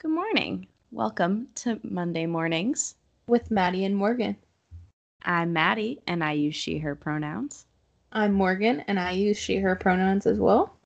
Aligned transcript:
Good 0.00 0.12
morning. 0.12 0.68
Welcome 0.92 1.48
to 1.56 1.80
Monday 1.82 2.24
Mornings. 2.24 2.94
with 3.26 3.50
Maddie 3.50 3.84
and 3.84 3.96
Morgan. 3.96 4.36
I'm 5.24 5.52
Maddie 5.52 5.98
and 6.06 6.22
I 6.22 6.32
use 6.32 6.54
she, 6.54 6.78
her 6.78 6.94
pronouns. 6.94 7.66
I'm 8.12 8.32
Morgan 8.32 8.84
and 8.86 9.00
I 9.00 9.10
use 9.10 9.36
she, 9.36 9.56
her 9.56 9.74
pronouns 9.74 10.24
as 10.24 10.38
well. 10.38 10.76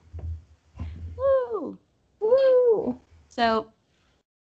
Woo! 1.18 1.76
Woo! 2.20 2.98
So, 3.28 3.70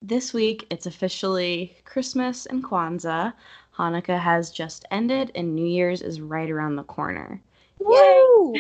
this 0.01 0.33
week 0.33 0.69
it's 0.71 0.87
officially 0.87 1.76
Christmas 1.85 2.47
and 2.47 2.63
Kwanzaa. 2.63 3.33
Hanukkah 3.76 4.21
has 4.21 4.53
just 4.53 4.85
ended 4.92 5.33
and 5.35 5.56
New 5.56 5.67
Year's 5.67 6.03
is 6.03 6.21
right 6.21 6.49
around 6.49 6.76
the 6.76 6.85
corner. 6.85 7.42
Woo! 7.81 8.54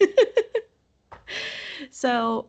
So, 1.90 2.46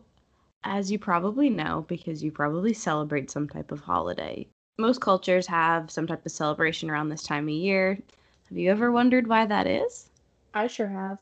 as 0.64 0.90
you 0.90 0.98
probably 0.98 1.50
know, 1.50 1.84
because 1.88 2.22
you 2.22 2.32
probably 2.32 2.72
celebrate 2.72 3.30
some 3.30 3.48
type 3.48 3.70
of 3.70 3.80
holiday, 3.80 4.46
most 4.78 5.00
cultures 5.00 5.46
have 5.46 5.90
some 5.90 6.06
type 6.06 6.24
of 6.26 6.32
celebration 6.32 6.90
around 6.90 7.08
this 7.08 7.22
time 7.22 7.44
of 7.44 7.54
year. 7.54 7.98
Have 8.48 8.58
you 8.58 8.70
ever 8.70 8.90
wondered 8.90 9.26
why 9.26 9.46
that 9.46 9.66
is? 9.66 10.08
I 10.54 10.66
sure 10.66 10.88
have. 10.88 11.18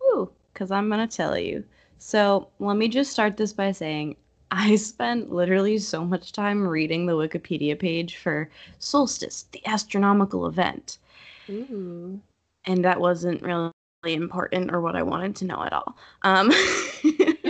Woo, 0.00 0.30
because 0.52 0.70
I'm 0.70 0.88
going 0.88 1.06
to 1.06 1.16
tell 1.16 1.38
you. 1.38 1.64
So, 1.98 2.48
let 2.58 2.76
me 2.76 2.88
just 2.88 3.12
start 3.12 3.36
this 3.36 3.52
by 3.52 3.72
saying 3.72 4.16
I 4.50 4.76
spent 4.76 5.32
literally 5.32 5.78
so 5.78 6.04
much 6.04 6.32
time 6.32 6.66
reading 6.66 7.06
the 7.06 7.16
Wikipedia 7.16 7.78
page 7.78 8.16
for 8.16 8.48
solstice, 8.78 9.46
the 9.52 9.66
astronomical 9.66 10.46
event. 10.46 10.98
Ooh. 11.48 12.20
and 12.64 12.84
that 12.84 13.00
wasn't 13.00 13.40
really 13.42 13.70
important 14.04 14.72
or 14.72 14.80
what 14.80 14.96
I 14.96 15.02
wanted 15.02 15.36
to 15.36 15.44
know 15.44 15.62
at 15.62 15.72
all. 15.72 15.96
Um, 16.22 16.50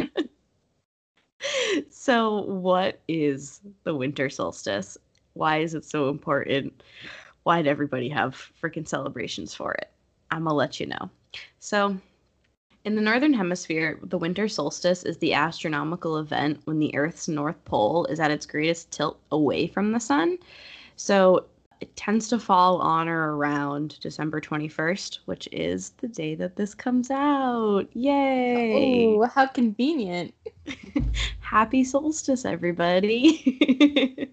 so, 1.90 2.42
what 2.42 3.00
is 3.08 3.60
the 3.84 3.94
winter 3.94 4.28
solstice? 4.30 4.96
Why 5.34 5.58
is 5.58 5.74
it 5.74 5.84
so 5.84 6.08
important? 6.08 6.82
Why'd 7.42 7.66
everybody 7.66 8.08
have 8.08 8.50
freaking 8.60 8.88
celebrations 8.88 9.54
for 9.54 9.72
it? 9.74 9.90
I'm 10.30 10.44
gonna 10.44 10.54
let 10.54 10.80
you 10.80 10.86
know. 10.86 11.10
So, 11.58 11.96
in 12.84 12.94
the 12.94 13.02
northern 13.02 13.34
hemisphere, 13.34 13.98
the 14.02 14.18
winter 14.18 14.48
solstice 14.48 15.02
is 15.02 15.18
the 15.18 15.34
astronomical 15.34 16.18
event 16.18 16.60
when 16.64 16.78
the 16.78 16.94
Earth's 16.94 17.28
north 17.28 17.62
pole 17.64 18.06
is 18.06 18.20
at 18.20 18.30
its 18.30 18.46
greatest 18.46 18.90
tilt 18.90 19.18
away 19.32 19.66
from 19.66 19.92
the 19.92 20.00
sun. 20.00 20.38
So, 20.96 21.46
it 21.80 21.94
tends 21.96 22.28
to 22.28 22.38
fall 22.38 22.78
on 22.80 23.08
or 23.08 23.36
around 23.36 23.98
December 24.00 24.40
21st, 24.40 25.18
which 25.26 25.48
is 25.52 25.90
the 25.98 26.08
day 26.08 26.34
that 26.34 26.56
this 26.56 26.74
comes 26.74 27.10
out. 27.10 27.84
Yay! 27.92 29.06
Oh, 29.06 29.22
how 29.26 29.46
convenient. 29.46 30.32
Happy 31.40 31.84
solstice, 31.84 32.44
everybody. 32.44 34.30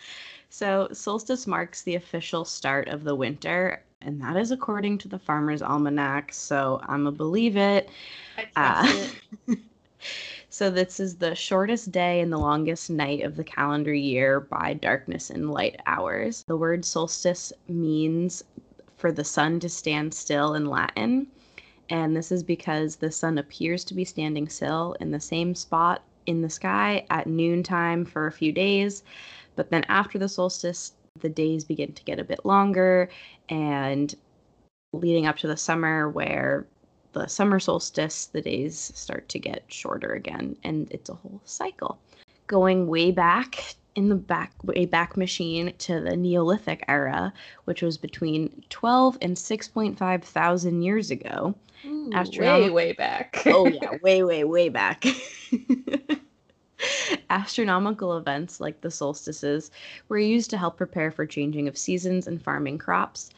so, 0.50 0.88
solstice 0.92 1.46
marks 1.46 1.82
the 1.82 1.94
official 1.94 2.44
start 2.44 2.88
of 2.88 3.04
the 3.04 3.14
winter, 3.14 3.82
and 4.02 4.20
that 4.20 4.36
is 4.36 4.50
according 4.50 4.98
to 4.98 5.08
the 5.08 5.18
Farmer's 5.18 5.62
Almanac. 5.62 6.32
So, 6.32 6.80
I'm 6.82 7.04
going 7.04 7.14
to 7.14 7.18
believe 7.18 7.56
it. 7.56 7.88
I 8.36 8.44
trust 8.44 9.16
Uh, 9.46 9.52
it. 9.52 9.58
so 10.60 10.68
this 10.68 11.00
is 11.00 11.16
the 11.16 11.34
shortest 11.34 11.90
day 11.90 12.20
and 12.20 12.30
the 12.30 12.36
longest 12.36 12.90
night 12.90 13.22
of 13.22 13.34
the 13.34 13.42
calendar 13.42 13.94
year 13.94 14.40
by 14.40 14.74
darkness 14.74 15.30
and 15.30 15.50
light 15.50 15.80
hours. 15.86 16.44
The 16.46 16.56
word 16.58 16.84
solstice 16.84 17.50
means 17.66 18.44
for 18.98 19.10
the 19.10 19.24
sun 19.24 19.58
to 19.60 19.70
stand 19.70 20.12
still 20.12 20.52
in 20.56 20.66
Latin, 20.66 21.28
and 21.88 22.14
this 22.14 22.30
is 22.30 22.42
because 22.42 22.96
the 22.96 23.10
sun 23.10 23.38
appears 23.38 23.84
to 23.84 23.94
be 23.94 24.04
standing 24.04 24.50
still 24.50 24.98
in 25.00 25.12
the 25.12 25.18
same 25.18 25.54
spot 25.54 26.04
in 26.26 26.42
the 26.42 26.50
sky 26.50 27.06
at 27.08 27.26
noontime 27.26 28.04
for 28.04 28.26
a 28.26 28.32
few 28.32 28.52
days, 28.52 29.02
but 29.56 29.70
then 29.70 29.84
after 29.84 30.18
the 30.18 30.28
solstice, 30.28 30.92
the 31.20 31.30
days 31.30 31.64
begin 31.64 31.94
to 31.94 32.04
get 32.04 32.20
a 32.20 32.24
bit 32.24 32.44
longer 32.44 33.08
and 33.48 34.14
leading 34.92 35.24
up 35.24 35.38
to 35.38 35.46
the 35.46 35.56
summer 35.56 36.10
where 36.10 36.66
the 37.12 37.26
summer 37.26 37.58
solstice, 37.60 38.26
the 38.26 38.40
days 38.40 38.92
start 38.94 39.28
to 39.30 39.38
get 39.38 39.64
shorter 39.68 40.12
again, 40.12 40.56
and 40.64 40.90
it's 40.90 41.10
a 41.10 41.14
whole 41.14 41.40
cycle. 41.44 41.98
Going 42.46 42.86
way 42.86 43.10
back 43.10 43.74
in 43.96 44.08
the 44.08 44.14
back 44.14 44.52
way 44.62 44.86
back 44.86 45.16
machine 45.16 45.72
to 45.78 46.00
the 46.00 46.16
Neolithic 46.16 46.84
era, 46.88 47.32
which 47.64 47.82
was 47.82 47.98
between 47.98 48.64
12 48.70 49.18
and 49.22 49.36
6.5 49.36 50.22
thousand 50.22 50.82
years 50.82 51.10
ago. 51.10 51.54
Ooh, 51.84 52.10
astronomical- 52.14 52.74
way, 52.74 52.86
way 52.88 52.92
back. 52.92 53.42
Oh 53.46 53.66
yeah, 53.66 53.96
way, 54.02 54.22
way, 54.22 54.44
way 54.44 54.68
back. 54.68 55.04
Astronomical 57.30 58.16
events 58.16 58.60
like 58.60 58.80
the 58.80 58.90
solstices 58.90 59.70
were 60.08 60.18
used 60.18 60.50
to 60.50 60.58
help 60.58 60.76
prepare 60.76 61.10
for 61.10 61.26
changing 61.26 61.68
of 61.68 61.76
seasons 61.76 62.26
and 62.26 62.42
farming 62.42 62.78
crops. 62.78 63.30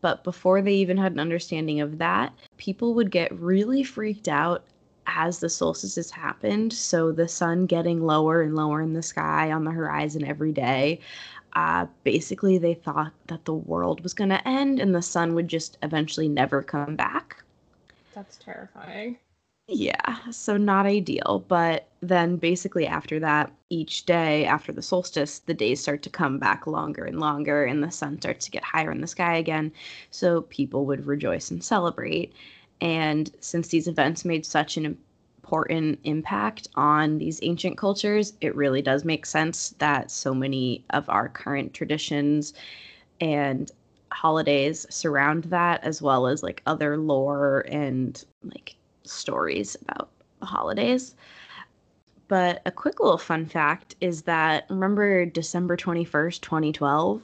But 0.00 0.24
before 0.24 0.62
they 0.62 0.74
even 0.74 0.96
had 0.96 1.12
an 1.12 1.20
understanding 1.20 1.80
of 1.80 1.98
that, 1.98 2.32
people 2.56 2.94
would 2.94 3.10
get 3.10 3.38
really 3.38 3.82
freaked 3.82 4.28
out 4.28 4.64
as 5.06 5.40
the 5.40 5.48
solstices 5.48 6.10
happened. 6.10 6.72
So 6.72 7.12
the 7.12 7.28
sun 7.28 7.66
getting 7.66 8.04
lower 8.04 8.42
and 8.42 8.54
lower 8.54 8.80
in 8.80 8.92
the 8.92 9.02
sky 9.02 9.50
on 9.50 9.64
the 9.64 9.70
horizon 9.70 10.24
every 10.24 10.52
day. 10.52 11.00
Uh, 11.54 11.86
basically, 12.04 12.58
they 12.58 12.74
thought 12.74 13.12
that 13.26 13.44
the 13.44 13.54
world 13.54 14.02
was 14.02 14.14
going 14.14 14.30
to 14.30 14.46
end 14.46 14.78
and 14.78 14.94
the 14.94 15.02
sun 15.02 15.34
would 15.34 15.48
just 15.48 15.78
eventually 15.82 16.28
never 16.28 16.62
come 16.62 16.94
back. 16.94 17.42
That's 18.14 18.36
terrifying. 18.36 19.18
Yeah, 19.70 20.30
so 20.30 20.56
not 20.56 20.86
ideal. 20.86 21.44
But 21.46 21.88
then 22.00 22.36
basically 22.36 22.86
after 22.86 23.20
that, 23.20 23.52
each 23.68 24.06
day 24.06 24.46
after 24.46 24.72
the 24.72 24.80
solstice, 24.82 25.40
the 25.40 25.52
days 25.54 25.80
start 25.80 26.02
to 26.04 26.10
come 26.10 26.38
back 26.38 26.66
longer 26.66 27.04
and 27.04 27.20
longer, 27.20 27.64
and 27.64 27.82
the 27.82 27.90
sun 27.90 28.18
starts 28.18 28.46
to 28.46 28.50
get 28.50 28.64
higher 28.64 28.90
in 28.90 29.00
the 29.02 29.06
sky 29.06 29.36
again. 29.36 29.72
So 30.10 30.42
people 30.42 30.86
would 30.86 31.06
rejoice 31.06 31.50
and 31.50 31.62
celebrate. 31.62 32.32
And 32.80 33.30
since 33.40 33.68
these 33.68 33.88
events 33.88 34.24
made 34.24 34.46
such 34.46 34.76
an 34.78 34.96
important 35.42 35.98
impact 36.04 36.68
on 36.74 37.18
these 37.18 37.40
ancient 37.42 37.76
cultures, 37.76 38.32
it 38.40 38.54
really 38.56 38.80
does 38.80 39.04
make 39.04 39.26
sense 39.26 39.70
that 39.78 40.10
so 40.10 40.34
many 40.34 40.84
of 40.90 41.08
our 41.10 41.28
current 41.28 41.74
traditions 41.74 42.54
and 43.20 43.70
holidays 44.12 44.86
surround 44.90 45.44
that, 45.44 45.84
as 45.84 46.02
well 46.02 46.26
as 46.26 46.42
like 46.42 46.62
other 46.66 46.96
lore 46.98 47.66
and 47.68 48.24
like 48.44 48.76
stories 49.10 49.76
about 49.82 50.10
the 50.40 50.46
holidays. 50.46 51.14
But 52.28 52.60
a 52.66 52.70
quick 52.70 53.00
little 53.00 53.18
fun 53.18 53.46
fact 53.46 53.96
is 54.00 54.22
that 54.22 54.66
remember 54.68 55.24
December 55.24 55.76
21st, 55.76 56.40
2012? 56.40 57.22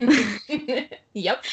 yep. 1.12 1.44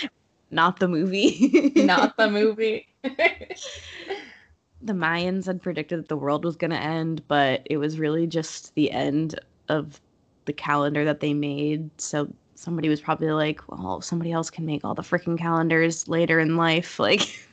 Not 0.49 0.79
the 0.79 0.87
movie. 0.87 1.73
Not 1.75 2.15
the 2.15 2.29
movie. 2.31 2.87
the 3.03 4.93
Mayans 4.93 5.45
had 5.45 5.61
predicted 5.61 5.99
that 5.99 6.07
the 6.07 6.17
world 6.17 6.45
was 6.45 6.55
going 6.55 6.71
to 6.71 6.79
end, 6.79 7.21
but 7.27 7.61
it 7.65 7.77
was 7.77 7.99
really 7.99 8.27
just 8.27 8.73
the 8.75 8.91
end 8.91 9.39
of 9.67 9.99
the 10.45 10.53
calendar 10.53 11.03
that 11.05 11.19
they 11.19 11.33
made. 11.33 11.89
So 11.99 12.31
somebody 12.55 12.87
was 12.87 13.01
probably 13.01 13.31
like, 13.31 13.61
well, 13.67 14.01
somebody 14.01 14.31
else 14.31 14.49
can 14.49 14.65
make 14.65 14.85
all 14.85 14.93
the 14.93 15.01
freaking 15.01 15.37
calendars 15.37 16.07
later 16.07 16.39
in 16.39 16.55
life. 16.55 16.99
Like, 17.03 17.47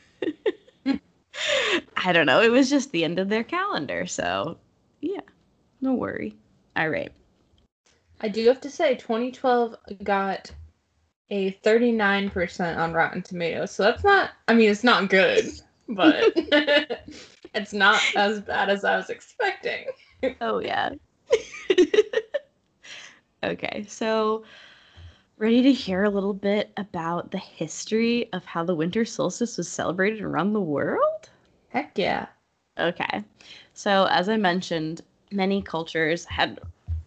I 1.97 2.13
don't 2.13 2.27
know. 2.27 2.41
It 2.41 2.51
was 2.51 2.71
just 2.71 2.93
the 2.93 3.05
end 3.05 3.19
of 3.19 3.29
their 3.29 3.45
calendar. 3.45 4.07
So, 4.07 4.59
yeah, 5.01 5.21
no 5.81 5.95
worry. 5.95 6.37
All 6.77 6.89
right. 6.89 7.13
I 8.21 8.29
do 8.29 8.47
have 8.49 8.61
to 8.63 8.71
say, 8.71 8.97
2012 8.97 9.77
got 10.03 10.51
a 11.31 11.53
39% 11.65 12.77
on 12.77 12.93
Rotten 12.93 13.23
Tomatoes. 13.23 13.71
So 13.71 13.85
that's 13.85 14.05
not, 14.05 14.31
I 14.49 14.55
mean, 14.55 14.71
it's 14.71 14.85
not 14.85 15.09
good, 15.09 15.49
but 15.89 16.33
it's 17.55 17.73
not 17.73 18.01
as 18.17 18.41
bad 18.41 18.69
as 18.69 18.85
I 18.85 18.97
was 18.97 19.11
expecting. 19.11 19.87
Oh, 20.41 20.59
yeah. 20.59 20.91
okay, 23.45 23.87
so 23.89 24.45
ready 25.41 25.63
to 25.63 25.73
hear 25.73 26.05
a 26.05 26.11
little 26.11 26.35
bit 26.35 26.71
about 26.77 27.31
the 27.31 27.39
history 27.39 28.29
of 28.35 28.45
how 28.45 28.63
the 28.63 28.75
winter 28.75 29.07
solstice 29.07 29.57
was 29.57 29.67
celebrated 29.67 30.21
around 30.21 30.53
the 30.53 30.61
world? 30.61 31.31
Heck 31.71 31.97
yeah. 31.97 32.27
Okay, 32.79 33.25
so 33.73 34.07
as 34.11 34.29
I 34.29 34.37
mentioned, 34.37 35.01
many 35.33 35.63
cultures 35.63 36.27
had 36.27 36.61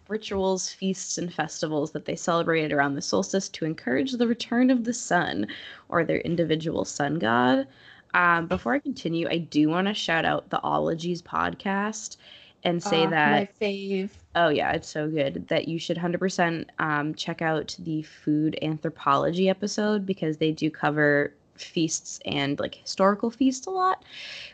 rituals, 0.08 0.68
feasts, 0.68 1.16
and 1.16 1.32
festivals 1.32 1.92
that 1.92 2.06
they 2.06 2.16
celebrated 2.16 2.72
around 2.72 2.96
the 2.96 3.02
solstice 3.02 3.48
to 3.50 3.64
encourage 3.64 4.10
the 4.10 4.26
return 4.26 4.68
of 4.68 4.82
the 4.82 4.92
sun 4.92 5.46
or 5.88 6.02
their 6.04 6.18
individual 6.18 6.84
sun 6.84 7.20
god. 7.20 7.68
Um, 8.14 8.48
before 8.48 8.74
I 8.74 8.80
continue, 8.80 9.28
I 9.28 9.38
do 9.38 9.68
want 9.68 9.86
to 9.86 9.94
shout 9.94 10.24
out 10.24 10.50
the 10.50 10.60
Ologies 10.62 11.22
podcast 11.22 12.16
and 12.64 12.82
say 12.82 13.06
Ah, 13.06 13.10
that 13.10 13.30
My 13.30 13.48
fave. 13.60 14.10
Oh 14.34 14.48
yeah, 14.48 14.72
it's 14.72 14.88
so 14.88 15.08
good 15.08 15.46
that 15.48 15.68
you 15.68 15.78
should 15.78 15.96
100% 15.96 16.68
um, 16.78 17.14
check 17.14 17.40
out 17.40 17.76
the 17.78 18.02
food 18.02 18.58
anthropology 18.62 19.48
episode 19.48 20.04
because 20.04 20.38
they 20.38 20.50
do 20.50 20.70
cover 20.70 21.32
feasts 21.56 22.18
and 22.24 22.58
like 22.58 22.74
historical 22.74 23.30
feasts 23.30 23.66
a 23.66 23.70
lot, 23.70 24.04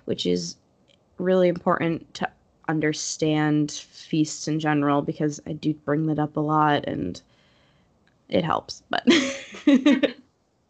which 0.04 0.26
is 0.26 0.56
really 1.18 1.48
important 1.48 2.12
to 2.14 2.28
understand 2.68 3.70
feasts 3.70 4.46
in 4.48 4.60
general 4.60 5.02
because 5.02 5.40
I 5.46 5.52
do 5.52 5.72
bring 5.72 6.06
that 6.06 6.18
up 6.18 6.36
a 6.36 6.40
lot 6.40 6.84
and 6.86 7.20
it 8.28 8.44
helps, 8.44 8.82
but 8.90 9.02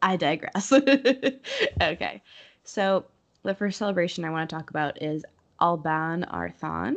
I 0.02 0.16
digress. 0.16 0.72
okay. 1.82 2.22
So, 2.64 3.04
the 3.42 3.54
first 3.54 3.78
celebration 3.78 4.24
I 4.24 4.30
want 4.30 4.48
to 4.48 4.56
talk 4.56 4.70
about 4.70 5.02
is 5.02 5.24
Alban 5.60 6.24
Arthan. 6.30 6.96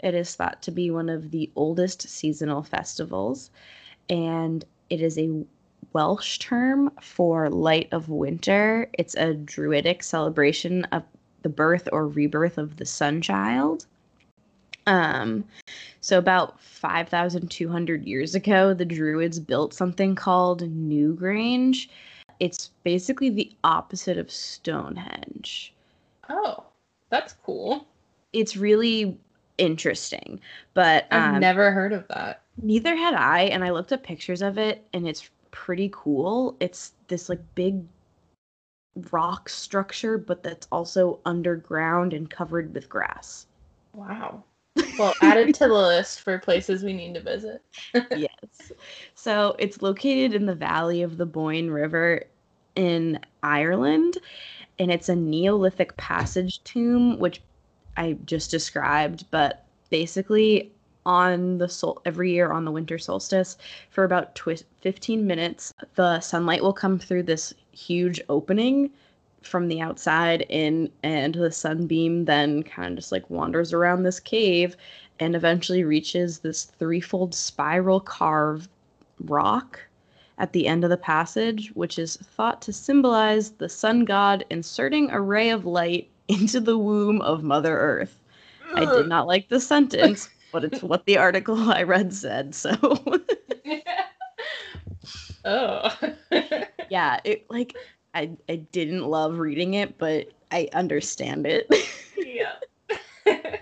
It 0.00 0.14
is 0.14 0.34
thought 0.34 0.62
to 0.62 0.70
be 0.70 0.90
one 0.90 1.08
of 1.08 1.30
the 1.30 1.50
oldest 1.56 2.02
seasonal 2.02 2.62
festivals, 2.62 3.50
and 4.08 4.64
it 4.90 5.00
is 5.00 5.18
a 5.18 5.44
Welsh 5.92 6.38
term 6.38 6.90
for 7.00 7.50
light 7.50 7.88
of 7.92 8.08
winter. 8.08 8.88
It's 8.94 9.14
a 9.14 9.34
druidic 9.34 10.02
celebration 10.02 10.84
of 10.86 11.02
the 11.42 11.48
birth 11.48 11.88
or 11.92 12.08
rebirth 12.08 12.58
of 12.58 12.76
the 12.76 12.86
sun 12.86 13.20
child. 13.20 13.86
Um, 14.86 15.44
so 16.00 16.18
about 16.18 16.60
5,200 16.60 18.04
years 18.04 18.34
ago, 18.34 18.74
the 18.74 18.84
Druids 18.84 19.38
built 19.38 19.74
something 19.74 20.14
called 20.14 20.62
Newgrange. 20.62 21.88
It's 22.40 22.70
basically 22.82 23.30
the 23.30 23.52
opposite 23.62 24.18
of 24.18 24.30
Stonehenge. 24.30 25.72
Oh, 26.28 26.64
that's 27.10 27.34
cool. 27.44 27.86
It's 28.32 28.56
really 28.56 29.18
interesting, 29.58 30.40
but 30.74 31.06
I've 31.10 31.34
um, 31.34 31.40
never 31.40 31.70
heard 31.70 31.92
of 31.92 32.06
that. 32.08 32.42
neither 32.60 32.96
had 32.96 33.14
I. 33.14 33.42
And 33.42 33.64
I 33.64 33.70
looked 33.70 33.92
up 33.92 34.02
pictures 34.02 34.42
of 34.42 34.58
it, 34.58 34.84
and 34.92 35.08
it's 35.08 35.30
pretty 35.50 35.90
cool. 35.92 36.56
It's 36.60 36.92
this 37.08 37.28
like 37.28 37.40
big 37.54 37.82
rock 39.10 39.48
structure, 39.48 40.18
but 40.18 40.42
that's 40.42 40.66
also 40.72 41.20
underground 41.24 42.12
and 42.12 42.28
covered 42.28 42.74
with 42.74 42.88
grass. 42.88 43.46
Wow. 43.94 44.44
Well, 44.98 45.14
add 45.22 45.36
it 45.36 45.54
to 45.56 45.68
the 45.68 45.74
list 45.74 46.20
for 46.20 46.38
places 46.38 46.82
we 46.82 46.92
need 46.92 47.14
to 47.14 47.20
visit. 47.20 47.62
yes. 48.16 48.72
So 49.14 49.54
it's 49.58 49.82
located 49.82 50.34
in 50.34 50.46
the 50.46 50.54
valley 50.54 51.02
of 51.02 51.18
the 51.18 51.26
Boyne 51.26 51.70
River 51.70 52.24
in 52.74 53.20
Ireland, 53.42 54.18
and 54.78 54.90
it's 54.90 55.08
a 55.08 55.16
Neolithic 55.16 55.96
passage 55.98 56.62
tomb, 56.64 57.18
which 57.18 57.42
I 57.96 58.16
just 58.24 58.50
described. 58.50 59.26
But 59.30 59.64
basically, 59.90 60.72
on 61.04 61.58
the 61.58 61.68
sol- 61.68 62.00
every 62.04 62.32
year 62.32 62.52
on 62.52 62.64
the 62.64 62.70
winter 62.70 62.98
solstice, 62.98 63.58
for 63.90 64.04
about 64.04 64.34
twi- 64.34 64.58
15 64.80 65.26
minutes, 65.26 65.72
the 65.94 66.20
sunlight 66.20 66.62
will 66.62 66.72
come 66.72 66.98
through 66.98 67.24
this 67.24 67.52
huge 67.72 68.20
opening 68.28 68.90
from 69.42 69.68
the 69.68 69.80
outside 69.80 70.46
in 70.48 70.90
and 71.02 71.34
the 71.34 71.50
sunbeam 71.50 72.24
then 72.24 72.62
kind 72.62 72.90
of 72.92 72.96
just 72.96 73.12
like 73.12 73.28
wanders 73.28 73.72
around 73.72 74.02
this 74.02 74.20
cave 74.20 74.76
and 75.18 75.34
eventually 75.34 75.84
reaches 75.84 76.38
this 76.38 76.64
threefold 76.64 77.34
spiral 77.34 78.00
carved 78.00 78.68
rock 79.24 79.80
at 80.38 80.52
the 80.52 80.66
end 80.66 80.84
of 80.84 80.90
the 80.90 80.96
passage 80.96 81.70
which 81.74 81.98
is 81.98 82.16
thought 82.16 82.62
to 82.62 82.72
symbolize 82.72 83.50
the 83.52 83.68
sun 83.68 84.04
god 84.04 84.44
inserting 84.50 85.10
a 85.10 85.20
ray 85.20 85.50
of 85.50 85.66
light 85.66 86.08
into 86.32 86.60
the 86.60 86.78
womb 86.78 87.20
of 87.22 87.42
mother 87.42 87.78
earth 87.78 88.20
i 88.74 88.84
did 88.84 89.08
not 89.08 89.26
like 89.26 89.48
the 89.48 89.60
sentence 89.60 90.28
but 90.52 90.64
it's 90.64 90.82
what 90.82 91.04
the 91.06 91.18
article 91.18 91.70
i 91.70 91.82
read 91.82 92.12
said 92.12 92.54
so 92.54 92.70
oh. 95.44 95.96
yeah 96.90 97.20
it 97.24 97.44
like 97.50 97.74
i 98.14 98.30
i 98.48 98.56
didn't 98.56 99.04
love 99.04 99.38
reading 99.38 99.74
it 99.74 99.98
but 99.98 100.28
i 100.50 100.68
understand 100.72 101.46
it 101.46 101.66
yeah. 102.18 102.54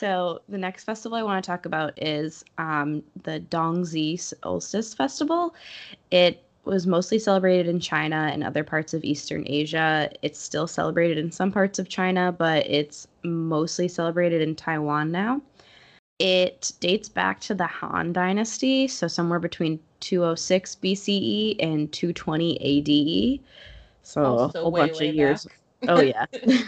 So 0.00 0.40
the 0.48 0.56
next 0.56 0.84
festival 0.84 1.18
I 1.18 1.22
want 1.22 1.44
to 1.44 1.46
talk 1.46 1.66
about 1.66 1.92
is 2.02 2.42
um, 2.56 3.02
the 3.22 3.38
Dongzhi 3.38 4.18
Solstice 4.18 4.94
Festival. 4.94 5.54
It 6.10 6.42
was 6.64 6.86
mostly 6.86 7.18
celebrated 7.18 7.66
in 7.68 7.80
China 7.80 8.30
and 8.32 8.44
other 8.44 8.62
parts 8.62 8.94
of 8.94 9.02
Eastern 9.04 9.44
Asia. 9.46 10.10
It's 10.22 10.40
still 10.40 10.66
celebrated 10.66 11.18
in 11.18 11.32
some 11.32 11.50
parts 11.50 11.78
of 11.78 11.88
China, 11.88 12.32
but 12.36 12.66
it's 12.68 13.08
mostly 13.22 13.88
celebrated 13.88 14.42
in 14.42 14.54
Taiwan 14.54 15.10
now. 15.10 15.40
It 16.18 16.72
dates 16.80 17.08
back 17.08 17.40
to 17.40 17.54
the 17.54 17.66
Han 17.66 18.12
Dynasty, 18.12 18.88
so 18.88 19.08
somewhere 19.08 19.38
between 19.38 19.80
206 20.00 20.76
BCE 20.76 21.56
and 21.60 21.90
220 21.90 23.40
AD. 23.40 23.40
So 24.02 24.22
oh, 24.22 24.38
Also 24.38 24.58
a 24.58 24.62
whole 24.62 24.72
way, 24.72 24.80
bunch 24.80 25.00
way 25.00 25.08
of 25.08 25.14
years. 25.14 25.46
Oh 25.88 26.02
yeah. 26.02 26.26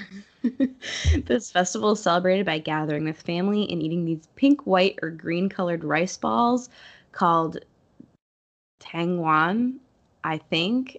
this 1.26 1.50
festival 1.50 1.92
is 1.92 2.02
celebrated 2.02 2.46
by 2.46 2.58
gathering 2.58 3.04
with 3.04 3.20
family 3.20 3.70
and 3.70 3.82
eating 3.82 4.04
these 4.04 4.26
pink, 4.36 4.66
white, 4.66 4.98
or 5.02 5.10
green 5.10 5.48
colored 5.48 5.84
rice 5.84 6.16
balls 6.16 6.68
called 7.12 7.58
tangwan. 8.92 9.76
I 10.24 10.38
think 10.38 10.98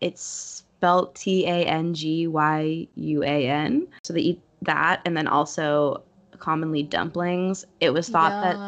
it's 0.00 0.22
spelled 0.22 1.14
T 1.14 1.46
A 1.46 1.64
N 1.64 1.94
G 1.94 2.26
Y 2.26 2.86
U 2.94 3.22
A 3.22 3.48
N. 3.48 3.86
So 4.02 4.12
they 4.12 4.20
eat 4.20 4.40
that, 4.62 5.00
and 5.04 5.16
then 5.16 5.26
also 5.26 6.02
commonly 6.38 6.82
dumplings. 6.82 7.64
It 7.80 7.90
was 7.90 8.08
thought 8.08 8.40
that 8.42 8.58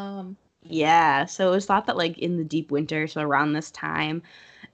yeah, 0.67 1.25
so 1.25 1.47
it 1.47 1.51
was 1.51 1.65
thought 1.65 1.85
that 1.85 1.97
like 1.97 2.17
in 2.17 2.37
the 2.37 2.43
deep 2.43 2.71
winter, 2.71 3.07
so 3.07 3.21
around 3.21 3.53
this 3.53 3.69
time 3.71 4.21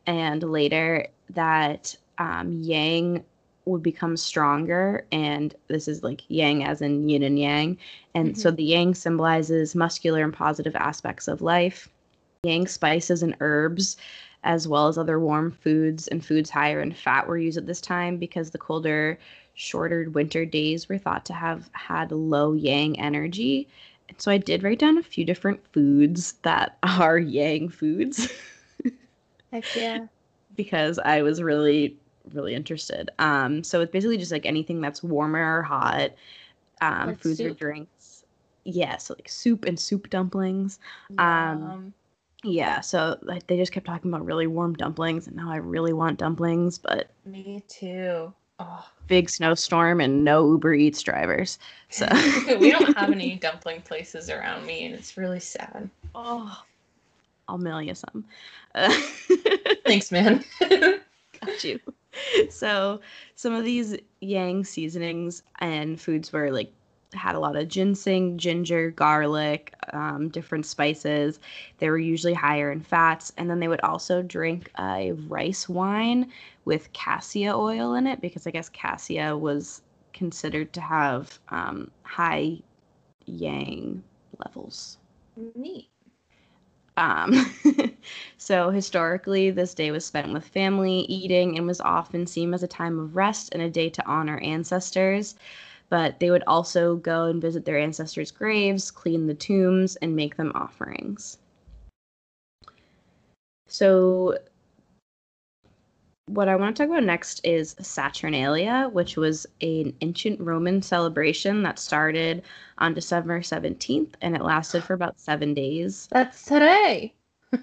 and 0.08 0.42
later, 0.44 1.08
that 1.32 1.96
um, 2.18 2.52
yang 2.54 3.24
would 3.66 3.84
become 3.84 4.18
stronger, 4.18 5.06
and 5.12 5.54
this 5.68 5.88
is 5.88 6.04
like 6.04 6.22
yang 6.30 6.64
as 6.64 6.82
in 6.82 7.08
yin 7.08 7.24
and 7.24 7.38
yang, 7.40 7.78
and 8.16 8.38
so 8.38 8.52
the 8.52 8.64
yang 8.64 8.94
symbolizes 8.94 9.76
muscular 9.76 10.24
and 10.24 10.34
positive 10.34 10.76
aspects 10.76 11.28
of 11.28 11.42
life. 11.42 11.90
Yang 12.44 12.68
spices 12.70 13.22
and 13.22 13.36
herbs, 13.40 13.98
as 14.44 14.68
well 14.68 14.88
as 14.88 14.98
other 14.98 15.20
warm 15.20 15.52
foods 15.52 16.08
and 16.08 16.26
foods 16.26 16.50
higher 16.50 16.82
in 16.82 16.92
fat, 16.92 17.28
were 17.28 17.38
used 17.38 17.60
at 17.60 17.68
this 17.68 17.80
time 17.80 18.18
because 18.18 18.50
the 18.50 18.58
colder, 18.58 19.20
shorter 19.54 20.10
winter 20.10 20.44
days 20.44 20.90
were 20.90 20.98
thought 20.98 21.24
to 21.26 21.34
have 21.34 21.70
had 21.74 22.12
low 22.12 22.54
yang 22.54 23.00
energy. 23.00 23.68
And 24.10 24.20
so 24.20 24.32
I 24.32 24.40
did 24.40 24.64
write 24.64 24.80
down 24.80 24.98
a 24.98 25.04
few 25.04 25.24
different 25.24 25.60
foods 25.72 26.34
that 26.42 26.80
are 26.84 27.20
yang 27.20 27.70
foods 27.70 28.28
Heck 29.52 29.76
yeah. 29.76 30.06
because 30.56 30.98
I 30.98 31.22
was 31.22 31.44
really, 31.44 31.96
really 32.34 32.56
interested. 32.56 33.12
Um, 33.20 33.64
so 33.64 33.82
it's 33.82 33.92
basically 33.92 34.18
just 34.18 34.32
like 34.32 34.48
anything 34.48 34.82
that's 34.82 35.04
warmer 35.04 35.60
or 35.60 35.62
hot, 35.62 36.12
um, 36.82 37.10
Like 37.10 37.20
foods 37.20 37.40
or 37.40 37.52
drinks. 37.52 38.24
Yeah, 38.64 38.98
so 38.98 39.14
like 39.14 39.30
soup 39.30 39.66
and 39.66 39.80
soup 39.80 40.10
dumplings. 40.10 40.80
Um. 41.20 41.94
Yeah, 42.44 42.81
so 42.81 43.18
like 43.21 43.45
they 43.48 43.57
just 43.57 43.71
kept 43.71 43.86
talking 43.86 44.12
about 44.12 44.26
really 44.26 44.48
warm 44.48 44.74
dumplings, 44.74 45.28
and 45.28 45.36
now 45.36 45.52
I 45.52 45.57
really 45.57 45.94
want 45.94 46.19
dumplings, 46.19 46.78
but 46.78 47.10
Me 47.26 47.64
too. 47.68 48.33
Oh. 48.60 48.86
big 49.07 49.28
snowstorm 49.28 50.00
and 50.02 50.24
no 50.24 50.48
Uber 50.52 50.76
Eats 50.76 51.02
drivers. 51.02 51.57
So 51.90 52.07
we 52.60 52.69
don't 52.71 52.95
have 52.95 53.12
any 53.12 53.36
dumpling 53.42 53.81
places 53.81 54.30
around 54.30 54.66
me, 54.68 54.86
and 54.86 54.94
it's 54.94 55.18
really 55.18 55.40
sad. 55.40 55.90
Oh, 56.14 56.64
I'll 57.48 57.57
mail 57.57 57.81
you 57.81 57.95
some. 57.95 58.24
Uh, 58.76 58.92
Thanks, 59.86 60.12
man. 60.12 60.44
got 60.60 61.64
you. 61.64 61.80
So 62.50 63.02
some 63.36 63.54
of 63.54 63.64
these 63.66 63.98
yang 64.19 64.64
seasonings 64.64 65.42
and 65.60 66.00
foods 66.00 66.31
were 66.31 66.52
like 66.52 66.71
had 67.13 67.35
a 67.35 67.39
lot 67.39 67.56
of 67.56 67.68
ginseng, 67.68 68.37
ginger, 68.37 68.91
garlic, 68.91 69.73
um, 69.94 70.30
different 70.30 70.65
spices. 70.65 71.39
They 71.77 71.89
were 71.89 71.97
usually 71.97 72.33
higher 72.33 72.71
in 72.71 72.81
fats, 72.81 73.31
and 73.37 73.49
then 73.49 73.59
they 73.59 73.68
would 73.68 73.81
also 73.81 74.21
drink 74.21 74.71
a 74.80 75.11
rice 75.13 75.68
wine 75.69 76.31
with 76.65 76.91
cassia 76.94 77.56
oil 77.56 77.94
in 77.95 78.07
it 78.07 78.21
because 78.21 78.47
I 78.47 78.51
guess 78.51 78.69
cassia 78.69 79.37
was 79.37 79.81
considered 80.13 80.73
to 80.73 80.81
have 80.81 81.39
um, 81.49 81.91
high 82.03 82.59
yang 83.25 84.03
levels. 84.45 84.97
Neat. 85.56 85.89
Um, 86.97 87.33
so 88.37 88.69
historically, 88.69 89.49
this 89.49 89.73
day 89.73 89.91
was 89.91 90.06
spent 90.06 90.33
with 90.33 90.45
family, 90.47 90.99
eating, 91.01 91.57
and 91.57 91.65
was 91.65 91.81
often 91.81 92.27
seen 92.27 92.53
as 92.53 92.63
a 92.63 92.68
time 92.68 92.99
of 92.99 93.15
rest 93.15 93.49
and 93.53 93.61
a 93.61 93.69
day 93.69 93.89
to 93.89 94.06
honor 94.07 94.37
ancestors. 94.39 95.35
But 95.92 96.19
they 96.19 96.31
would 96.31 96.44
also 96.48 96.95
go 96.95 97.26
and 97.26 97.42
visit 97.42 97.66
their 97.66 97.78
ancestors' 97.78 98.31
graves, 98.31 98.90
clean 98.90 99.28
the 99.28 99.36
tombs, 99.36 99.98
and 99.98 100.16
make 100.16 100.38
them 100.38 100.54
offerings. 100.56 101.38
So, 103.68 104.38
what 106.28 106.48
I 106.48 106.56
want 106.56 106.76
to 106.76 106.83
talk 106.83 106.90
about 106.90 107.04
next 107.04 107.42
is 107.44 107.76
Saturnalia, 107.81 108.90
which 108.94 109.18
was 109.18 109.45
an 109.62 109.94
ancient 110.00 110.40
Roman 110.40 110.81
celebration 110.81 111.62
that 111.64 111.78
started 111.78 112.44
on 112.78 112.94
December 112.94 113.42
17th 113.42 114.14
and 114.21 114.33
it 114.33 114.42
lasted 114.42 114.86
for 114.86 114.94
about 114.94 115.19
seven 115.19 115.54
days. 115.54 116.07
That's 116.10 116.45
today. 116.45 117.14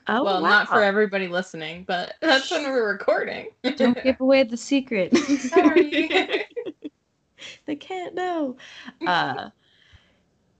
Oh, 0.06 0.23
well, 0.23 0.42
not 0.42 0.68
for 0.68 0.82
everybody 0.82 1.28
listening, 1.28 1.85
but 1.87 2.14
that's 2.20 2.50
when 2.50 2.64
we're 2.64 2.92
recording. 2.92 3.47
Don't 3.76 4.02
give 4.02 4.20
away 4.20 4.42
the 4.42 4.56
secret. 4.56 5.16
Sorry. 5.40 6.11
they 7.66 7.76
can't 7.76 8.14
know. 8.14 8.57
Uh, 9.07 9.50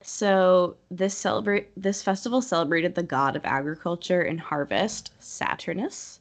So 0.03 0.77
this 0.91 1.17
celebrate 1.17 1.71
this 1.77 2.03
festival 2.03 2.41
celebrated 2.43 2.95
the 2.95 3.03
god 3.03 3.37
of 3.37 3.45
agriculture 3.45 4.21
and 4.23 4.41
harvest, 4.41 5.13
Saturnus. 5.21 6.19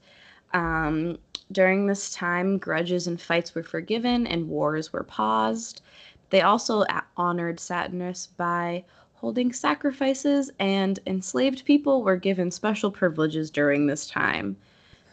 Um, 0.53 1.17
during 1.51 1.87
this 1.87 2.11
time, 2.13 2.57
grudges 2.57 3.07
and 3.07 3.19
fights 3.21 3.55
were 3.55 3.63
forgiven 3.63 4.27
and 4.27 4.49
wars 4.49 4.91
were 4.93 5.03
paused. 5.03 5.81
They 6.29 6.41
also 6.41 6.81
a- 6.83 7.03
honored 7.17 7.57
Saturnus 7.59 8.27
by 8.37 8.83
holding 9.15 9.51
sacrifices, 9.53 10.51
and 10.59 10.99
enslaved 11.07 11.65
people 11.65 12.03
were 12.03 12.17
given 12.17 12.51
special 12.51 12.91
privileges 12.91 13.49
during 13.51 13.87
this 13.87 14.07
time. 14.07 14.57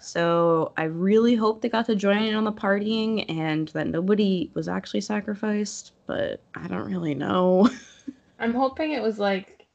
So 0.04 0.72
I 0.76 0.84
really 0.84 1.34
hope 1.34 1.62
they 1.62 1.68
got 1.68 1.86
to 1.86 1.96
join 1.96 2.22
in 2.22 2.34
on 2.34 2.44
the 2.44 2.52
partying 2.52 3.24
and 3.28 3.68
that 3.68 3.86
nobody 3.86 4.50
was 4.54 4.68
actually 4.68 5.00
sacrificed, 5.00 5.92
but 6.06 6.40
I 6.54 6.68
don't 6.68 6.90
really 6.90 7.14
know. 7.14 7.70
I'm 8.38 8.52
hoping 8.52 8.92
it 8.92 9.02
was 9.02 9.18
like 9.18 9.66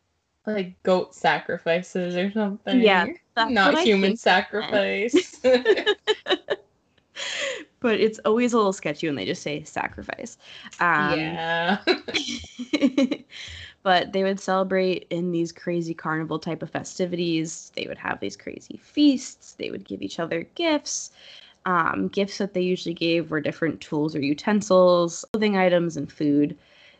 like 0.45 0.81
goat 0.83 1.15
sacrifices 1.15 2.15
or 2.15 2.31
something. 2.31 2.79
Yeah, 2.79 3.07
Not 3.35 3.79
human 3.79 4.15
sacrifice. 4.17 5.39
but 7.79 7.99
it's 7.99 8.19
always 8.25 8.53
a 8.53 8.57
little 8.57 8.73
sketchy 8.73 9.07
when 9.07 9.15
they 9.15 9.25
just 9.25 9.41
say 9.41 9.63
sacrifice. 9.63 10.37
Um, 10.79 11.19
yeah. 11.19 11.79
But 13.89 14.13
they 14.13 14.21
would 14.21 14.39
celebrate 14.39 15.07
in 15.09 15.31
these 15.31 15.51
crazy 15.51 15.95
carnival 15.95 16.37
type 16.37 16.61
of 16.61 16.69
festivities. 16.69 17.71
They 17.75 17.87
would 17.87 17.97
have 17.97 18.19
these 18.19 18.37
crazy 18.37 18.77
feasts. 18.77 19.53
They 19.53 19.71
would 19.71 19.83
give 19.83 20.03
each 20.03 20.19
other 20.19 20.43
gifts. 20.53 21.11
Um, 21.65 22.07
gifts 22.09 22.37
that 22.37 22.53
they 22.53 22.61
usually 22.61 22.93
gave 22.93 23.31
were 23.31 23.41
different 23.41 23.81
tools 23.81 24.15
or 24.15 24.19
utensils, 24.19 25.25
clothing 25.33 25.57
items, 25.57 25.97
and 25.97 26.11
food. 26.11 26.55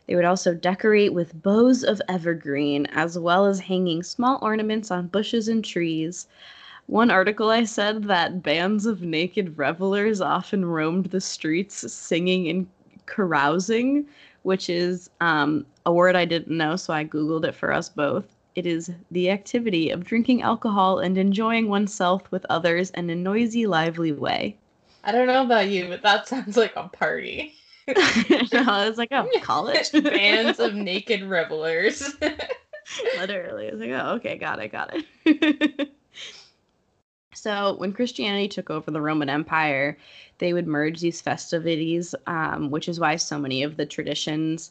They 0.08 0.16
would 0.16 0.24
also 0.24 0.52
decorate 0.52 1.14
with 1.14 1.40
boughs 1.44 1.84
of 1.84 2.02
evergreen, 2.08 2.86
as 2.86 3.16
well 3.16 3.46
as 3.46 3.60
hanging 3.60 4.02
small 4.02 4.40
ornaments 4.42 4.90
on 4.90 5.06
bushes 5.06 5.46
and 5.46 5.64
trees. 5.64 6.26
One 6.86 7.12
article 7.12 7.50
I 7.50 7.66
said 7.66 8.02
that 8.08 8.42
bands 8.42 8.84
of 8.84 9.00
naked 9.00 9.56
revelers 9.56 10.20
often 10.20 10.64
roamed 10.64 11.06
the 11.06 11.20
streets 11.20 11.92
singing 11.92 12.48
and 12.48 12.66
carousing, 13.06 14.06
which 14.42 14.70
is 14.70 15.10
um, 15.20 15.66
a 15.86 15.92
word 15.92 16.16
I 16.16 16.24
didn't 16.24 16.56
know, 16.56 16.76
so 16.76 16.92
I 16.92 17.04
Googled 17.04 17.44
it 17.44 17.54
for 17.54 17.72
us 17.72 17.88
both. 17.88 18.24
It 18.54 18.66
is 18.66 18.90
the 19.10 19.30
activity 19.30 19.90
of 19.90 20.04
drinking 20.04 20.42
alcohol 20.42 20.98
and 20.98 21.16
enjoying 21.16 21.68
oneself 21.68 22.30
with 22.30 22.44
others 22.50 22.90
in 22.90 23.08
a 23.10 23.14
noisy, 23.14 23.66
lively 23.66 24.12
way. 24.12 24.56
I 25.04 25.12
don't 25.12 25.26
know 25.26 25.44
about 25.44 25.68
you, 25.68 25.88
but 25.88 26.02
that 26.02 26.28
sounds 26.28 26.56
like 26.56 26.74
a 26.76 26.88
party. 26.88 27.54
I 27.88 28.86
was 28.88 28.98
like, 28.98 29.08
oh, 29.12 29.28
college? 29.42 29.92
Bands 29.92 30.60
of 30.60 30.74
naked 30.74 31.22
revelers. 31.22 32.14
Literally. 33.18 33.68
I 33.68 33.70
was 33.70 33.80
like, 33.80 33.90
oh, 33.90 34.14
okay, 34.16 34.36
got 34.36 34.58
it, 34.58 34.72
got 34.72 34.94
it. 35.24 35.90
So 37.40 37.74
when 37.78 37.92
Christianity 37.92 38.48
took 38.48 38.70
over 38.70 38.90
the 38.90 39.00
Roman 39.00 39.30
Empire, 39.30 39.96
they 40.38 40.52
would 40.52 40.66
merge 40.66 41.00
these 41.00 41.20
festivities, 41.20 42.14
um, 42.26 42.70
which 42.70 42.88
is 42.88 43.00
why 43.00 43.16
so 43.16 43.38
many 43.38 43.62
of 43.62 43.76
the 43.76 43.86
traditions 43.86 44.70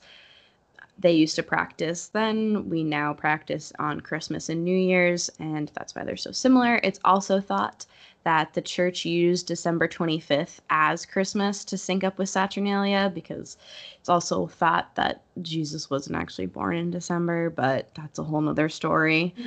they 0.99 1.13
used 1.13 1.35
to 1.35 1.43
practice 1.43 2.07
then 2.07 2.69
we 2.69 2.83
now 2.83 3.13
practice 3.13 3.71
on 3.79 4.01
Christmas 4.01 4.49
and 4.49 4.63
New 4.63 4.77
Year's, 4.77 5.29
and 5.39 5.71
that's 5.73 5.95
why 5.95 6.03
they're 6.03 6.17
so 6.17 6.31
similar. 6.31 6.79
It's 6.83 6.99
also 7.05 7.39
thought 7.39 7.85
that 8.23 8.53
the 8.53 8.61
church 8.61 9.05
used 9.05 9.47
December 9.47 9.87
25th 9.87 10.59
as 10.69 11.05
Christmas 11.05 11.63
to 11.65 11.77
sync 11.77 12.03
up 12.03 12.17
with 12.17 12.29
Saturnalia 12.29 13.11
because 13.13 13.57
it's 13.99 14.09
also 14.09 14.47
thought 14.47 14.93
that 14.95 15.23
Jesus 15.41 15.89
wasn't 15.89 16.17
actually 16.17 16.47
born 16.47 16.75
in 16.75 16.91
December, 16.91 17.49
but 17.49 17.89
that's 17.95 18.19
a 18.19 18.23
whole 18.23 18.41
nother 18.41 18.69
story. 18.69 19.33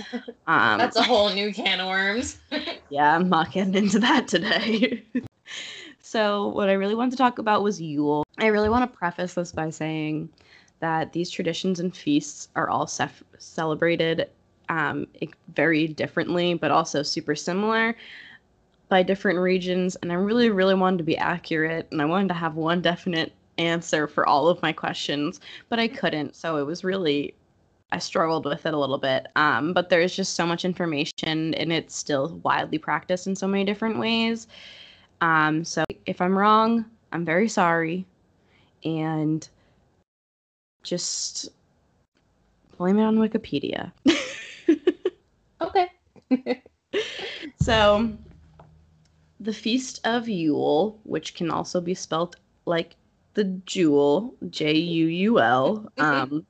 Um, 0.49 0.79
That's 0.79 0.97
a 0.97 1.02
whole 1.02 1.33
new 1.33 1.52
can 1.52 1.79
of 1.79 1.87
worms. 1.87 2.38
yeah, 2.91 3.14
I'm 3.14 3.29
not 3.29 3.52
getting 3.52 3.76
into 3.76 4.00
that 4.00 4.26
today. 4.26 5.05
so, 6.00 6.49
what 6.49 6.69
I 6.69 6.73
really 6.73 6.97
wanted 6.97 7.12
to 7.12 7.17
talk 7.17 7.38
about 7.38 7.62
was 7.62 7.81
Yule. 7.81 8.25
I 8.38 8.49
really 8.49 8.69
want 8.69 8.91
to 8.91 8.99
preface 8.99 9.35
this 9.35 9.52
by 9.52 9.71
saying 9.71 10.29
that 10.81 11.12
these 11.12 11.31
traditions 11.31 11.79
and 11.79 11.97
feasts 11.97 12.49
are 12.57 12.69
all 12.69 12.88
celebrated 12.88 14.29
um, 14.69 15.07
very 15.55 15.87
differently, 15.87 16.55
but 16.55 16.73
also 16.73 17.05
super 17.05 17.37
similar 17.37 17.95
by 18.93 19.03
different 19.03 19.39
regions. 19.39 19.97
And 19.97 20.13
I 20.13 20.17
really, 20.17 20.51
really 20.51 20.75
wanted 20.75 20.99
to 20.99 21.05
be 21.05 21.17
accurate, 21.17 21.89
and 21.91 22.03
I 22.03 22.05
wanted 22.05 22.29
to 22.29 22.35
have 22.35 22.57
one 22.57 22.83
definite 22.83 23.33
answer 23.57 24.07
for 24.07 24.29
all 24.29 24.49
of 24.49 24.61
my 24.61 24.71
questions, 24.71 25.41
but 25.71 25.79
I 25.79 25.89
couldn't. 25.89 26.37
So, 26.37 26.59
it 26.59 26.65
was 26.65 26.85
really 26.85 27.35
I 27.91 27.99
struggled 27.99 28.45
with 28.45 28.67
it 28.67 28.75
a 28.75 28.79
little 28.79 28.99
bit. 28.99 29.29
Um, 29.37 29.73
but 29.73 29.89
there's 29.89 30.15
just 30.15 30.35
so 30.35 30.47
much 30.47 30.65
information 30.65 31.55
and 31.55 31.73
it's 31.73 31.95
still 31.95 32.41
widely 32.43 32.79
practiced 32.79 33.27
in 33.27 33.37
so 33.37 33.47
many 33.47 33.65
different 33.65 33.99
ways. 33.99 34.47
Um, 35.21 35.63
so 35.63 35.85
if 36.07 36.23
I'm 36.23 36.37
wrong, 36.37 36.87
I'm 37.13 37.25
very 37.27 37.49
sorry. 37.49 38.07
And 38.85 39.47
just 40.83 41.51
blame 42.79 42.99
it 42.99 43.05
on 43.05 43.17
Wikipedia. 43.19 43.93
Okay. 45.63 46.63
so 47.61 48.13
the 49.43 49.53
Feast 49.53 50.01
of 50.05 50.29
Yule, 50.29 50.99
which 51.05 51.35
can 51.35 51.51
also 51.51 51.81
be 51.81 51.95
spelt 51.95 52.37
like 52.65 52.97
the 53.35 53.45
jewel, 53.45 54.35
J 54.51 54.75
U 54.75 55.07
U 55.07 55.41
L, 55.41 55.91
um, 55.99 56.47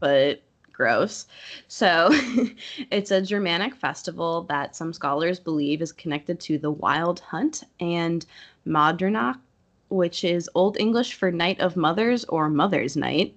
but 0.00 0.42
gross. 0.72 1.26
So 1.68 2.08
it's 2.90 3.10
a 3.10 3.22
Germanic 3.22 3.74
festival 3.74 4.42
that 4.44 4.76
some 4.76 4.92
scholars 4.92 5.38
believe 5.40 5.82
is 5.82 5.92
connected 5.92 6.40
to 6.40 6.58
the 6.58 6.70
Wild 6.70 7.20
Hunt 7.20 7.64
and 7.80 8.24
Modranicht, 8.66 9.38
which 9.88 10.24
is 10.24 10.50
Old 10.54 10.78
English 10.78 11.14
for 11.14 11.30
Night 11.30 11.60
of 11.60 11.76
Mothers 11.76 12.24
or 12.26 12.48
Mother's 12.48 12.96
Night, 12.96 13.34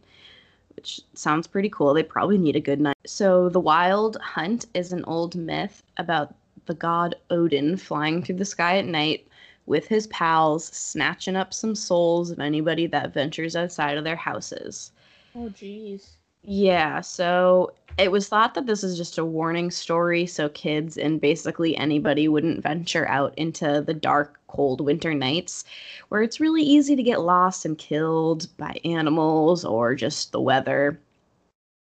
which 0.76 1.02
sounds 1.14 1.48
pretty 1.48 1.70
cool. 1.70 1.94
They 1.94 2.04
probably 2.04 2.38
need 2.38 2.56
a 2.56 2.62
good 2.62 2.80
night. 2.80 2.98
So 3.06 3.50
the 3.50 3.60
Wild 3.60 4.18
Hunt 4.18 4.66
is 4.74 4.92
an 4.92 5.04
old 5.06 5.36
myth 5.36 5.84
about 5.98 6.36
the 6.66 6.74
god 6.74 7.16
Odin 7.30 7.78
flying 7.78 8.24
through 8.24 8.36
the 8.36 8.46
sky 8.46 8.78
at 8.78 8.86
night 8.86 9.28
with 9.66 9.88
his 9.88 10.08
pals, 10.08 10.66
snatching 10.66 11.36
up 11.36 11.54
some 11.54 11.76
souls 11.76 12.32
of 12.32 12.40
anybody 12.40 12.88
that 12.88 13.14
ventures 13.14 13.56
outside 13.56 13.98
of 13.98 14.04
their 14.04 14.16
houses. 14.16 14.92
Oh, 15.36 15.50
jeez. 15.50 16.10
Yeah, 16.44 17.02
so 17.02 17.72
it 17.98 18.12
was 18.12 18.28
thought 18.28 18.56
that 18.56 18.66
this 18.66 18.84
is 18.84 18.98
just 18.98 19.20
a 19.20 19.26
warning 19.26 19.70
story 19.70 20.26
so 20.26 20.50
kids 20.50 20.98
and 20.98 21.22
basically 21.22 21.78
anybody 21.78 22.28
wouldn't 22.28 22.64
venture 22.64 23.08
out 23.08 23.34
into 23.38 23.84
the 23.86 23.94
dark, 23.94 24.40
cold 24.48 24.82
winter 24.82 25.14
nights 25.14 25.64
where 26.10 26.24
it's 26.24 26.40
really 26.40 26.64
easy 26.64 26.96
to 26.96 27.04
get 27.04 27.22
lost 27.22 27.64
and 27.64 27.78
killed 27.78 28.48
by 28.58 28.76
animals 28.84 29.64
or 29.64 29.94
just 29.94 30.32
the 30.32 30.42
weather. 30.42 31.00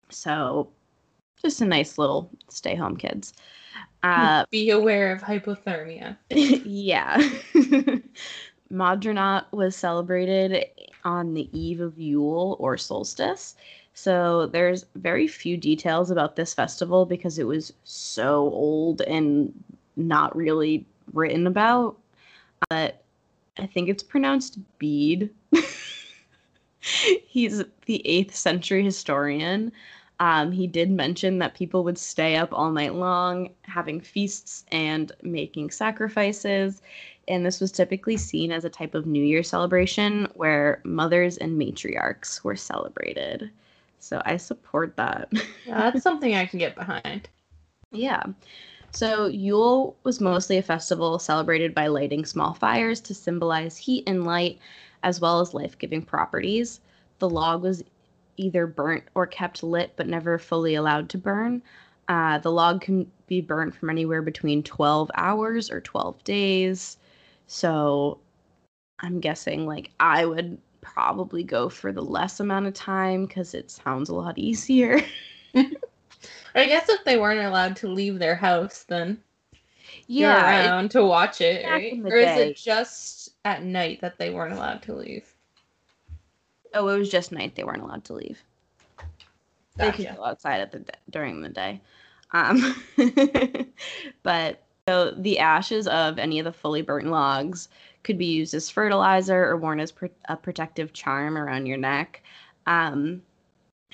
So, 0.10 0.70
just 1.42 1.62
a 1.62 1.66
nice 1.66 1.98
little 1.98 2.30
stay 2.50 2.76
home, 2.76 2.98
kids. 2.98 3.34
Uh, 4.04 4.46
Be 4.52 4.70
aware 4.70 5.12
of 5.12 5.22
hypothermia. 5.22 6.18
yeah. 6.30 7.18
Modranicht 8.72 9.52
was 9.52 9.76
celebrated 9.76 10.66
on 11.04 11.34
the 11.34 11.50
eve 11.58 11.82
of 11.82 12.00
Yule 12.00 12.56
or 12.60 12.78
solstice. 12.78 13.56
So 13.94 14.48
there's 14.48 14.86
very 14.96 15.28
few 15.28 15.58
details 15.58 16.10
about 16.10 16.36
this 16.36 16.54
festival 16.54 17.06
because 17.06 17.38
it 17.38 17.44
was 17.46 17.74
so 17.84 18.50
old 18.54 19.02
and 19.02 19.54
not 19.98 20.36
really 20.36 20.86
written 21.14 21.46
about. 21.46 21.98
But 22.70 23.02
I 23.58 23.66
think 23.66 23.90
it's 23.90 24.04
pronounced 24.04 24.58
Bede. 24.80 25.30
He's 26.80 27.64
the 27.86 28.02
8th 28.06 28.34
century 28.34 28.84
historian. 28.84 29.72
Um, 30.22 30.52
he 30.52 30.68
did 30.68 30.92
mention 30.92 31.40
that 31.40 31.56
people 31.56 31.84
would 31.84 31.98
stay 31.98 32.36
up 32.36 32.50
all 32.54 32.72
night 32.72 32.94
long, 32.94 33.50
having 33.64 34.00
feasts 34.00 34.66
and 34.72 35.12
making 35.24 35.72
sacrifices. 35.72 36.84
And 37.28 37.44
this 37.44 37.60
was 37.60 37.72
typically 37.72 38.18
seen 38.18 38.52
as 38.52 38.64
a 38.64 38.70
type 38.70 38.94
of 38.94 39.08
New 39.08 39.24
Year 39.24 39.42
celebration 39.42 40.28
where 40.36 40.80
mothers 40.84 41.38
and 41.38 41.60
matriarchs 41.60 42.44
were 42.44 42.56
celebrated. 42.56 43.50
So 44.00 44.22
I 44.24 44.38
support 44.38 44.96
that. 44.98 45.32
Yeah, 45.66 45.90
that's 45.90 46.04
something 46.04 46.36
I 46.36 46.46
can 46.46 46.60
get 46.60 46.76
behind. 46.76 47.28
yeah. 47.92 48.24
So 48.92 49.26
Yule 49.26 49.96
was 50.04 50.22
mostly 50.22 50.58
a 50.58 50.62
festival 50.62 51.18
celebrated 51.18 51.74
by 51.74 51.88
lighting 51.88 52.26
small 52.26 52.54
fires 52.54 53.00
to 53.02 53.16
symbolize 53.16 53.78
heat 53.78 54.04
and 54.06 54.26
light, 54.26 54.60
as 55.02 55.20
well 55.20 55.40
as 55.40 55.56
life 55.56 55.80
giving 55.80 56.04
properties. 56.04 56.80
The 57.20 57.30
log 57.30 57.64
was 57.64 57.84
either 58.42 58.68
burnt 58.68 59.04
or 59.16 59.28
kept 59.28 59.64
lit 59.64 59.94
but 59.96 60.08
never 60.08 60.38
fully 60.38 60.76
allowed 60.76 61.10
to 61.10 61.18
burn. 61.18 61.62
Uh, 62.08 62.40
the 62.40 62.52
log 62.52 62.82
can 62.82 63.10
be 63.28 63.42
burnt 63.42 63.74
from 63.74 63.90
anywhere 63.90 64.22
between 64.22 64.64
12 64.64 65.12
hours 65.16 65.72
or 65.72 65.82
12 65.82 66.24
days. 66.24 66.98
So 67.48 68.20
I'm 69.00 69.20
guessing 69.20 69.66
like 69.66 69.92
I 70.00 70.26
would 70.26 70.58
probably 70.82 71.44
go 71.44 71.70
for 71.70 71.92
the 71.92 72.02
less 72.02 72.40
amount 72.40 72.68
of 72.68 72.74
time 72.74 73.26
because 73.26 73.54
it 73.54 73.72
sounds 73.72 74.10
a 74.10 74.16
lot 74.16 74.38
easier. 74.38 75.02
I 75.56 76.66
guess 76.66 76.90
if 76.90 77.04
they 77.06 77.18
weren't 77.18 77.46
allowed 77.46 77.76
to 77.78 77.88
leave 77.88 78.20
their 78.20 78.36
house, 78.36 78.84
then 78.84 79.22
yeah, 80.08 80.68
around 80.68 80.92
to 80.92 81.04
watch 81.06 81.42
it, 81.42 81.66
right? 81.66 82.02
Or 82.06 82.18
is 82.18 82.36
it 82.38 82.56
just 82.56 83.30
at 83.46 83.64
night 83.64 84.02
that 84.02 84.18
they 84.18 84.30
weren't 84.30 84.54
allowed 84.54 84.82
to 84.84 84.96
leave? 84.96 85.34
Oh, 86.74 86.88
it 86.90 86.98
was 86.98 87.10
just 87.10 87.32
night. 87.32 87.56
They 87.56 87.64
weren't 87.64 87.82
allowed 87.84 88.06
to 88.06 88.14
leave. 88.14 88.44
They 89.80 89.92
could 89.92 90.10
go 90.16 90.24
outside 90.24 90.60
at 90.62 90.72
the 90.72 90.86
during 91.10 91.42
the 91.42 91.50
day. 91.50 91.82
Um, 92.32 92.76
but 94.24 94.62
so 94.88 95.12
the 95.12 95.40
ashes 95.40 95.88
of 95.88 96.18
any 96.20 96.40
of 96.40 96.46
the 96.46 96.52
fully 96.52 96.82
burnt 96.82 97.08
logs 97.08 97.68
could 98.04 98.18
be 98.18 98.26
used 98.26 98.54
as 98.54 98.70
fertilizer 98.70 99.44
or 99.46 99.58
worn 99.58 99.80
as 99.80 99.92
pr- 99.92 100.08
a 100.28 100.36
protective 100.38 100.94
charm 100.94 101.38
around 101.38 101.66
your 101.66 101.78
neck. 101.78 102.22
Um, 102.68 103.22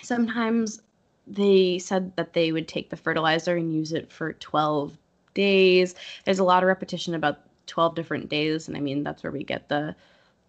sometimes 0.01 0.81
they 1.27 1.79
said 1.79 2.15
that 2.17 2.33
they 2.33 2.51
would 2.51 2.67
take 2.67 2.89
the 2.89 2.97
fertilizer 2.97 3.55
and 3.57 3.73
use 3.73 3.93
it 3.93 4.11
for 4.11 4.33
12 4.33 4.97
days. 5.33 5.95
There's 6.25 6.39
a 6.39 6.43
lot 6.43 6.63
of 6.63 6.67
repetition 6.67 7.13
about 7.15 7.39
12 7.67 7.95
different 7.95 8.29
days, 8.29 8.67
and 8.67 8.77
I 8.77 8.81
mean 8.81 9.03
that's 9.03 9.23
where 9.23 9.31
we 9.31 9.43
get 9.43 9.69
the 9.69 9.95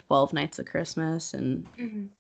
12 0.06 0.32
nights 0.32 0.58
of 0.58 0.66
Christmas 0.66 1.35
and 1.35 1.66
Mhm. 1.78 2.11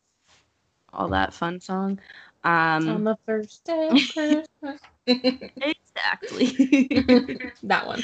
All 0.92 1.08
that 1.08 1.34
fun 1.34 1.60
song. 1.60 1.98
Um, 2.44 2.88
On 2.88 3.04
the 3.04 3.18
first 3.26 3.64
day 3.64 3.88
of 3.88 3.98
Christmas. 4.12 4.80
exactly. 5.06 6.88
that 7.62 7.86
one. 7.86 8.02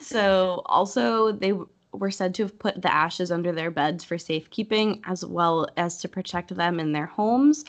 so 0.00 0.62
also 0.66 1.32
they 1.32 1.50
w- 1.50 1.68
were 1.92 2.10
said 2.10 2.34
to 2.34 2.42
have 2.42 2.58
put 2.58 2.80
the 2.82 2.92
ashes 2.92 3.32
under 3.32 3.52
their 3.52 3.70
beds 3.70 4.04
for 4.04 4.18
safekeeping 4.18 5.00
as 5.06 5.24
well 5.24 5.66
as 5.76 5.98
to 5.98 6.08
protect 6.08 6.54
them 6.54 6.78
in 6.78 6.92
their 6.92 7.06
homes 7.06 7.64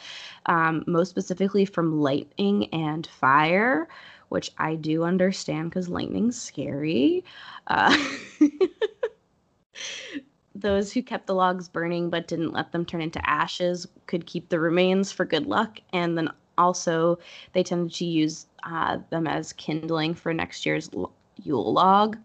um, 0.47 0.83
most 0.87 1.09
specifically 1.09 1.65
from 1.65 1.99
lightning 2.01 2.67
and 2.73 3.07
fire 3.07 3.87
which 4.29 4.51
i 4.57 4.75
do 4.75 5.03
understand 5.03 5.69
because 5.69 5.87
lightning's 5.89 6.39
scary 6.39 7.23
uh, 7.67 7.95
those 10.61 10.91
who 10.91 11.01
kept 11.01 11.27
the 11.27 11.35
logs 11.35 11.67
burning 11.67 12.09
but 12.09 12.27
didn't 12.27 12.53
let 12.53 12.71
them 12.71 12.85
turn 12.85 13.01
into 13.01 13.29
ashes 13.29 13.87
could 14.07 14.25
keep 14.25 14.49
the 14.49 14.59
remains 14.59 15.11
for 15.11 15.25
good 15.25 15.47
luck 15.47 15.79
and 15.93 16.17
then 16.17 16.29
also 16.57 17.17
they 17.53 17.63
tended 17.63 17.93
to 17.93 18.05
use 18.05 18.45
uh, 18.63 18.97
them 19.09 19.27
as 19.27 19.53
kindling 19.53 20.13
for 20.13 20.33
next 20.33 20.65
year's 20.65 20.89
Yule 21.43 21.73
log. 21.73 22.17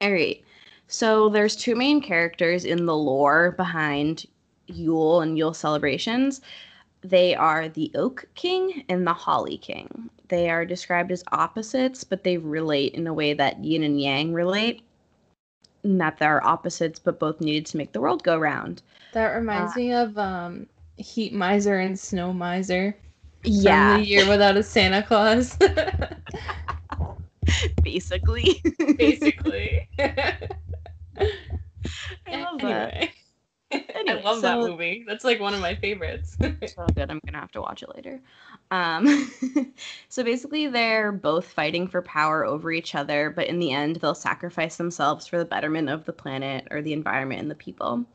All 0.00 0.12
right. 0.12 0.42
So 0.88 1.28
there's 1.28 1.54
two 1.54 1.76
main 1.76 2.00
characters 2.00 2.64
in 2.64 2.86
the 2.86 2.96
lore 2.96 3.52
behind 3.52 4.26
Yule 4.66 5.20
and 5.20 5.38
Yule 5.38 5.54
celebrations. 5.54 6.40
They 7.02 7.34
are 7.34 7.68
the 7.68 7.92
Oak 7.94 8.24
King 8.34 8.84
and 8.88 9.06
the 9.06 9.12
Holly 9.12 9.58
King. 9.58 10.10
They 10.28 10.50
are 10.50 10.64
described 10.64 11.12
as 11.12 11.22
opposites, 11.30 12.02
but 12.02 12.24
they 12.24 12.38
relate 12.38 12.94
in 12.94 13.06
a 13.06 13.14
way 13.14 13.32
that 13.34 13.64
yin 13.64 13.84
and 13.84 14.00
yang 14.00 14.32
relate. 14.32 14.82
And 15.88 15.98
that 16.02 16.18
they're 16.18 16.46
opposites, 16.46 16.98
but 16.98 17.18
both 17.18 17.40
needed 17.40 17.64
to 17.66 17.78
make 17.78 17.92
the 17.92 18.00
world 18.00 18.22
go 18.22 18.36
round. 18.38 18.82
That 19.12 19.28
reminds 19.28 19.74
me 19.74 19.92
of 19.94 20.18
um 20.18 20.66
Heat 20.96 21.32
Miser 21.32 21.78
and 21.78 21.98
Snow 21.98 22.30
Miser. 22.32 22.94
Yeah. 23.44 23.94
From 23.94 24.02
the 24.02 24.06
year 24.08 24.28
without 24.28 24.56
a 24.58 24.62
Santa 24.62 25.02
Claus. 25.02 25.56
basically. 27.82 28.60
Basically. 28.98 29.88
I 29.98 30.36
love 32.36 32.60
that. 32.60 32.94
anyway. 32.94 33.12
I 33.72 33.84
Anyway, 33.94 34.22
love 34.22 34.42
that 34.42 34.58
movie. 34.58 35.04
That's 35.06 35.24
like 35.24 35.40
one 35.40 35.54
of 35.54 35.60
my 35.60 35.74
favorites. 35.74 36.36
so 36.66 36.86
good. 36.94 37.10
I'm 37.10 37.20
gonna 37.26 37.38
have 37.40 37.50
to 37.52 37.60
watch 37.62 37.82
it 37.82 37.94
later. 37.94 38.20
Um, 38.70 39.30
so 40.08 40.22
basically, 40.22 40.66
they're 40.66 41.12
both 41.12 41.46
fighting 41.46 41.88
for 41.88 42.02
power 42.02 42.44
over 42.44 42.70
each 42.70 42.94
other, 42.94 43.30
but 43.30 43.46
in 43.46 43.58
the 43.58 43.72
end, 43.72 43.96
they'll 43.96 44.14
sacrifice 44.14 44.76
themselves 44.76 45.26
for 45.26 45.38
the 45.38 45.44
betterment 45.44 45.88
of 45.88 46.04
the 46.04 46.12
planet 46.12 46.68
or 46.70 46.82
the 46.82 46.92
environment 46.92 47.40
and 47.40 47.50
the 47.50 47.54
people. 47.54 48.04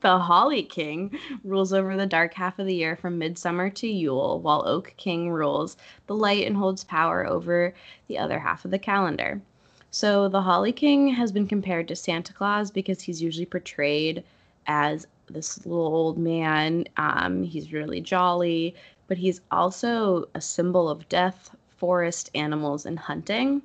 The 0.00 0.18
Holly 0.18 0.62
King 0.62 1.18
rules 1.44 1.74
over 1.74 1.98
the 1.98 2.06
dark 2.06 2.32
half 2.32 2.58
of 2.58 2.64
the 2.64 2.74
year 2.74 2.96
from 2.96 3.18
midsummer 3.18 3.68
to 3.68 3.86
Yule, 3.86 4.40
while 4.40 4.66
Oak 4.66 4.94
King 4.96 5.30
rules 5.30 5.76
the 6.06 6.14
light 6.14 6.46
and 6.46 6.56
holds 6.56 6.82
power 6.82 7.26
over 7.26 7.74
the 8.08 8.16
other 8.16 8.38
half 8.38 8.64
of 8.64 8.70
the 8.70 8.78
calendar. 8.78 9.42
So 9.90 10.28
the 10.30 10.40
Holly 10.40 10.72
King 10.72 11.08
has 11.08 11.30
been 11.30 11.46
compared 11.46 11.88
to 11.88 11.96
Santa 11.96 12.32
Claus 12.32 12.70
because 12.70 13.02
he's 13.02 13.20
usually 13.20 13.44
portrayed 13.44 14.24
as 14.66 15.06
this 15.28 15.64
little 15.66 15.94
old 15.94 16.18
man. 16.18 16.86
Um, 16.96 17.42
he's 17.42 17.72
really 17.72 18.00
jolly, 18.00 18.74
but 19.08 19.18
he's 19.18 19.40
also 19.50 20.28
a 20.34 20.40
symbol 20.40 20.88
of 20.88 21.08
death, 21.08 21.54
forest 21.76 22.30
animals, 22.34 22.86
and 22.86 22.98
hunting. 22.98 23.62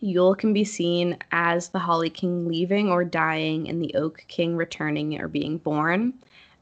Yule 0.00 0.34
can 0.34 0.52
be 0.52 0.64
seen 0.64 1.18
as 1.30 1.68
the 1.68 1.78
Holly 1.78 2.08
King 2.08 2.48
leaving 2.48 2.88
or 2.88 3.04
dying, 3.04 3.68
and 3.68 3.82
the 3.82 3.94
Oak 3.94 4.24
King 4.28 4.56
returning 4.56 5.20
or 5.20 5.28
being 5.28 5.58
born. 5.58 6.14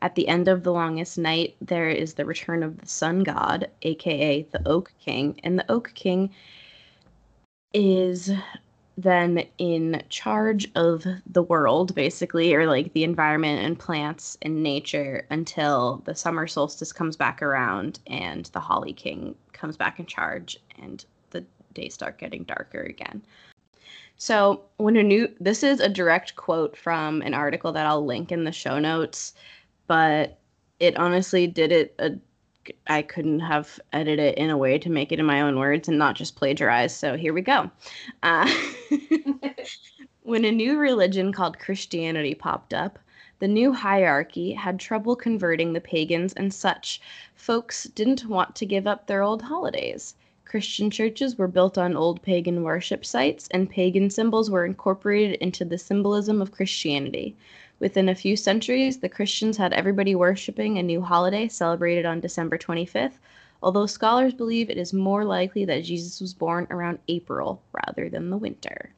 At 0.03 0.15
the 0.15 0.29
end 0.29 0.49
of 0.49 0.63
the 0.63 0.73
longest 0.73 1.19
night, 1.19 1.57
there 1.61 1.89
is 1.89 2.15
the 2.15 2.25
return 2.25 2.63
of 2.63 2.79
the 2.79 2.87
sun 2.87 3.23
god, 3.23 3.69
aka 3.83 4.43
the 4.43 4.67
Oak 4.69 4.93
King, 5.01 5.39
and 5.45 5.59
the 5.59 5.71
Oak 5.71 5.93
King 5.95 6.31
is 7.73 8.31
then 8.99 9.47
in 9.59 10.03
charge 10.09 10.69
of 10.75 11.07
the 11.25 11.43
world, 11.43 11.95
basically, 11.95 12.53
or 12.53 12.67
like 12.67 12.93
the 12.95 13.05
environment 13.05 13.65
and 13.65 13.79
plants 13.79 14.37
and 14.43 14.61
nature 14.61 15.25
until 15.31 16.03
the 16.05 16.17
summer 16.17 16.49
solstice 16.49 16.93
comes 16.93 17.17
back 17.17 17.41
around 17.41 18.01
and 18.09 18.47
the 18.47 18.59
Holly 18.59 18.93
King 18.93 19.37
comes 19.53 19.77
back 19.77 20.01
in 20.01 20.07
charge 20.07 20.59
and 20.83 21.05
the 21.31 21.45
days 21.75 21.95
start 21.95 22.19
getting 22.19 22.43
darker 22.43 22.83
again. 22.83 23.23
So, 24.17 24.63
when 24.79 24.97
a 24.97 25.03
new 25.05 25.33
this 25.39 25.63
is 25.63 25.79
a 25.79 25.89
direct 25.89 26.35
quote 26.35 26.77
from 26.77 27.23
an 27.23 27.35
article 27.35 27.71
that 27.71 27.87
I'll 27.87 28.05
link 28.05 28.33
in 28.33 28.43
the 28.43 28.51
show 28.51 28.81
notes, 28.81 29.33
but 29.87 30.41
it 30.81 30.97
honestly 30.97 31.47
did 31.47 31.71
it 31.71 31.95
a 32.01 32.17
I 32.87 33.03
couldn't 33.03 33.41
have 33.41 33.81
edited 33.93 34.19
it 34.21 34.39
in 34.39 34.51
a 34.51 34.57
way 34.57 34.79
to 34.79 34.91
make 34.91 35.13
it 35.13 35.21
in 35.21 35.27
my 35.27 35.41
own 35.41 35.59
words 35.59 35.89
and 35.89 35.99
not 35.99 36.17
just 36.17 36.37
plagiarize. 36.37 36.95
So 36.95 37.17
here 37.17 37.33
we 37.33 37.43
go. 37.43 37.71
Uh, 38.23 38.51
when 40.23 40.45
a 40.45 40.53
new 40.53 40.79
religion 40.79 41.33
called 41.33 41.59
Christianity 41.59 42.35
popped 42.35 42.75
up, 42.75 42.99
the 43.39 43.49
new 43.49 43.73
hierarchy 43.73 44.53
had 44.53 44.81
trouble 44.81 45.15
converting 45.15 45.73
the 45.73 45.81
pagans 45.81 46.33
and 46.33 46.53
such. 46.53 47.01
Folks 47.35 47.85
didn't 47.85 48.27
want 48.27 48.57
to 48.57 48.67
give 48.67 48.87
up 48.87 49.07
their 49.07 49.23
old 49.23 49.43
holidays. 49.43 50.15
Christian 50.45 50.91
churches 50.91 51.37
were 51.37 51.47
built 51.47 51.77
on 51.77 51.95
old 51.95 52.23
pagan 52.23 52.63
worship 52.63 53.05
sites, 53.05 53.49
and 53.53 53.69
pagan 53.69 54.09
symbols 54.09 54.51
were 54.51 54.65
incorporated 54.65 55.37
into 55.43 55.65
the 55.65 55.77
symbolism 55.77 56.41
of 56.41 56.53
Christianity. 56.53 57.37
Within 57.81 58.09
a 58.09 58.15
few 58.15 58.37
centuries, 58.37 58.99
the 58.99 59.09
Christians 59.09 59.57
had 59.57 59.73
everybody 59.73 60.15
worshiping 60.15 60.79
a 60.79 60.83
new 60.83 61.01
holiday 61.01 61.47
celebrated 61.47 62.07
on 62.07 62.21
December 62.21 62.59
25th, 62.59 63.19
although 63.63 63.87
scholars 63.87 64.35
believe 64.35 64.69
it 64.69 64.79
is 64.79 64.93
more 64.93 65.25
likely 65.25 65.65
that 65.65 65.85
Jesus 65.85 66.21
was 66.21 66.35
born 66.35 66.67
around 66.71 66.99
April 67.09 67.63
rather 67.73 68.09
than 68.09 68.31
the 68.31 68.37
winter. 68.37 68.93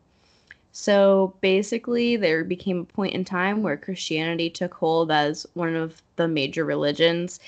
So 0.73 1.35
basically, 1.41 2.17
there 2.17 2.45
became 2.45 2.81
a 2.81 2.85
point 2.85 3.15
in 3.15 3.25
time 3.25 3.63
where 3.63 3.77
Christianity 3.77 4.49
took 4.49 4.73
hold 4.73 5.11
as 5.11 5.47
one 5.55 5.75
of 5.75 6.01
the 6.17 6.29
major 6.29 6.65
religions, 6.65 7.41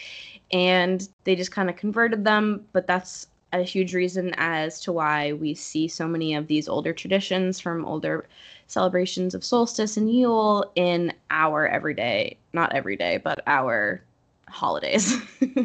and 0.51 1.09
they 1.25 1.37
just 1.37 1.53
kind 1.53 1.71
of 1.71 1.77
converted 1.77 2.25
them, 2.25 2.67
but 2.73 2.87
that's 2.87 3.29
a 3.53 3.63
huge 3.63 3.95
reason 3.95 4.35
as 4.37 4.81
to 4.81 4.93
why 4.93 5.33
we 5.33 5.55
see 5.55 5.89
so 5.89 6.09
many 6.09 6.35
of 6.35 6.47
these 6.47 6.69
older 6.69 6.93
traditions 6.93 7.61
from 7.61 7.85
older 7.85 8.27
celebrations 8.67 9.35
of 9.35 9.45
solstice 9.45 9.97
and 9.97 10.13
Yule 10.13 10.71
in 10.75 11.13
our 11.31 11.67
everyday, 11.67 12.39
not 12.53 12.75
everyday, 12.75 13.19
but 13.19 13.41
our 13.47 14.03
holidays. 14.49 15.15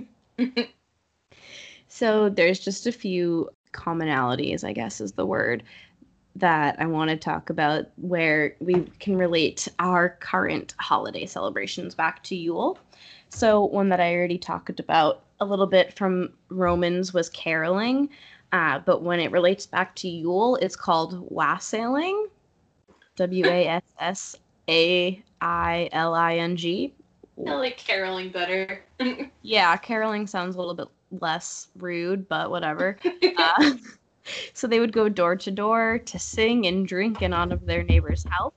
so 1.87 2.29
there's 2.29 2.59
just 2.59 2.87
a 2.87 2.91
few 2.91 3.49
commonalities, 3.71 4.63
I 4.63 4.73
guess 4.73 4.99
is 4.99 5.13
the 5.13 5.25
word, 5.25 5.63
that 6.35 6.75
I 6.79 6.85
want 6.85 7.09
to 7.09 7.17
talk 7.17 7.49
about 7.49 7.85
where 7.95 8.55
we 8.59 8.83
can 8.99 9.17
relate 9.17 9.67
our 9.79 10.09
current 10.19 10.75
holiday 10.77 11.25
celebrations 11.25 11.95
back 11.95 12.23
to 12.23 12.35
Yule. 12.35 12.77
So, 13.29 13.65
one 13.65 13.89
that 13.89 13.99
I 13.99 14.13
already 14.13 14.37
talked 14.37 14.79
about 14.79 15.23
a 15.39 15.45
little 15.45 15.67
bit 15.67 15.93
from 15.93 16.33
Romans 16.49 17.13
was 17.13 17.29
caroling, 17.29 18.09
uh, 18.51 18.79
but 18.79 19.03
when 19.03 19.19
it 19.19 19.31
relates 19.31 19.65
back 19.65 19.95
to 19.97 20.07
Yule, 20.07 20.55
it's 20.57 20.75
called 20.75 21.25
wassailing. 21.31 22.27
W 23.17 23.45
A 23.45 23.67
S 23.67 23.83
S 23.99 24.35
A 24.69 25.23
I 25.41 25.89
L 25.91 26.13
I 26.13 26.37
N 26.37 26.55
G. 26.55 26.93
I 27.45 27.53
like 27.55 27.77
caroling 27.77 28.29
better. 28.29 28.83
Yeah, 29.43 29.77
caroling 29.77 30.27
sounds 30.27 30.55
a 30.55 30.59
little 30.59 30.73
bit 30.73 30.87
less 31.21 31.67
rude, 31.77 32.27
but 32.27 32.51
whatever. 32.51 32.97
Uh, 33.37 33.73
so 34.53 34.67
they 34.67 34.81
would 34.81 34.91
go 34.91 35.07
door 35.07 35.37
to 35.37 35.51
door 35.51 35.99
to 35.99 36.19
sing 36.19 36.65
and 36.65 36.85
drink 36.85 37.21
in 37.21 37.31
honor 37.31 37.55
of 37.55 37.65
their 37.65 37.83
neighbor's 37.83 38.25
health, 38.29 38.53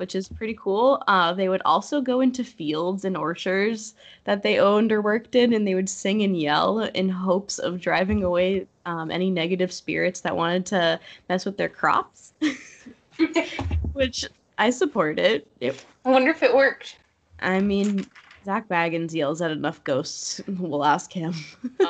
which 0.00 0.14
is 0.14 0.30
pretty 0.30 0.56
cool. 0.58 1.02
Uh, 1.06 1.34
they 1.34 1.50
would 1.50 1.60
also 1.66 2.00
go 2.00 2.22
into 2.22 2.42
fields 2.42 3.04
and 3.04 3.18
orchards 3.18 3.94
that 4.24 4.42
they 4.42 4.58
owned 4.58 4.90
or 4.90 5.02
worked 5.02 5.34
in, 5.34 5.52
and 5.52 5.68
they 5.68 5.74
would 5.74 5.90
sing 5.90 6.22
and 6.22 6.40
yell 6.40 6.78
in 6.80 7.10
hopes 7.10 7.58
of 7.58 7.82
driving 7.82 8.24
away 8.24 8.66
um, 8.86 9.10
any 9.10 9.28
negative 9.28 9.70
spirits 9.70 10.22
that 10.22 10.34
wanted 10.34 10.64
to 10.64 10.98
mess 11.28 11.44
with 11.44 11.58
their 11.58 11.68
crops. 11.68 12.32
which 13.92 14.24
I 14.56 14.70
support 14.70 15.18
it. 15.18 15.46
it. 15.60 15.84
I 16.06 16.10
wonder 16.10 16.30
if 16.30 16.42
it 16.42 16.54
worked. 16.54 16.96
I 17.40 17.60
mean, 17.60 18.06
Zak 18.46 18.68
Bagans 18.68 19.12
yells 19.12 19.42
at 19.42 19.50
enough 19.50 19.84
ghosts. 19.84 20.40
We'll 20.48 20.82
ask 20.82 21.12
him. 21.12 21.34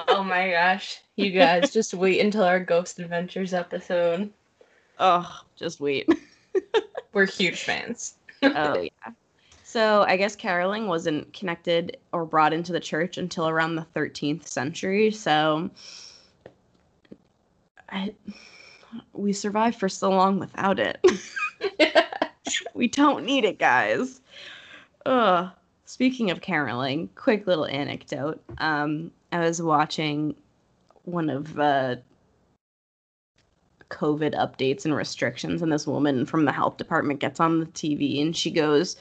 oh 0.09 0.25
my 0.25 0.51
gosh. 0.51 1.01
You 1.15 1.31
guys 1.31 1.73
just 1.73 1.95
wait 1.95 2.21
until 2.21 2.43
our 2.43 2.59
Ghost 2.59 2.99
Adventures 2.99 3.55
episode. 3.55 4.33
Oh, 5.03 5.41
just 5.57 5.81
wait. 5.81 6.07
We're 7.13 7.27
huge 7.27 7.63
fans. 7.63 8.15
oh 8.43 8.81
yeah. 8.81 9.13
So 9.65 10.03
I 10.03 10.17
guess 10.17 10.35
caroling 10.35 10.89
wasn't 10.89 11.33
connected 11.33 11.97
or 12.13 12.25
brought 12.25 12.53
into 12.53 12.73
the 12.73 12.81
church 12.81 13.19
until 13.19 13.49
around 13.49 13.77
the 13.77 13.87
13th 13.95 14.47
century. 14.49 15.13
So 15.13 15.71
I, 17.89 18.13
we 19.13 19.33
survived 19.33 19.79
for 19.79 19.89
so 19.89 20.11
long 20.11 20.41
without 20.41 20.81
it. 20.81 20.99
we 22.75 22.89
don't 22.89 23.25
need 23.25 23.45
it, 23.45 23.61
guys. 23.61 24.21
Ugh. 25.07 25.51
Speaking 25.85 26.31
of 26.31 26.41
caroling, 26.41 27.09
quick 27.15 27.47
little 27.47 27.67
anecdote. 27.67 28.41
Um, 28.59 29.11
I 29.33 29.41
was 29.41 29.61
watching 29.63 30.35
one 31.05 31.31
of 31.31 31.59
uh, 31.59 31.97
COVID 33.91 34.35
updates 34.35 34.85
and 34.85 34.95
restrictions, 34.95 35.63
and 35.63 35.73
this 35.73 35.87
woman 35.87 36.25
from 36.25 36.45
the 36.45 36.53
health 36.53 36.77
department 36.77 37.21
gets 37.21 37.41
on 37.41 37.61
the 37.61 37.67
TV 37.67 38.23
and 38.23 38.37
she 38.37 38.51
goes, 38.51 38.97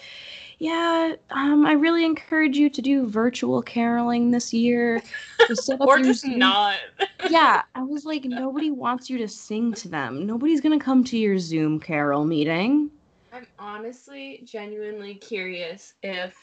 yeah, 0.59 1.13
um, 1.31 1.65
I 1.65 1.71
really 1.71 2.03
encourage 2.03 2.57
you 2.57 2.69
to 2.69 2.81
do 2.81 3.07
virtual 3.07 3.61
caroling 3.61 4.31
this 4.31 4.53
year. 4.53 5.01
or 5.79 5.99
just 5.99 6.25
not. 6.25 6.77
yeah, 7.29 7.63
I 7.75 7.81
was 7.81 8.03
like, 8.03 8.25
nobody 8.25 8.69
wants 8.69 9.09
you 9.09 9.17
to 9.19 9.27
sing 9.27 9.73
to 9.75 9.87
them. 9.87 10.27
Nobody's 10.27 10.59
gonna 10.59 10.79
come 10.79 11.03
to 11.05 11.17
your 11.17 11.39
Zoom 11.39 11.79
carol 11.79 12.25
meeting. 12.25 12.91
I'm 13.31 13.47
honestly 13.57 14.41
genuinely 14.43 15.15
curious 15.15 15.93
if 16.03 16.35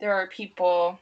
there 0.00 0.14
are 0.14 0.28
people 0.28 0.98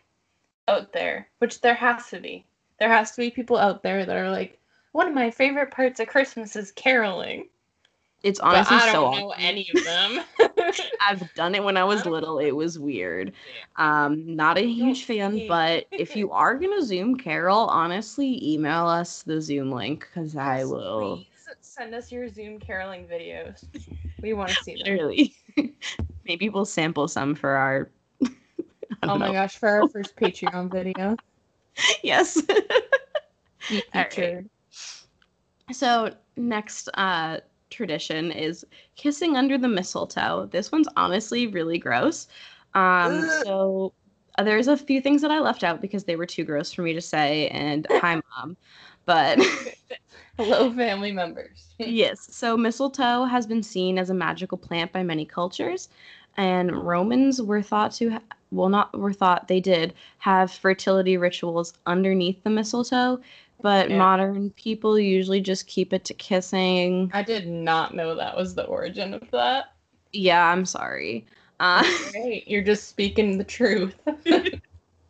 out 0.66 0.92
there, 0.92 1.28
which 1.38 1.60
there 1.60 1.74
has 1.74 2.08
to 2.08 2.18
be. 2.18 2.44
There 2.80 2.88
has 2.88 3.12
to 3.12 3.18
be 3.18 3.30
people 3.30 3.58
out 3.58 3.82
there 3.82 4.04
that 4.04 4.16
are 4.16 4.30
like, 4.30 4.58
one 4.92 5.06
of 5.06 5.14
my 5.14 5.30
favorite 5.30 5.70
parts 5.70 6.00
of 6.00 6.08
Christmas 6.08 6.56
is 6.56 6.72
caroling. 6.72 7.48
It's 8.22 8.38
honestly 8.40 8.76
but 8.76 8.82
I 8.82 8.86
don't 8.86 8.94
so 8.94 9.18
know 9.18 9.34
any 9.38 9.70
of 9.74 9.84
them. 9.84 10.20
I've 11.00 11.34
done 11.34 11.54
it 11.54 11.64
when 11.64 11.76
I 11.78 11.84
was 11.84 12.04
little. 12.04 12.38
It 12.38 12.50
was 12.50 12.78
weird. 12.78 13.32
Um, 13.76 14.36
not 14.36 14.58
a 14.58 14.66
huge 14.66 15.04
fan, 15.04 15.46
but 15.48 15.86
if 15.90 16.14
you 16.14 16.30
are 16.30 16.56
gonna 16.56 16.82
Zoom 16.82 17.16
Carol, 17.16 17.60
honestly, 17.68 18.38
email 18.46 18.86
us 18.86 19.22
the 19.22 19.40
Zoom 19.40 19.70
link 19.70 20.06
because 20.12 20.36
I 20.36 20.64
will. 20.64 21.16
Please 21.16 21.56
send 21.60 21.94
us 21.94 22.12
your 22.12 22.28
Zoom 22.28 22.58
caroling 22.58 23.06
videos. 23.06 23.64
We 24.20 24.34
want 24.34 24.50
to 24.50 24.64
see 24.64 24.76
them. 24.82 24.92
Really? 24.92 25.34
Maybe 26.26 26.50
we'll 26.50 26.66
sample 26.66 27.08
some 27.08 27.34
for 27.34 27.50
our 27.50 27.90
oh 29.02 29.16
my 29.16 29.32
gosh, 29.32 29.56
for 29.56 29.68
our 29.68 29.88
first 29.88 30.14
Patreon 30.16 30.70
video. 30.70 31.16
Yes. 32.02 32.42
right. 33.94 34.44
So 35.72 36.14
next 36.36 36.88
uh, 36.94 37.40
tradition 37.70 38.32
is 38.32 38.64
kissing 38.96 39.36
under 39.36 39.56
the 39.56 39.68
mistletoe. 39.68 40.48
This 40.50 40.72
one's 40.72 40.88
honestly 40.96 41.46
really 41.46 41.78
gross. 41.78 42.28
Um, 42.74 43.28
so 43.44 43.92
uh, 44.38 44.44
there's 44.44 44.68
a 44.68 44.76
few 44.76 45.00
things 45.00 45.22
that 45.22 45.30
I 45.30 45.40
left 45.40 45.64
out 45.64 45.80
because 45.80 46.04
they 46.04 46.16
were 46.16 46.26
too 46.26 46.44
gross 46.44 46.72
for 46.72 46.82
me 46.82 46.92
to 46.92 47.00
say. 47.00 47.48
And 47.48 47.86
hi, 47.90 48.20
mom. 48.36 48.56
But 49.06 49.38
hello, 50.36 50.72
family 50.72 51.12
members. 51.12 51.66
yes. 51.78 52.28
So 52.30 52.56
mistletoe 52.56 53.24
has 53.24 53.46
been 53.46 53.62
seen 53.62 53.98
as 53.98 54.10
a 54.10 54.14
magical 54.14 54.58
plant 54.58 54.92
by 54.92 55.02
many 55.02 55.24
cultures, 55.24 55.88
and 56.36 56.76
Romans 56.86 57.42
were 57.42 57.62
thought 57.62 57.92
to 57.92 58.10
ha- 58.10 58.22
well, 58.52 58.68
not 58.68 58.98
were 58.98 59.12
thought 59.12 59.48
they 59.48 59.60
did 59.60 59.94
have 60.18 60.50
fertility 60.50 61.16
rituals 61.16 61.74
underneath 61.86 62.42
the 62.42 62.50
mistletoe, 62.50 63.20
but 63.62 63.90
yeah. 63.90 63.98
modern 63.98 64.50
people 64.50 64.98
usually 64.98 65.40
just 65.40 65.66
keep 65.66 65.92
it 65.92 66.04
to 66.06 66.14
kissing. 66.14 67.10
I 67.12 67.22
did 67.22 67.48
not 67.48 67.94
know 67.94 68.14
that 68.14 68.36
was 68.36 68.54
the 68.54 68.64
origin 68.64 69.14
of 69.14 69.30
that. 69.30 69.72
Yeah, 70.12 70.46
I'm 70.46 70.64
sorry. 70.64 71.26
Uh, 71.60 71.84
Great, 72.10 72.48
you're 72.48 72.64
just 72.64 72.88
speaking 72.88 73.38
the 73.38 73.44
truth. 73.44 73.94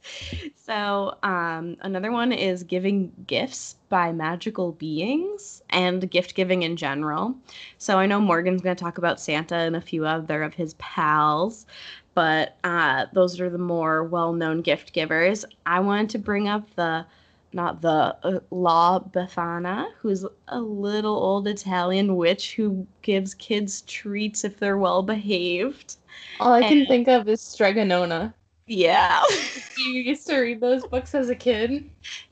so, 0.57 1.17
um, 1.23 1.77
another 1.83 2.11
one 2.11 2.33
is 2.33 2.63
giving 2.63 3.13
gifts 3.27 3.77
by 3.89 4.13
magical 4.13 4.73
beings 4.73 5.63
and 5.71 6.11
gift 6.11 6.35
giving 6.35 6.63
in 6.63 6.77
general. 6.77 7.35
So, 7.79 7.99
I 7.99 8.07
know 8.07 8.21
Morgan's 8.21 8.63
going 8.63 8.75
to 8.75 8.83
talk 8.83 8.99
about 8.99 9.21
Santa 9.21 9.57
and 9.57 9.77
a 9.77 9.81
few 9.81 10.07
other 10.07 10.43
of 10.43 10.55
his 10.55 10.75
pals 10.75 11.67
but 12.15 12.57
uh, 12.65 13.07
those 13.13 13.41
are 13.41 13.51
the 13.51 13.59
more 13.59 14.05
well-known 14.05 14.63
gift 14.63 14.93
givers. 14.93 15.45
I 15.67 15.81
wanted 15.81 16.11
to 16.11 16.19
bring 16.19 16.49
up 16.49 16.65
the 16.75 17.07
not 17.53 17.83
the 17.83 18.17
uh, 18.23 18.41
La 18.51 19.01
Befana, 19.01 19.87
who's 19.99 20.25
a 20.49 20.61
little 20.61 21.17
old 21.17 21.49
Italian 21.49 22.17
witch 22.17 22.55
who 22.55 22.87
gives 23.03 23.35
kids 23.35 23.83
treats 23.83 24.45
if 24.45 24.59
they're 24.59 24.79
well 24.79 25.03
behaved. 25.03 25.97
All 26.39 26.53
I 26.53 26.61
and, 26.61 26.69
can 26.69 26.87
think 26.87 27.09
of 27.09 27.29
is 27.29 27.41
Strega 27.41 27.85
Nona. 27.85 28.35
Yeah. 28.71 29.21
you 29.77 29.95
used 29.95 30.29
to 30.29 30.39
read 30.39 30.61
those 30.61 30.87
books 30.87 31.13
as 31.17 31.29
a 31.29 31.35
kid? 31.35 31.91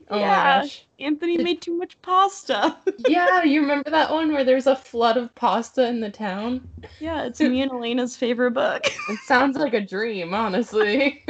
Oh 0.09 0.17
yeah. 0.17 0.65
Anthony 0.97 1.37
made 1.37 1.61
too 1.61 1.77
much 1.77 2.01
pasta. 2.01 2.77
yeah, 2.97 3.43
you 3.43 3.59
remember 3.59 3.89
that 3.89 4.09
one 4.09 4.31
where 4.31 4.45
there's 4.45 4.65
a 4.65 4.75
flood 4.75 5.17
of 5.17 5.35
pasta 5.35 5.85
in 5.85 5.99
the 5.99 6.09
town? 6.09 6.65
Yeah, 7.01 7.25
it's 7.25 7.41
me 7.41 7.61
and 7.61 7.71
Elena's 7.71 8.15
favorite 8.15 8.51
book. 8.51 8.85
it 9.09 9.19
sounds 9.25 9.57
like 9.57 9.73
a 9.73 9.81
dream, 9.81 10.33
honestly. 10.33 11.21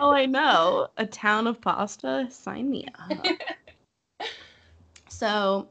oh, 0.00 0.12
I 0.12 0.26
know. 0.26 0.88
A 0.98 1.06
town 1.06 1.46
of 1.46 1.62
pasta? 1.62 2.28
Sign 2.30 2.68
me 2.68 2.86
up. 3.10 3.26
so, 5.08 5.66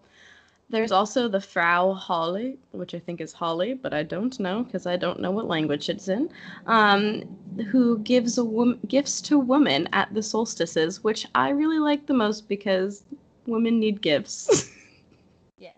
there's 0.69 0.91
also 0.91 1.29
the 1.29 1.39
Frau 1.39 1.93
Holly, 1.93 2.57
which 2.71 2.93
I 2.93 2.99
think 2.99 3.21
is 3.21 3.31
Holly, 3.31 3.73
but 3.73 3.93
I 3.93 4.03
don't 4.03 4.37
know 4.39 4.63
because 4.63 4.85
I 4.85 4.97
don't 4.97 5.19
know 5.21 5.31
what 5.31 5.47
language 5.47 5.89
it's 5.89 6.09
in, 6.09 6.29
um, 6.65 7.21
who 7.71 7.99
gives 7.99 8.37
a 8.37 8.43
wom- 8.43 8.79
gifts 8.87 9.21
to 9.21 9.39
women 9.39 9.87
at 9.93 10.13
the 10.13 10.21
solstices, 10.21 11.03
which 11.03 11.25
I 11.35 11.49
really 11.49 11.79
like 11.79 12.05
the 12.05 12.13
most 12.13 12.49
because 12.49 13.05
women 13.45 13.79
need 13.79 14.01
gifts. 14.01 14.69
yes. 15.57 15.77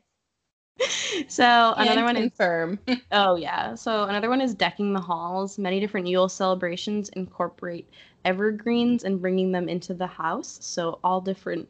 So 1.27 1.75
another 1.77 2.03
one 2.03 2.15
confirm. 2.15 2.79
is 2.87 2.97
oh 3.11 3.35
yeah. 3.35 3.75
So 3.75 4.05
another 4.05 4.29
one 4.29 4.41
is 4.41 4.55
decking 4.55 4.93
the 4.93 5.01
halls. 5.01 5.59
Many 5.59 5.79
different 5.79 6.07
Yule 6.07 6.29
celebrations 6.29 7.09
incorporate 7.09 7.87
evergreens 8.25 9.03
and 9.03 9.21
bringing 9.21 9.51
them 9.51 9.69
into 9.69 9.93
the 9.93 10.07
house. 10.07 10.57
So 10.61 10.99
all 11.03 11.21
different 11.21 11.69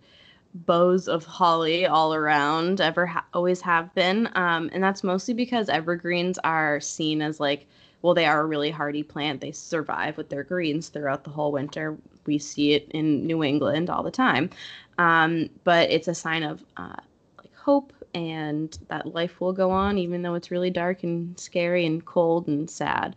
boughs 0.53 1.07
of 1.07 1.25
holly 1.25 1.85
all 1.85 2.13
around 2.13 2.81
ever 2.81 3.05
ha- 3.05 3.25
always 3.33 3.61
have 3.61 3.93
been. 3.93 4.29
Um, 4.35 4.69
and 4.73 4.83
that's 4.83 5.03
mostly 5.03 5.33
because 5.33 5.69
evergreens 5.69 6.39
are 6.43 6.79
seen 6.79 7.21
as 7.21 7.39
like 7.39 7.67
well 8.01 8.13
they 8.13 8.25
are 8.25 8.41
a 8.41 8.45
really 8.45 8.71
hardy 8.71 9.03
plant. 9.03 9.41
They 9.41 9.51
survive 9.51 10.17
with 10.17 10.29
their 10.29 10.43
greens 10.43 10.89
throughout 10.89 11.23
the 11.23 11.29
whole 11.31 11.51
winter. 11.51 11.97
We 12.25 12.37
see 12.39 12.73
it 12.73 12.89
in 12.91 13.25
new 13.27 13.43
england 13.43 13.89
all 13.89 14.03
the 14.03 14.11
time. 14.11 14.49
Um, 14.97 15.49
but 15.63 15.89
it's 15.91 16.07
a 16.07 16.15
sign 16.15 16.43
of 16.43 16.63
uh, 16.77 16.95
like 17.37 17.53
hope 17.55 17.93
and 18.13 18.77
that 18.89 19.13
life 19.13 19.39
will 19.39 19.53
go 19.53 19.69
on 19.71 19.97
even 19.97 20.21
though 20.23 20.33
it's 20.33 20.51
really 20.51 20.71
dark 20.71 21.03
and 21.03 21.39
scary 21.39 21.85
and 21.85 22.03
cold 22.05 22.47
and 22.47 22.69
sad. 22.69 23.15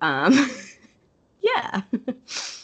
Um, 0.00 0.34
yeah 1.40 1.82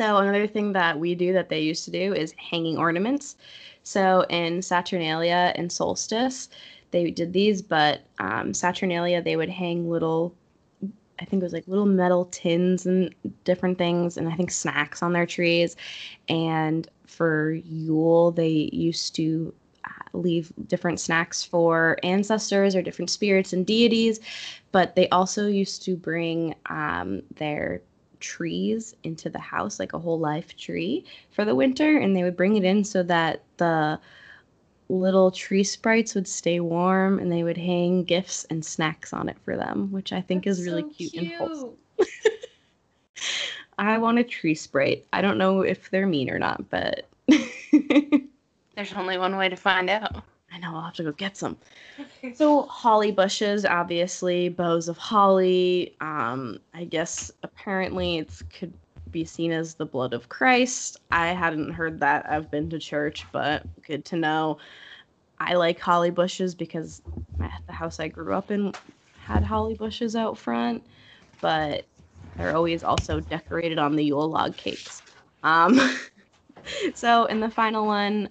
So 0.00 0.16
another 0.16 0.46
thing 0.46 0.72
that 0.72 0.98
we 0.98 1.14
do 1.14 1.34
that 1.34 1.50
they 1.50 1.60
used 1.60 1.84
to 1.84 1.90
do 1.90 2.14
is 2.14 2.32
hanging 2.38 2.78
ornaments. 2.78 3.36
So 3.82 4.24
in 4.30 4.62
Saturnalia 4.62 5.52
and 5.56 5.70
Solstice, 5.70 6.48
they 6.90 7.10
did 7.10 7.34
these, 7.34 7.60
but 7.60 8.00
um, 8.18 8.54
Saturnalia 8.54 9.20
they 9.20 9.36
would 9.36 9.50
hang 9.50 9.90
little, 9.90 10.34
I 11.18 11.26
think 11.26 11.42
it 11.42 11.44
was 11.44 11.52
like 11.52 11.68
little 11.68 11.84
metal 11.84 12.24
tins 12.30 12.86
and 12.86 13.14
different 13.44 13.76
things, 13.76 14.16
and 14.16 14.26
I 14.26 14.36
think 14.36 14.50
snacks 14.50 15.02
on 15.02 15.12
their 15.12 15.26
trees. 15.26 15.76
And 16.30 16.88
for 17.06 17.50
Yule, 17.52 18.30
they 18.30 18.70
used 18.72 19.14
to 19.16 19.52
uh, 19.84 20.16
leave 20.18 20.50
different 20.66 20.98
snacks 20.98 21.44
for 21.44 21.98
ancestors 22.02 22.74
or 22.74 22.80
different 22.80 23.10
spirits 23.10 23.52
and 23.52 23.66
deities, 23.66 24.18
but 24.72 24.96
they 24.96 25.10
also 25.10 25.46
used 25.46 25.82
to 25.82 25.94
bring 25.94 26.54
um, 26.70 27.20
their 27.34 27.82
trees 28.20 28.94
into 29.02 29.28
the 29.28 29.38
house, 29.38 29.78
like 29.78 29.92
a 29.92 29.98
whole 29.98 30.18
life 30.18 30.56
tree 30.56 31.04
for 31.30 31.44
the 31.44 31.54
winter, 31.54 31.98
and 31.98 32.14
they 32.14 32.22
would 32.22 32.36
bring 32.36 32.56
it 32.56 32.64
in 32.64 32.84
so 32.84 33.02
that 33.02 33.42
the 33.56 33.98
little 34.88 35.30
tree 35.30 35.64
sprites 35.64 36.14
would 36.14 36.26
stay 36.28 36.60
warm 36.60 37.18
and 37.18 37.30
they 37.30 37.42
would 37.42 37.56
hang 37.56 38.04
gifts 38.04 38.44
and 38.50 38.64
snacks 38.64 39.12
on 39.12 39.28
it 39.28 39.36
for 39.44 39.56
them, 39.56 39.90
which 39.92 40.12
I 40.12 40.20
think 40.20 40.44
That's 40.44 40.58
is 40.58 40.66
really 40.66 40.82
so 40.82 40.88
cute, 40.88 41.14
and 41.14 41.32
wholesome. 41.32 41.76
I 43.78 43.98
want 43.98 44.18
a 44.18 44.24
tree 44.24 44.54
sprite. 44.54 45.06
I 45.12 45.22
don't 45.22 45.38
know 45.38 45.62
if 45.62 45.90
they're 45.90 46.06
mean 46.06 46.30
or 46.30 46.38
not, 46.38 46.68
but 46.70 47.06
There's 48.76 48.92
only 48.94 49.18
one 49.18 49.36
way 49.36 49.48
to 49.48 49.56
find 49.56 49.90
out. 49.90 50.24
Know 50.60 50.74
I'll 50.76 50.82
have 50.82 50.94
to 50.94 51.04
go 51.04 51.12
get 51.12 51.36
some. 51.36 51.58
So 52.34 52.62
holly 52.62 53.10
bushes, 53.12 53.64
obviously, 53.64 54.48
boughs 54.48 54.88
of 54.88 54.98
holly. 54.98 55.96
Um, 56.00 56.58
I 56.74 56.84
guess 56.84 57.30
apparently 57.42 58.18
it's 58.18 58.42
could 58.42 58.74
be 59.10 59.24
seen 59.24 59.52
as 59.52 59.74
the 59.74 59.86
blood 59.86 60.14
of 60.14 60.28
Christ. 60.28 60.96
I 61.10 61.28
hadn't 61.28 61.72
heard 61.72 62.00
that. 62.00 62.30
I've 62.30 62.50
been 62.50 62.70
to 62.70 62.78
church, 62.78 63.26
but 63.32 63.66
good 63.86 64.04
to 64.06 64.16
know. 64.16 64.58
I 65.38 65.54
like 65.54 65.80
holly 65.80 66.10
bushes 66.10 66.54
because 66.54 67.02
the 67.66 67.72
house 67.72 67.98
I 67.98 68.08
grew 68.08 68.34
up 68.34 68.50
in 68.50 68.72
had 69.16 69.42
holly 69.42 69.74
bushes 69.74 70.14
out 70.14 70.38
front, 70.38 70.84
but 71.40 71.86
they're 72.36 72.54
always 72.54 72.82
also 72.82 73.20
decorated 73.20 73.78
on 73.78 73.96
the 73.96 74.04
Yule 74.04 74.28
log 74.28 74.56
cakes. 74.56 75.02
Um, 75.42 75.80
so 76.94 77.24
in 77.26 77.40
the 77.40 77.50
final 77.50 77.86
one, 77.86 78.28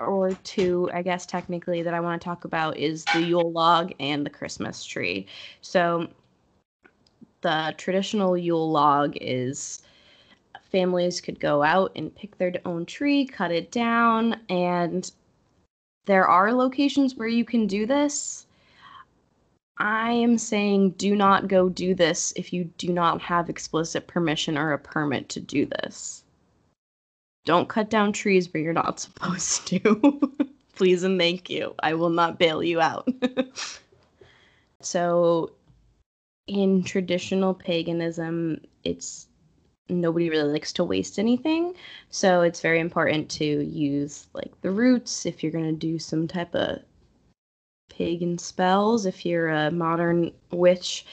or 0.00 0.32
two, 0.44 0.90
I 0.92 1.02
guess 1.02 1.26
technically 1.26 1.82
that 1.82 1.94
I 1.94 2.00
want 2.00 2.20
to 2.20 2.24
talk 2.24 2.44
about 2.44 2.76
is 2.76 3.04
the 3.12 3.22
Yule 3.22 3.50
log 3.50 3.92
and 4.00 4.24
the 4.24 4.30
Christmas 4.30 4.84
tree. 4.84 5.26
So 5.60 6.08
the 7.40 7.74
traditional 7.76 8.36
Yule 8.36 8.70
log 8.70 9.16
is 9.20 9.82
families 10.70 11.20
could 11.20 11.40
go 11.40 11.62
out 11.62 11.92
and 11.96 12.14
pick 12.14 12.36
their 12.36 12.52
own 12.64 12.84
tree, 12.86 13.24
cut 13.24 13.50
it 13.50 13.70
down, 13.70 14.40
and 14.48 15.10
there 16.06 16.26
are 16.26 16.52
locations 16.52 17.16
where 17.16 17.28
you 17.28 17.44
can 17.44 17.66
do 17.66 17.86
this. 17.86 18.46
I 19.78 20.10
am 20.10 20.38
saying 20.38 20.92
do 20.92 21.14
not 21.14 21.48
go 21.48 21.68
do 21.68 21.94
this 21.94 22.32
if 22.36 22.52
you 22.52 22.64
do 22.78 22.92
not 22.92 23.22
have 23.22 23.48
explicit 23.48 24.06
permission 24.06 24.58
or 24.58 24.72
a 24.72 24.78
permit 24.78 25.28
to 25.30 25.40
do 25.40 25.66
this. 25.66 26.24
Don't 27.48 27.66
cut 27.66 27.88
down 27.88 28.12
trees 28.12 28.52
where 28.52 28.62
you're 28.62 28.74
not 28.74 29.00
supposed 29.06 29.66
to. 29.68 30.36
Please 30.76 31.02
and 31.02 31.18
thank 31.18 31.48
you. 31.48 31.74
I 31.82 31.94
will 31.94 32.10
not 32.10 32.38
bail 32.38 32.62
you 32.62 32.78
out. 32.78 33.08
so, 34.82 35.52
in 36.46 36.84
traditional 36.84 37.54
paganism, 37.54 38.60
it's 38.84 39.28
nobody 39.88 40.28
really 40.28 40.52
likes 40.52 40.74
to 40.74 40.84
waste 40.84 41.18
anything. 41.18 41.72
So, 42.10 42.42
it's 42.42 42.60
very 42.60 42.80
important 42.80 43.30
to 43.30 43.46
use 43.46 44.26
like 44.34 44.52
the 44.60 44.70
roots 44.70 45.24
if 45.24 45.42
you're 45.42 45.50
going 45.50 45.64
to 45.64 45.72
do 45.72 45.98
some 45.98 46.28
type 46.28 46.54
of 46.54 46.80
pagan 47.88 48.36
spells, 48.36 49.06
if 49.06 49.24
you're 49.24 49.48
a 49.48 49.70
modern 49.70 50.32
witch 50.50 51.06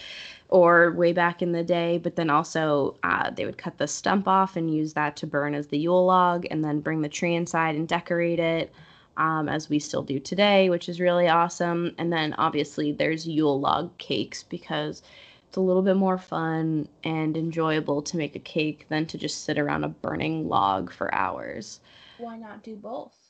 or 0.50 0.92
way 0.92 1.12
back 1.12 1.42
in 1.42 1.52
the 1.52 1.64
day, 1.64 1.98
but 1.98 2.16
then 2.16 2.30
also 2.30 2.98
uh, 3.04 3.30
they 3.32 3.46
would 3.46 3.58
cut 3.58 3.78
the 3.78 3.88
stump 3.88 4.28
off 4.28 4.56
and 4.56 4.74
use 4.74 4.94
that 4.94 5.16
to 5.18 5.28
burn 5.28 5.56
as 5.56 5.68
the 5.68 5.78
Yule 5.78 6.06
log 6.06 6.46
and 6.52 6.64
then 6.64 6.80
bring 6.80 7.02
the 7.02 7.10
tree 7.10 7.36
inside 7.36 7.76
and 7.76 7.88
decorate 7.88 8.40
it. 8.40 8.72
Um, 9.18 9.48
as 9.48 9.70
we 9.70 9.80
still 9.80 10.04
do 10.04 10.20
today, 10.20 10.70
which 10.70 10.90
is 10.90 11.00
really 11.00 11.30
awesome. 11.30 11.96
And 11.98 12.12
then 12.12 12.34
obviously 12.34 12.92
there's 12.92 13.26
Yule 13.26 13.58
log 13.58 13.98
cakes 13.98 14.44
because 14.44 15.02
it's 15.48 15.56
a 15.56 15.62
little 15.62 15.84
bit 15.84 15.96
more 15.96 16.18
fun 16.18 16.90
and 17.06 17.38
enjoyable 17.38 18.02
to 18.02 18.18
make 18.18 18.36
a 18.36 18.40
cake 18.40 18.88
than 18.90 19.06
to 19.06 19.18
just 19.18 19.46
sit 19.46 19.58
around 19.58 19.86
a 19.86 19.88
burning 19.88 20.50
log 20.50 20.92
for 20.92 21.16
hours. 21.16 21.80
Why 22.18 22.36
not 22.36 22.62
do 22.62 22.76
both? 22.76 23.25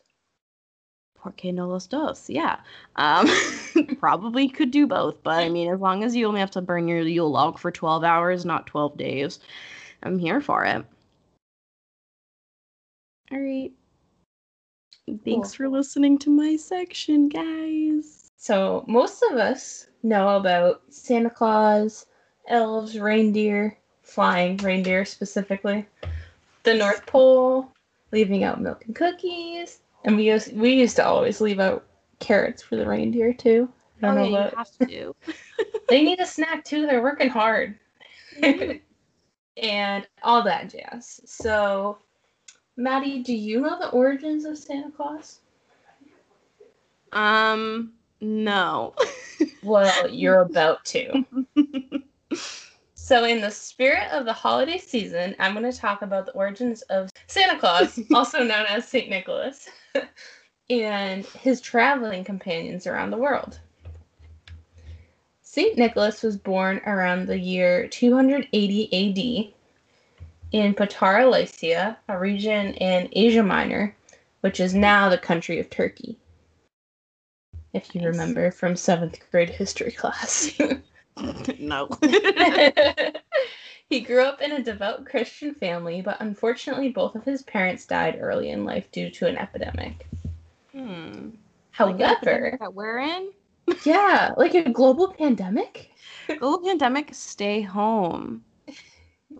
Porque 1.25 1.51
no 1.51 1.67
los 1.67 1.87
dos? 1.87 2.29
Yeah. 2.29 2.59
Um, 2.97 3.27
probably 3.99 4.47
could 4.47 4.69
do 4.69 4.85
both, 4.85 5.23
but 5.23 5.39
I 5.39 5.49
mean, 5.49 5.73
as 5.73 5.79
long 5.79 6.03
as 6.03 6.15
you 6.15 6.27
only 6.27 6.39
have 6.39 6.51
to 6.51 6.61
burn 6.61 6.87
your 6.87 7.01
Yule 7.01 7.31
log 7.31 7.57
for 7.57 7.71
12 7.71 8.03
hours, 8.03 8.45
not 8.45 8.67
12 8.67 8.95
days, 8.95 9.39
I'm 10.03 10.19
here 10.19 10.39
for 10.39 10.63
it. 10.65 10.85
All 13.31 13.39
right. 13.39 13.71
Thanks 15.07 15.49
Cool. 15.49 15.55
for 15.55 15.69
listening 15.69 16.19
to 16.19 16.29
my 16.29 16.57
section, 16.57 17.27
guys. 17.27 18.29
So 18.37 18.85
most 18.87 19.23
of 19.31 19.39
us 19.39 19.87
know 20.03 20.37
about 20.37 20.83
Santa 20.89 21.31
Claus, 21.31 22.05
elves, 22.47 22.99
reindeer, 22.99 23.79
flying 24.03 24.57
reindeer 24.57 25.05
specifically, 25.05 25.87
the 26.61 26.75
North 26.75 27.07
Pole, 27.07 27.71
leaving 28.11 28.43
out 28.43 28.61
milk 28.61 28.85
and 28.85 28.95
cookies, 28.95 29.79
and 30.05 30.15
we 30.15 30.29
used 30.29 30.55
we 30.55 30.73
used 30.73 30.95
to 30.95 31.05
always 31.05 31.41
leave 31.41 31.59
out 31.59 31.85
carrots 32.19 32.61
for 32.61 32.77
the 32.77 32.87
reindeer 32.87 33.33
too. 33.33 33.67
I 34.01 34.07
don't 34.07 34.17
oh, 34.17 34.21
know 34.21 34.29
yeah, 34.29 34.49
you 34.51 34.57
have 34.57 34.89
to. 34.89 35.15
they 35.89 36.03
need 36.03 36.19
a 36.19 36.25
snack 36.25 36.63
too. 36.63 36.85
They're 36.85 37.01
working 37.01 37.29
hard. 37.29 37.77
and 38.41 40.07
all 40.23 40.43
that 40.43 40.69
jazz. 40.69 41.21
So, 41.25 41.97
Maddie, 42.77 43.23
do 43.23 43.33
you 43.33 43.61
know 43.61 43.79
the 43.79 43.89
origins 43.89 44.45
of 44.45 44.57
Santa 44.57 44.91
Claus? 44.91 45.39
um, 47.11 47.93
no. 48.21 48.93
Well, 49.63 50.09
you're 50.09 50.41
about 50.41 50.85
to. 50.85 51.25
So, 53.05 53.23
in 53.23 53.39
the 53.39 53.51
spirit 53.51 54.09
of 54.11 54.25
the 54.25 54.33
holiday 54.33 54.79
season, 54.79 55.35
I'm 55.37 55.53
going 55.53 55.71
to 55.71 55.77
talk 55.77 56.01
about 56.01 56.25
the 56.25 56.31
origins 56.31 56.81
of 56.89 57.11
Santa 57.27 57.59
Claus, 57.59 57.99
also 58.15 58.39
known 58.39 58.65
as 58.67 58.87
St. 58.87 59.11
Nicholas, 59.11 59.69
and 60.71 61.23
his 61.23 61.61
traveling 61.61 62.23
companions 62.23 62.87
around 62.87 63.11
the 63.11 63.17
world. 63.17 63.59
St. 65.43 65.77
Nicholas 65.77 66.23
was 66.23 66.35
born 66.35 66.81
around 66.87 67.27
the 67.27 67.37
year 67.37 67.87
280 67.89 68.85
AD 68.91 69.53
in 70.51 70.73
Patara, 70.73 71.29
Lycia, 71.29 71.99
a 72.09 72.17
region 72.17 72.73
in 72.73 73.07
Asia 73.11 73.43
Minor, 73.43 73.95
which 74.41 74.59
is 74.59 74.73
now 74.73 75.09
the 75.09 75.19
country 75.19 75.59
of 75.59 75.69
Turkey. 75.69 76.17
If 77.71 77.93
you 77.93 78.01
Nice. 78.01 78.13
remember 78.13 78.49
from 78.49 78.75
seventh 78.75 79.19
grade 79.29 79.51
history 79.51 79.91
class. 79.91 80.59
no. 81.59 81.89
he 83.89 84.01
grew 84.01 84.23
up 84.23 84.41
in 84.41 84.51
a 84.53 84.63
devout 84.63 85.05
Christian 85.05 85.53
family, 85.53 86.01
but 86.01 86.17
unfortunately, 86.19 86.89
both 86.89 87.15
of 87.15 87.23
his 87.23 87.43
parents 87.43 87.85
died 87.85 88.17
early 88.19 88.49
in 88.49 88.65
life 88.65 88.91
due 88.91 89.09
to 89.11 89.27
an 89.27 89.37
epidemic. 89.37 90.07
hmm. 90.71 91.29
Like 91.79 91.99
However, 91.99 92.03
epidemic 92.03 92.59
that 92.59 92.73
we're 92.73 92.99
in. 92.99 93.29
yeah, 93.85 94.33
like 94.37 94.53
a 94.55 94.69
global 94.69 95.11
pandemic. 95.13 95.91
Global 96.39 96.65
pandemic, 96.67 97.13
stay 97.13 97.61
home. 97.61 98.43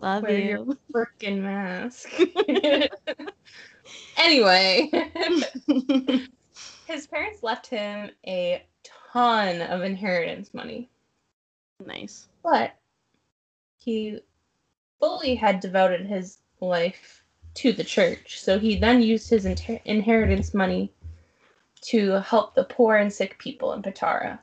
Love 0.00 0.24
Wear 0.24 0.38
you. 0.38 0.76
your 0.92 1.06
Freaking 1.06 1.40
mask. 1.40 2.10
anyway, 4.16 4.90
his 6.86 7.06
parents 7.06 7.42
left 7.42 7.66
him 7.68 8.10
a 8.26 8.64
ton 9.12 9.62
of 9.62 9.82
inheritance 9.82 10.52
money, 10.52 10.90
nice. 11.84 12.28
but 12.42 12.74
he 13.78 14.20
fully 14.98 15.34
had 15.34 15.60
devoted 15.60 16.06
his 16.06 16.38
life 16.60 17.22
to 17.54 17.72
the 17.72 17.84
church. 17.84 18.40
So 18.40 18.58
he 18.58 18.76
then 18.76 19.02
used 19.02 19.28
his 19.30 19.44
inter- 19.44 19.80
inheritance 19.84 20.54
money 20.54 20.92
to 21.82 22.12
help 22.22 22.54
the 22.54 22.64
poor 22.64 22.96
and 22.96 23.12
sick 23.12 23.38
people 23.38 23.72
in 23.74 23.82
Patara. 23.82 24.38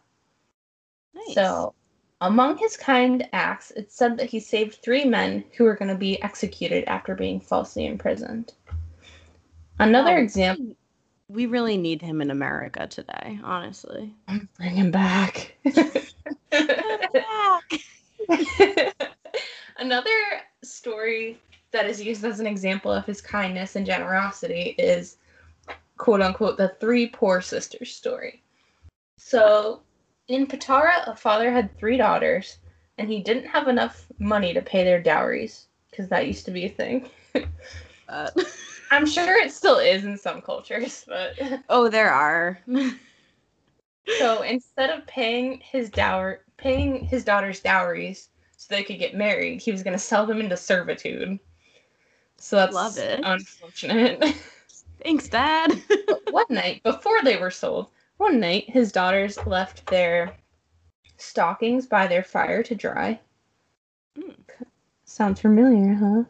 Nice. 1.13 1.33
So, 1.35 1.73
among 2.21 2.57
his 2.57 2.77
kind 2.77 3.27
acts, 3.33 3.71
it's 3.75 3.95
said 3.95 4.17
that 4.17 4.29
he 4.29 4.39
saved 4.39 4.75
three 4.81 5.03
men 5.05 5.43
who 5.57 5.63
were 5.65 5.75
going 5.75 5.89
to 5.89 5.95
be 5.97 6.21
executed 6.21 6.85
after 6.85 7.15
being 7.15 7.39
falsely 7.41 7.85
imprisoned. 7.85 8.53
Another 9.79 10.17
Oh, 10.17 10.21
example. 10.21 10.75
We 11.27 11.45
really 11.47 11.77
need 11.77 12.01
him 12.01 12.21
in 12.21 12.29
America 12.31 12.87
today, 12.87 13.39
honestly. 13.43 14.13
Bring 14.57 14.75
him 14.75 14.91
back. 14.91 15.55
Another 19.77 20.09
story 20.63 21.39
that 21.71 21.85
is 21.87 22.01
used 22.01 22.23
as 22.23 22.39
an 22.39 22.47
example 22.47 22.91
of 22.91 23.05
his 23.05 23.21
kindness 23.21 23.75
and 23.75 23.85
generosity 23.85 24.75
is 24.77 25.17
quote 25.97 26.21
unquote 26.21 26.57
the 26.57 26.75
three 26.79 27.07
poor 27.07 27.41
sisters 27.41 27.93
story. 27.93 28.41
So 29.17 29.81
in 30.27 30.47
Patara, 30.47 31.07
a 31.07 31.15
father 31.15 31.51
had 31.51 31.77
three 31.77 31.97
daughters, 31.97 32.57
and 32.97 33.09
he 33.09 33.21
didn't 33.21 33.47
have 33.47 33.67
enough 33.67 34.05
money 34.19 34.53
to 34.53 34.61
pay 34.61 34.83
their 34.83 35.01
dowries 35.01 35.67
because 35.89 36.07
that 36.09 36.27
used 36.27 36.45
to 36.45 36.51
be 36.51 36.65
a 36.65 36.69
thing. 36.69 37.09
Uh, 38.09 38.29
I'm 38.91 39.07
sure 39.07 39.37
it 39.37 39.51
still 39.51 39.77
is 39.77 40.03
in 40.03 40.17
some 40.17 40.41
cultures, 40.41 41.05
but 41.07 41.33
oh, 41.69 41.87
there 41.87 42.11
are. 42.11 42.59
so 44.19 44.41
instead 44.41 44.89
of 44.89 45.07
paying 45.07 45.61
his 45.63 45.89
dower, 45.89 46.41
paying 46.63 47.05
his 47.05 47.25
daughters 47.25 47.59
dowries 47.59 48.29
so 48.55 48.73
they 48.73 48.83
could 48.83 48.97
get 48.97 49.15
married, 49.15 49.61
he 49.61 49.71
was 49.71 49.83
going 49.83 49.95
to 49.95 49.99
sell 49.99 50.25
them 50.25 50.39
into 50.39 50.55
servitude. 50.55 51.37
So 52.37 52.55
that's 52.55 52.73
Love 52.73 52.97
it. 52.97 53.19
unfortunate. 53.23 54.23
Thanks, 55.03 55.27
Dad. 55.27 55.73
one 56.31 56.45
night, 56.49 56.81
before 56.83 57.21
they 57.21 57.35
were 57.37 57.51
sold, 57.51 57.89
one 58.17 58.39
night 58.39 58.69
his 58.69 58.93
daughters 58.93 59.37
left 59.45 59.85
their 59.87 60.35
stockings 61.17 61.85
by 61.85 62.07
their 62.07 62.23
fire 62.23 62.63
to 62.63 62.75
dry. 62.75 63.19
Mm. 64.17 64.35
Sounds 65.03 65.41
familiar, 65.41 66.25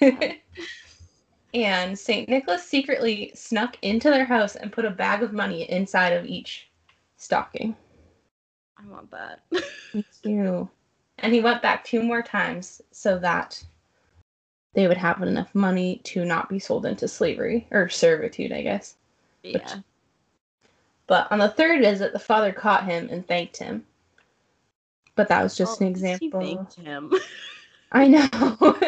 huh? 0.00 0.10
and 1.54 1.96
St. 1.96 2.28
Nicholas 2.28 2.64
secretly 2.64 3.30
snuck 3.34 3.76
into 3.82 4.10
their 4.10 4.24
house 4.24 4.56
and 4.56 4.72
put 4.72 4.84
a 4.84 4.90
bag 4.90 5.22
of 5.22 5.32
money 5.32 5.70
inside 5.70 6.12
of 6.12 6.26
each 6.26 6.68
stocking. 7.16 7.76
I 8.78 8.86
want 8.88 9.10
that. 9.10 9.40
Me 9.94 10.04
too. 10.22 10.68
And 11.18 11.34
he 11.34 11.40
went 11.40 11.62
back 11.62 11.84
two 11.84 12.02
more 12.02 12.22
times 12.22 12.80
so 12.92 13.18
that 13.18 13.62
they 14.74 14.86
would 14.86 14.96
have 14.96 15.20
enough 15.22 15.52
money 15.54 16.00
to 16.04 16.24
not 16.24 16.48
be 16.48 16.58
sold 16.60 16.86
into 16.86 17.08
slavery 17.08 17.66
or 17.72 17.88
servitude, 17.88 18.52
I 18.52 18.62
guess. 18.62 18.94
yeah. 19.42 19.76
But 21.08 21.30
on 21.32 21.38
the 21.38 21.48
third 21.48 21.80
visit, 21.80 22.12
the 22.12 22.18
father 22.18 22.52
caught 22.52 22.84
him 22.84 23.08
and 23.10 23.26
thanked 23.26 23.56
him. 23.56 23.84
But 25.16 25.28
that 25.28 25.42
was 25.42 25.56
just 25.56 25.80
Oh, 25.80 25.84
an 25.86 25.90
example. 25.90 26.40
thanked 26.40 26.74
him. 26.74 27.12
I 27.92 28.06
know. 28.06 28.28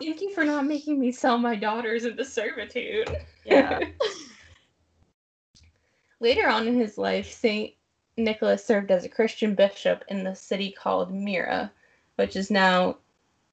Thank 0.00 0.20
you 0.20 0.32
for 0.32 0.44
not 0.44 0.64
making 0.64 1.00
me 1.00 1.10
sell 1.12 1.36
my 1.36 1.56
daughters 1.56 2.04
into 2.04 2.24
servitude. 2.24 3.14
yeah. 3.44 3.80
Later 6.20 6.48
on 6.48 6.66
in 6.68 6.74
his 6.78 6.96
life, 6.96 7.30
St. 7.32 7.74
Nicholas 8.16 8.64
served 8.64 8.90
as 8.90 9.04
a 9.04 9.08
Christian 9.08 9.54
bishop 9.54 10.04
in 10.08 10.24
the 10.24 10.34
city 10.34 10.70
called 10.70 11.12
Myra, 11.12 11.72
which 12.16 12.36
is 12.36 12.50
now 12.50 12.98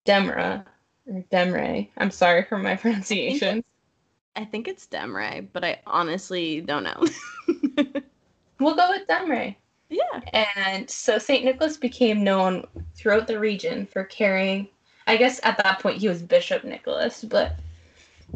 Demra 0.05 0.65
or 1.07 1.23
Demre. 1.31 1.89
I'm 1.97 2.11
sorry 2.11 2.43
for 2.43 2.57
my 2.57 2.75
pronunciation. 2.77 3.63
I 4.35 4.45
think 4.45 4.67
it's 4.67 4.87
Demre, 4.87 5.47
but 5.51 5.63
I 5.63 5.81
honestly 5.85 6.61
don't 6.61 6.83
know. 6.83 7.05
We'll 8.61 8.75
go 8.75 8.89
with 8.89 9.07
Demre. 9.07 9.55
yeah. 9.89 10.21
And 10.33 10.87
so 10.87 11.17
St. 11.17 11.43
Nicholas 11.43 11.77
became 11.77 12.23
known 12.23 12.65
throughout 12.95 13.25
the 13.25 13.39
region 13.39 13.87
for 13.87 14.03
carrying, 14.03 14.67
I 15.07 15.17
guess 15.17 15.39
at 15.41 15.57
that 15.57 15.79
point 15.79 15.97
he 15.97 16.07
was 16.07 16.21
Bishop 16.21 16.63
Nicholas, 16.63 17.23
but 17.23 17.55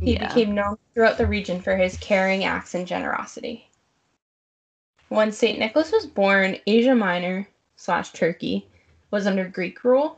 he 0.01 0.13
yeah. 0.13 0.27
became 0.27 0.55
known 0.55 0.77
throughout 0.93 1.19
the 1.19 1.27
region 1.27 1.61
for 1.61 1.77
his 1.77 1.95
caring 1.97 2.43
acts 2.43 2.73
and 2.73 2.87
generosity. 2.87 3.69
When 5.09 5.31
St. 5.31 5.59
Nicholas 5.59 5.91
was 5.91 6.07
born, 6.07 6.57
Asia 6.65 6.95
Minor 6.95 7.47
slash 7.75 8.11
Turkey 8.11 8.67
was 9.11 9.27
under 9.27 9.47
Greek 9.47 9.83
rule. 9.83 10.17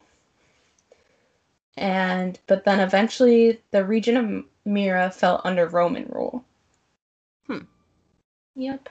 And 1.75 2.39
but 2.47 2.63
then 2.63 2.79
eventually 2.79 3.61
the 3.71 3.85
region 3.85 4.17
of 4.17 4.45
Myra 4.65 5.11
fell 5.11 5.41
under 5.43 5.67
Roman 5.67 6.07
rule. 6.09 6.43
Hmm. 7.45 7.65
Yep. 8.55 8.89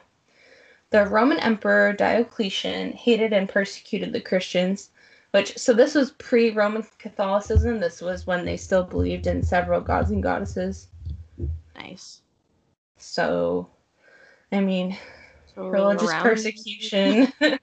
The 0.90 1.04
Roman 1.06 1.40
Emperor 1.40 1.92
Diocletian 1.92 2.92
hated 2.92 3.32
and 3.32 3.48
persecuted 3.48 4.12
the 4.12 4.20
Christians, 4.20 4.90
which 5.32 5.58
so 5.58 5.72
this 5.72 5.94
was 5.94 6.12
pre-Roman 6.12 6.86
Catholicism. 6.98 7.80
This 7.80 8.00
was 8.00 8.26
when 8.26 8.44
they 8.44 8.56
still 8.56 8.84
believed 8.84 9.26
in 9.26 9.42
several 9.42 9.80
gods 9.80 10.10
and 10.10 10.22
goddesses. 10.22 10.86
nice. 11.74 12.20
So, 12.98 13.68
I 14.52 14.60
mean, 14.60 14.96
religious 15.56 16.08
around- 16.10 16.22
persecution. 16.22 17.32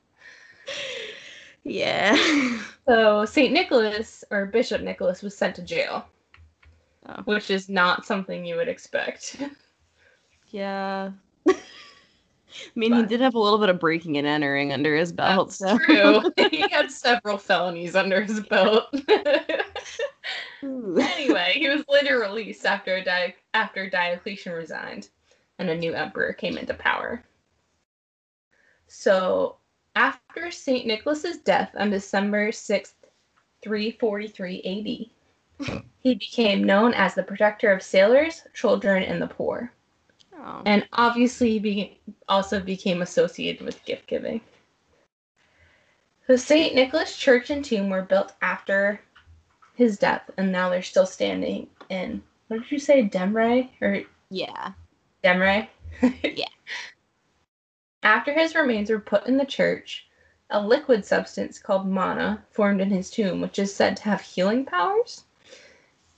Yeah. 1.65 2.17
so, 2.85 3.23
St. 3.23 3.53
Nicholas, 3.53 4.23
or 4.31 4.45
Bishop 4.47 4.81
Nicholas, 4.81 5.21
was 5.23 5.35
sent 5.35 5.55
to 5.55 5.61
jail, 5.61 6.05
Oh. 7.07 7.21
which 7.23 7.49
is 7.49 7.69
not 7.69 8.05
something 8.05 8.45
you 8.45 8.55
would 8.57 8.67
expect. 8.67 9.37
Yeah. 10.49 11.11
I 11.47 11.53
mean, 12.75 12.93
he 12.93 13.03
did 13.05 13.21
have 13.21 13.33
a 13.35 13.39
little 13.39 13.59
bit 13.59 13.69
of 13.69 13.79
breaking 13.79 14.17
and 14.17 14.27
entering 14.27 14.73
under 14.73 14.95
his 14.95 15.11
belt. 15.13 15.55
That's 15.59 15.71
so. 15.71 15.77
true. 15.79 16.31
he 16.51 16.67
had 16.69 16.91
several 16.91 17.37
felonies 17.37 17.95
under 17.95 18.21
his 18.21 18.41
belt. 18.41 18.93
Anyway, 20.61 21.53
he 21.55 21.69
was 21.69 21.83
later 21.89 22.19
released 22.19 22.65
after 22.65 23.03
Di- 23.03 23.35
after 23.53 23.89
Diocletian 23.89 24.53
resigned 24.53 25.09
and 25.59 25.69
a 25.69 25.75
new 25.77 25.93
emperor 25.93 26.33
came 26.33 26.57
into 26.57 26.73
power. 26.73 27.23
So, 28.95 29.55
after 29.95 30.51
St. 30.51 30.85
Nicholas's 30.85 31.39
death 31.39 31.71
on 31.75 31.89
December 31.89 32.51
6th, 32.51 32.93
343 33.63 35.09
AD, 35.59 35.79
he 35.99 36.15
became 36.15 36.63
known 36.63 36.93
as 36.93 37.15
the 37.15 37.23
protector 37.23 37.71
of 37.71 37.81
sailors, 37.81 38.43
children, 38.53 39.01
and 39.01 39.19
the 39.19 39.25
poor. 39.25 39.71
Oh. 40.37 40.61
And 40.67 40.87
obviously, 40.93 41.53
he 41.53 41.59
be- 41.59 41.99
also 42.29 42.59
became 42.59 43.01
associated 43.01 43.65
with 43.65 43.83
gift 43.83 44.05
giving. 44.05 44.41
The 46.27 46.37
St. 46.37 46.75
Nicholas 46.75 47.17
Church 47.17 47.49
and 47.49 47.65
tomb 47.65 47.89
were 47.89 48.03
built 48.03 48.33
after 48.43 49.01
his 49.73 49.97
death, 49.97 50.29
and 50.37 50.51
now 50.51 50.69
they're 50.69 50.83
still 50.83 51.07
standing 51.07 51.67
in, 51.89 52.21
what 52.47 52.61
did 52.61 52.71
you 52.71 52.79
say, 52.79 53.09
Demre? 53.09 53.69
Or 53.81 54.03
yeah. 54.29 54.73
Demre? 55.23 55.67
Yeah. 56.23 56.45
After 58.03 58.33
his 58.33 58.53
remains 58.53 58.89
were 58.89 58.99
put 58.99 59.25
in 59.27 59.37
the 59.37 59.45
church, 59.45 60.07
a 60.49 60.61
liquid 60.61 61.05
substance 61.05 61.57
called 61.57 61.87
manna 61.87 62.43
formed 62.51 62.81
in 62.81 62.89
his 62.89 63.09
tomb, 63.09 63.39
which 63.39 63.57
is 63.57 63.73
said 63.73 63.95
to 63.97 64.03
have 64.03 64.21
healing 64.21 64.65
powers 64.65 65.23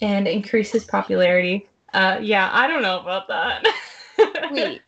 and 0.01 0.27
increase 0.27 0.71
his 0.71 0.83
popularity. 0.83 1.69
Uh, 1.93 2.19
yeah, 2.21 2.49
I 2.51 2.67
don't 2.67 2.81
know 2.81 2.99
about 2.99 3.27
that. 3.27 3.65
Wait. 4.51 4.81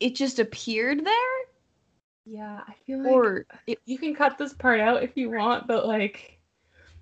It 0.00 0.14
just 0.16 0.38
appeared 0.40 1.04
there? 1.04 1.38
Yeah, 2.26 2.60
I 2.66 2.74
feel 2.86 2.98
like 2.98 3.12
Or 3.12 3.46
it 3.66 3.78
you 3.86 3.98
can 3.98 4.14
cut 4.14 4.36
this 4.36 4.52
part 4.52 4.80
out 4.80 5.02
if 5.02 5.16
you 5.16 5.30
want, 5.30 5.66
but 5.66 5.86
like 5.86 6.38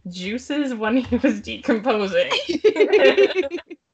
juices 0.08 0.74
when 0.74 0.96
he 0.96 1.16
was 1.16 1.40
decomposing 1.40 2.30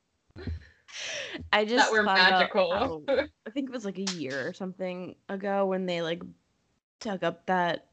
I 1.53 1.65
just 1.65 1.91
that 1.91 1.93
were 1.93 2.03
magical. 2.03 2.73
how- 2.73 3.03
I 3.47 3.51
think 3.51 3.69
it 3.69 3.73
was 3.73 3.85
like 3.85 3.99
a 3.99 4.03
year 4.03 4.47
or 4.49 4.53
something 4.53 5.17
ago 5.29 5.67
when 5.67 5.87
they 5.87 6.03
like 6.03 6.23
dug 7.01 7.23
up 7.25 7.47
that 7.47 7.87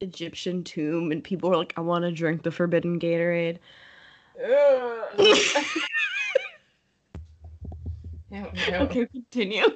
Egyptian 0.00 0.64
tomb 0.64 1.12
and 1.12 1.22
people 1.22 1.50
were 1.50 1.56
like, 1.56 1.74
I 1.76 1.82
want 1.82 2.04
to 2.04 2.12
drink 2.12 2.42
the 2.42 2.50
forbidden 2.50 2.98
Gatorade. 2.98 3.58
No. 4.38 5.04
Okay, 8.32 9.06
continue. 9.06 9.64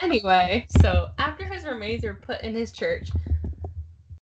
Anyway, 0.00 0.66
so 0.68 1.10
after 1.16 1.46
his 1.46 1.64
remains 1.64 2.02
were 2.02 2.14
put 2.14 2.40
in 2.40 2.56
his 2.56 2.72
church, 2.72 3.12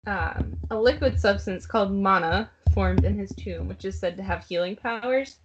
um, 0.08 0.58
a 0.72 0.76
liquid 0.76 1.20
substance 1.20 1.68
called 1.68 1.92
manna 1.94 2.50
formed 2.74 3.04
in 3.06 3.16
his 3.16 3.36
tomb, 3.36 3.68
which 3.68 3.86
is 3.86 4.00
said 4.00 4.18
to 4.18 4.24
have 4.24 4.44
healing 4.44 4.76
powers 4.76 5.38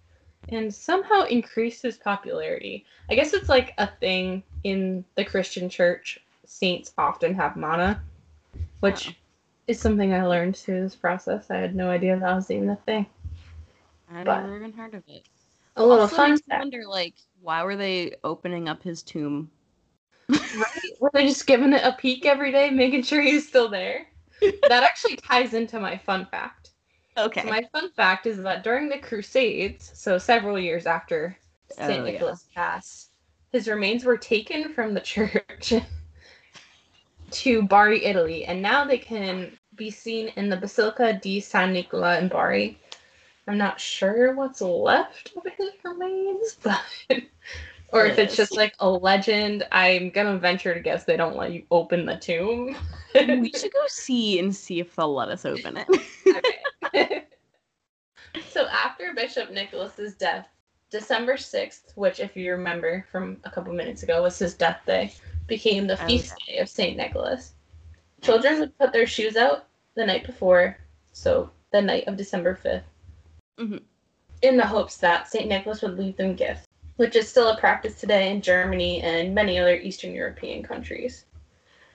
and 0.49 0.73
somehow 0.73 1.23
increased 1.23 1.81
his 1.81 1.97
popularity. 1.97 2.85
I 3.09 3.15
guess 3.15 3.33
it's 3.33 3.49
like 3.49 3.73
a 3.77 3.87
thing 3.87 4.43
in 4.63 5.03
the 5.15 5.25
Christian 5.25 5.69
church. 5.69 6.19
Saints 6.45 6.93
often 6.97 7.33
have 7.35 7.55
manna, 7.55 8.01
which 8.81 9.09
Oh. 9.09 9.13
is 9.67 9.79
something 9.79 10.13
I 10.13 10.25
learned 10.25 10.57
through 10.57 10.81
this 10.81 10.95
process. 10.95 11.49
I 11.49 11.57
had 11.57 11.75
no 11.75 11.89
idea 11.89 12.17
that 12.19 12.35
was 12.35 12.51
even 12.51 12.69
a 12.69 12.75
thing. 12.75 13.05
I 14.11 14.23
But- 14.23 14.41
never 14.41 14.57
even 14.57 14.73
heard 14.73 14.93
of 14.93 15.03
it. 15.07 15.23
A 15.75 15.81
little 15.83 16.01
also 16.01 16.15
fun 16.15 16.37
fact. 16.37 16.59
wonder, 16.59 16.83
like, 16.85 17.15
why 17.41 17.63
were 17.63 17.75
they 17.75 18.15
opening 18.23 18.69
up 18.69 18.83
his 18.83 19.01
tomb? 19.01 19.49
Right? 20.29 20.91
Were 20.99 21.09
they 21.13 21.27
just 21.27 21.47
giving 21.47 21.73
it 21.73 21.81
a 21.83 21.93
peek 21.93 22.25
every 22.25 22.51
day, 22.51 22.69
making 22.69 23.03
sure 23.03 23.21
he 23.21 23.33
was 23.33 23.47
still 23.47 23.69
there? 23.69 24.05
that 24.41 24.83
actually 24.83 25.15
ties 25.15 25.53
into 25.53 25.79
my 25.79 25.97
fun 25.97 26.25
fact. 26.27 26.62
Okay. 27.17 27.41
So 27.41 27.49
my 27.49 27.63
fun 27.71 27.91
fact 27.91 28.25
is 28.25 28.41
that 28.41 28.63
during 28.63 28.89
the 28.89 28.97
Crusades, 28.97 29.91
so 29.93 30.17
several 30.17 30.57
years 30.57 30.85
after 30.85 31.37
St. 31.71 32.01
Oh, 32.01 32.05
yeah. 32.05 32.11
Nicholas 32.11 32.45
passed, 32.55 33.11
his 33.51 33.67
remains 33.67 34.03
were 34.03 34.17
taken 34.17 34.73
from 34.73 34.93
the 34.93 34.99
church 35.01 35.73
to 37.31 37.63
Bari, 37.63 38.05
Italy, 38.05 38.45
and 38.45 38.61
now 38.61 38.85
they 38.85 38.97
can 38.97 39.51
be 39.75 39.89
seen 39.89 40.29
in 40.35 40.49
the 40.49 40.57
Basilica 40.57 41.13
di 41.13 41.39
San 41.39 41.73
Nicola 41.73 42.19
in 42.19 42.27
Bari. 42.27 42.79
I'm 43.47 43.57
not 43.57 43.79
sure 43.79 44.35
what's 44.35 44.61
left 44.61 45.33
of 45.35 45.43
his 45.57 45.71
remains, 45.83 46.57
but 46.63 46.81
or 47.93 48.05
if 48.07 48.17
it's 48.17 48.35
just 48.35 48.57
like 48.57 48.73
a 48.79 48.89
legend. 48.89 49.65
I'm 49.71 50.09
gonna 50.09 50.37
venture 50.37 50.73
to 50.73 50.79
guess 50.79 51.03
they 51.03 51.15
don't 51.15 51.37
let 51.37 51.51
you 51.51 51.63
open 51.71 52.05
the 52.05 52.17
tomb. 52.17 52.75
we 53.15 53.51
should 53.51 53.71
go 53.71 53.83
see 53.87 54.39
and 54.39 54.53
see 54.53 54.79
if 54.79 54.95
they'll 54.95 55.13
let 55.13 55.29
us 55.29 55.45
open 55.45 55.77
it. 55.77 55.87
Okay. 56.85 57.25
so 58.49 58.65
after 58.67 59.13
Bishop 59.13 59.51
Nicholas's 59.51 60.15
death, 60.15 60.47
December 60.89 61.35
6th, 61.35 61.95
which 61.95 62.19
if 62.19 62.35
you 62.35 62.51
remember 62.51 63.05
from 63.11 63.37
a 63.43 63.51
couple 63.51 63.73
minutes 63.73 64.03
ago 64.03 64.23
was 64.23 64.37
his 64.39 64.55
death 64.55 64.81
day, 64.85 65.13
became 65.47 65.87
the 65.87 65.97
feast 65.97 66.33
day 66.47 66.57
of 66.57 66.69
St. 66.69 66.97
Nicholas. 66.97 67.53
Children 68.21 68.59
would 68.59 68.77
put 68.77 68.93
their 68.93 69.07
shoes 69.07 69.35
out 69.35 69.67
the 69.95 70.05
night 70.05 70.25
before, 70.25 70.77
so 71.11 71.49
the 71.71 71.81
night 71.81 72.07
of 72.07 72.17
December 72.17 72.55
5th. 72.55 72.83
Mhm. 73.59 73.81
in 74.41 74.57
the 74.57 74.65
hopes 74.65 74.97
that 74.97 75.27
St. 75.27 75.47
Nicholas 75.47 75.81
would 75.83 75.97
leave 75.97 76.17
them 76.17 76.35
gifts, 76.35 76.67
which 76.97 77.15
is 77.15 77.27
still 77.27 77.49
a 77.49 77.57
practice 77.57 77.99
today 77.99 78.31
in 78.31 78.41
Germany 78.41 79.01
and 79.01 79.33
many 79.33 79.57
other 79.57 79.75
Eastern 79.75 80.13
European 80.13 80.63
countries. 80.63 81.25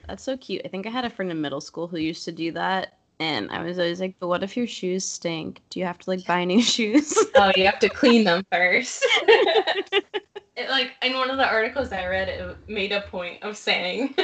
That's 0.07 0.25
so 0.25 0.37
cute. 0.37 0.63
I 0.65 0.69
think 0.69 0.87
I 0.87 0.91
had 0.91 1.05
a 1.05 1.11
friend 1.11 1.31
in 1.31 1.41
middle 1.41 1.61
school 1.61 1.87
who 1.87 1.99
used 1.99 2.25
to 2.25 2.33
do 2.33 2.53
that. 2.53 2.95
And 3.21 3.51
I 3.51 3.63
was 3.63 3.79
always 3.79 4.01
like, 4.01 4.15
but 4.21 4.29
what 4.29 4.43
if 4.43 4.57
your 4.57 4.67
shoes 4.67 5.05
stink? 5.05 5.61
Do 5.71 5.81
you 5.81 5.87
have 5.87 5.99
to 5.99 6.11
like 6.11 6.25
buy 6.25 6.45
new 6.45 6.63
shoes? 6.75 7.17
oh, 7.35 7.53
you 7.57 7.67
have 7.67 7.79
to 7.81 7.89
clean 7.89 8.25
them 8.25 8.45
first. 8.51 9.05
it, 9.23 10.71
like 10.71 10.93
in 11.03 11.15
one 11.15 11.31
of 11.31 11.37
the 11.37 11.47
articles 11.47 11.93
I 11.93 12.07
read, 12.07 12.29
it 12.29 12.57
made 12.69 12.93
a 12.93 13.03
point 13.03 13.43
of 13.43 13.57
saying 13.57 14.15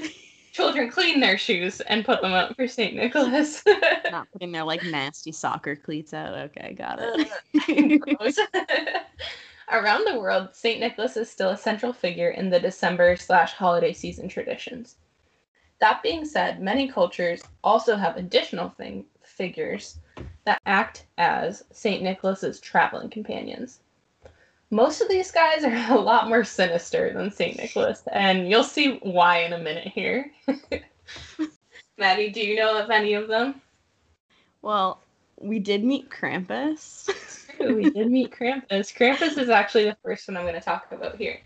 children 0.52 0.90
clean 0.90 1.20
their 1.20 1.38
shoes 1.38 1.80
and 1.82 2.04
put 2.04 2.22
them 2.22 2.32
up 2.32 2.56
for 2.56 2.66
St. 2.66 2.96
Nicholas. 2.96 3.62
Not 4.10 4.26
putting 4.32 4.50
their 4.50 4.64
like 4.64 4.82
nasty 4.82 5.30
soccer 5.30 5.76
cleats 5.76 6.14
out. 6.14 6.34
Okay, 6.34 6.74
got 6.74 6.98
it. 7.00 7.28
Around 9.70 10.06
the 10.06 10.18
world, 10.18 10.54
St. 10.54 10.80
Nicholas 10.80 11.16
is 11.16 11.30
still 11.30 11.50
a 11.50 11.56
central 11.56 11.92
figure 11.92 12.30
in 12.30 12.48
the 12.48 12.58
December 12.58 13.16
slash 13.16 13.52
holiday 13.52 13.92
season 13.92 14.28
traditions. 14.28 14.96
That 15.78 16.02
being 16.02 16.24
said, 16.24 16.62
many 16.62 16.88
cultures 16.88 17.42
also 17.62 17.96
have 17.96 18.16
additional 18.16 18.70
thing, 18.70 19.04
figures 19.22 19.98
that 20.44 20.60
act 20.64 21.04
as 21.18 21.64
St. 21.70 22.02
Nicholas's 22.02 22.60
traveling 22.60 23.10
companions. 23.10 23.80
Most 24.70 25.00
of 25.00 25.08
these 25.08 25.30
guys 25.30 25.64
are 25.64 25.90
a 25.96 26.00
lot 26.00 26.28
more 26.28 26.44
sinister 26.44 27.12
than 27.12 27.30
St. 27.30 27.58
Nicholas, 27.58 28.02
and 28.10 28.48
you'll 28.48 28.64
see 28.64 28.98
why 29.02 29.40
in 29.40 29.52
a 29.52 29.58
minute 29.58 29.88
here. 29.88 30.32
Maddie, 31.98 32.30
do 32.30 32.40
you 32.40 32.56
know 32.56 32.78
of 32.78 32.90
any 32.90 33.14
of 33.14 33.28
them? 33.28 33.60
Well, 34.62 35.00
we 35.36 35.58
did 35.58 35.84
meet 35.84 36.10
Krampus. 36.10 37.08
we 37.74 37.90
did 37.90 38.10
meet 38.10 38.30
Krampus. 38.30 38.94
Krampus 38.94 39.38
is 39.38 39.48
actually 39.48 39.84
the 39.84 39.96
first 40.02 40.28
one 40.28 40.36
I'm 40.36 40.44
going 40.44 40.54
to 40.54 40.60
talk 40.60 40.92
about 40.92 41.16
here. 41.16 41.40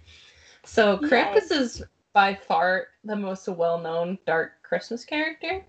So 0.64 0.98
Krampus 0.98 1.50
Yay. 1.50 1.56
is 1.56 1.84
by 2.12 2.34
far 2.34 2.88
the 3.04 3.16
most 3.16 3.48
well 3.48 3.78
known 3.78 4.18
dark 4.26 4.62
Christmas 4.62 5.04
character. 5.04 5.64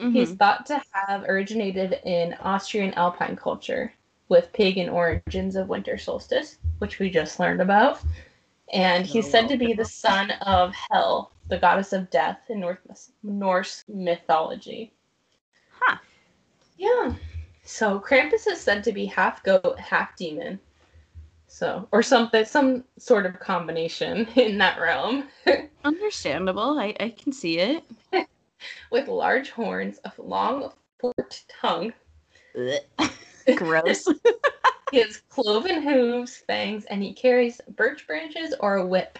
Mm-hmm. 0.00 0.12
He's 0.12 0.32
thought 0.32 0.66
to 0.66 0.82
have 0.92 1.24
originated 1.24 2.00
in 2.04 2.34
Austrian 2.40 2.94
Alpine 2.94 3.36
culture 3.36 3.92
with 4.28 4.52
pagan 4.52 4.88
origins 4.88 5.56
of 5.56 5.68
winter 5.68 5.98
solstice, 5.98 6.58
which 6.78 6.98
we 6.98 7.10
just 7.10 7.38
learned 7.38 7.60
about. 7.60 8.00
And 8.72 9.06
he's 9.06 9.30
said 9.30 9.48
to 9.48 9.56
be 9.56 9.72
the 9.72 9.84
son 9.84 10.30
of 10.46 10.74
Hel, 10.90 11.32
the 11.48 11.58
goddess 11.58 11.92
of 11.92 12.10
death 12.10 12.38
in 12.48 12.60
North, 12.60 13.10
Norse 13.22 13.84
mythology. 13.88 14.92
Huh. 15.70 15.98
Yeah. 16.76 17.14
So 17.64 17.98
Krampus 17.98 18.46
is 18.46 18.60
said 18.60 18.84
to 18.84 18.92
be 18.92 19.06
half 19.06 19.42
goat, 19.42 19.78
half 19.78 20.16
demon, 20.16 20.60
so, 21.46 21.86
or 21.92 22.02
something, 22.02 22.44
some 22.44 22.84
sort 22.98 23.26
of 23.26 23.38
combination 23.38 24.26
in 24.34 24.58
that 24.58 24.80
realm. 24.80 25.28
Understandable. 25.84 26.78
I, 26.78 26.94
I 26.98 27.10
can 27.10 27.32
see 27.32 27.58
it. 27.58 27.84
With 28.90 29.08
large 29.08 29.50
horns, 29.50 29.98
a 30.04 30.12
long 30.20 30.72
forked 30.98 31.44
tongue. 31.60 31.92
Gross. 33.56 34.08
he 34.90 34.98
has 34.98 35.22
cloven 35.28 35.82
hooves, 35.82 36.38
fangs, 36.46 36.86
and 36.86 37.02
he 37.02 37.12
carries 37.12 37.60
birch 37.76 38.06
branches 38.06 38.54
or 38.60 38.76
a 38.76 38.86
whip 38.86 39.18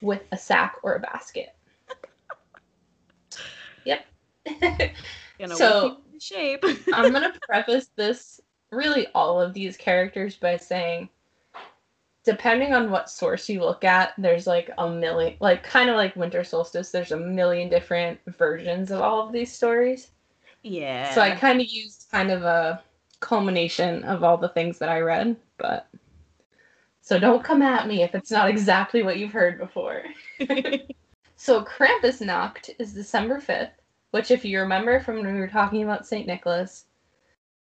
with 0.00 0.22
a 0.32 0.38
sack 0.38 0.76
or 0.82 0.94
a 0.94 1.00
basket. 1.00 1.54
Yep. 3.84 4.06
so, 5.54 6.01
shape. 6.22 6.64
I'm 6.94 7.12
going 7.12 7.30
to 7.30 7.38
preface 7.48 7.90
this, 7.96 8.40
really 8.70 9.06
all 9.14 9.40
of 9.40 9.52
these 9.54 9.76
characters, 9.76 10.36
by 10.36 10.56
saying 10.56 11.08
depending 12.24 12.72
on 12.72 12.90
what 12.90 13.10
source 13.10 13.48
you 13.48 13.60
look 13.60 13.84
at, 13.84 14.14
there's 14.16 14.46
like 14.46 14.70
a 14.78 14.88
million, 14.88 15.36
like 15.40 15.62
kind 15.62 15.90
of 15.90 15.96
like 15.96 16.14
Winter 16.14 16.44
Solstice, 16.44 16.90
there's 16.90 17.12
a 17.12 17.16
million 17.16 17.68
different 17.68 18.20
versions 18.38 18.90
of 18.90 19.00
all 19.00 19.26
of 19.26 19.32
these 19.32 19.52
stories. 19.52 20.10
Yeah. 20.62 21.12
So 21.14 21.20
I 21.20 21.34
kind 21.34 21.60
of 21.60 21.66
used 21.66 22.06
kind 22.12 22.30
of 22.30 22.42
a 22.44 22.82
culmination 23.20 24.04
of 24.04 24.22
all 24.22 24.36
the 24.36 24.48
things 24.50 24.78
that 24.78 24.88
I 24.88 25.00
read, 25.00 25.36
but 25.58 25.88
so 27.00 27.18
don't 27.18 27.42
come 27.42 27.62
at 27.62 27.88
me 27.88 28.02
if 28.02 28.14
it's 28.14 28.30
not 28.30 28.48
exactly 28.48 29.02
what 29.02 29.18
you've 29.18 29.32
heard 29.32 29.58
before. 29.58 30.04
so 31.36 31.64
Krampusnacht 31.64 32.70
is 32.78 32.94
December 32.94 33.40
5th, 33.40 33.70
which 34.12 34.30
if 34.30 34.44
you 34.44 34.60
remember 34.60 35.00
from 35.00 35.16
when 35.16 35.34
we 35.34 35.40
were 35.40 35.48
talking 35.48 35.82
about 35.82 36.06
St. 36.06 36.26
Nicholas, 36.26 36.86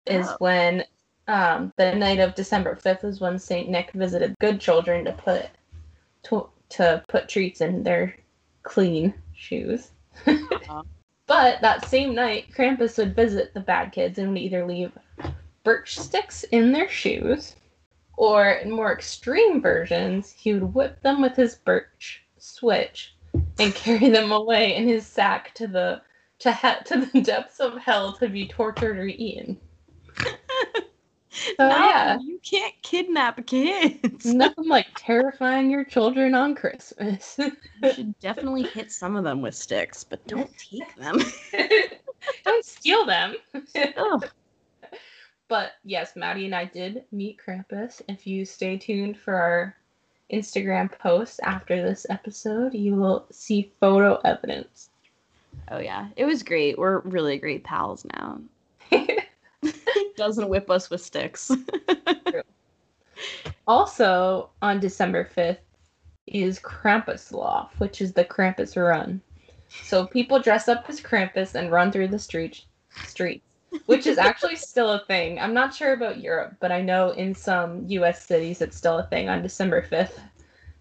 is 0.07 0.27
oh. 0.27 0.35
when 0.39 0.83
um, 1.27 1.73
the 1.77 1.93
night 1.95 2.19
of 2.19 2.35
December 2.35 2.75
5th 2.75 3.03
is 3.03 3.19
when 3.19 3.37
Saint 3.37 3.69
Nick 3.69 3.91
visited 3.93 4.35
good 4.39 4.59
children 4.59 5.05
to 5.05 5.11
put 5.11 5.47
to, 6.23 6.47
to 6.69 7.03
put 7.07 7.27
treats 7.27 7.61
in 7.61 7.83
their 7.83 8.15
clean 8.63 9.13
shoes. 9.33 9.91
uh-huh. 10.27 10.83
But 11.27 11.61
that 11.61 11.85
same 11.85 12.13
night, 12.13 12.51
Krampus 12.55 12.97
would 12.97 13.15
visit 13.15 13.53
the 13.53 13.59
bad 13.59 13.91
kids 13.91 14.19
and 14.19 14.29
would 14.29 14.37
either 14.37 14.65
leave 14.65 14.91
birch 15.63 15.97
sticks 15.97 16.43
in 16.43 16.71
their 16.71 16.87
shoes, 16.87 17.55
or 18.17 18.51
in 18.51 18.71
more 18.71 18.93
extreme 18.93 19.61
versions, 19.61 20.31
he 20.31 20.53
would 20.53 20.75
whip 20.75 21.01
them 21.01 21.21
with 21.21 21.35
his 21.35 21.55
birch 21.55 22.23
switch 22.37 23.15
and 23.57 23.73
carry 23.75 24.09
them 24.09 24.31
away 24.31 24.75
in 24.75 24.87
his 24.87 25.05
sack 25.07 25.53
to 25.55 25.65
the 25.65 26.01
to 26.39 26.53
he- 26.53 26.83
to 26.85 27.05
the 27.05 27.21
depths 27.23 27.59
of 27.59 27.77
hell 27.77 28.13
to 28.13 28.27
be 28.29 28.47
tortured 28.47 28.97
or 28.97 29.07
eaten. 29.07 29.57
So 31.57 31.67
no, 31.67 31.77
yeah, 31.77 32.17
you 32.21 32.39
can't 32.41 32.73
kidnap 32.81 33.45
kids. 33.45 34.25
Nothing 34.25 34.69
like 34.69 34.87
terrifying 34.95 35.69
your 35.69 35.83
children 35.83 36.33
on 36.33 36.55
Christmas. 36.55 37.37
you 37.37 37.51
should 37.93 38.17
definitely 38.19 38.63
hit 38.63 38.89
some 38.89 39.17
of 39.17 39.25
them 39.25 39.41
with 39.41 39.53
sticks, 39.53 40.01
but 40.03 40.25
don't 40.27 40.49
take 40.57 40.95
them. 40.95 41.19
don't 42.45 42.63
steal 42.65 43.05
them. 43.05 43.35
oh. 43.97 44.21
But 45.49 45.73
yes, 45.83 46.15
Maddie 46.15 46.45
and 46.45 46.55
I 46.55 46.65
did 46.65 47.03
meet 47.11 47.37
Krampus. 47.45 48.01
If 48.07 48.25
you 48.25 48.45
stay 48.45 48.77
tuned 48.77 49.17
for 49.17 49.35
our 49.35 49.75
Instagram 50.31 50.89
post 50.97 51.39
after 51.43 51.81
this 51.81 52.05
episode, 52.09 52.73
you 52.73 52.95
will 52.95 53.27
see 53.29 53.73
photo 53.79 54.19
evidence. 54.23 54.89
Oh 55.69 55.79
yeah, 55.79 56.09
it 56.15 56.25
was 56.25 56.43
great. 56.43 56.77
We're 56.77 56.99
really 56.99 57.37
great 57.37 57.63
pals 57.63 58.05
now. 58.13 58.39
Doesn't 60.17 60.49
whip 60.49 60.69
us 60.69 60.89
with 60.89 61.01
sticks. 61.01 61.51
also, 63.67 64.49
on 64.61 64.79
December 64.79 65.27
5th 65.35 65.57
is 66.27 66.59
Krampuslauf, 66.59 67.69
which 67.77 68.01
is 68.01 68.13
the 68.13 68.25
Krampus 68.25 68.81
run. 68.81 69.21
So 69.83 70.05
people 70.05 70.39
dress 70.39 70.67
up 70.67 70.85
as 70.87 71.01
Krampus 71.01 71.55
and 71.55 71.71
run 71.71 71.91
through 71.91 72.09
the 72.09 72.19
street, 72.19 72.63
streets, 73.05 73.45
which 73.85 74.07
is 74.07 74.17
actually 74.17 74.55
still 74.71 74.91
a 74.91 75.05
thing. 75.05 75.39
I'm 75.39 75.53
not 75.53 75.73
sure 75.73 75.93
about 75.93 76.21
Europe, 76.21 76.55
but 76.59 76.71
I 76.71 76.81
know 76.81 77.09
in 77.11 77.33
some 77.33 77.85
US 77.87 78.25
cities 78.25 78.61
it's 78.61 78.77
still 78.77 78.99
a 78.99 79.07
thing 79.07 79.29
on 79.29 79.41
December 79.41 79.81
5th 79.81 80.19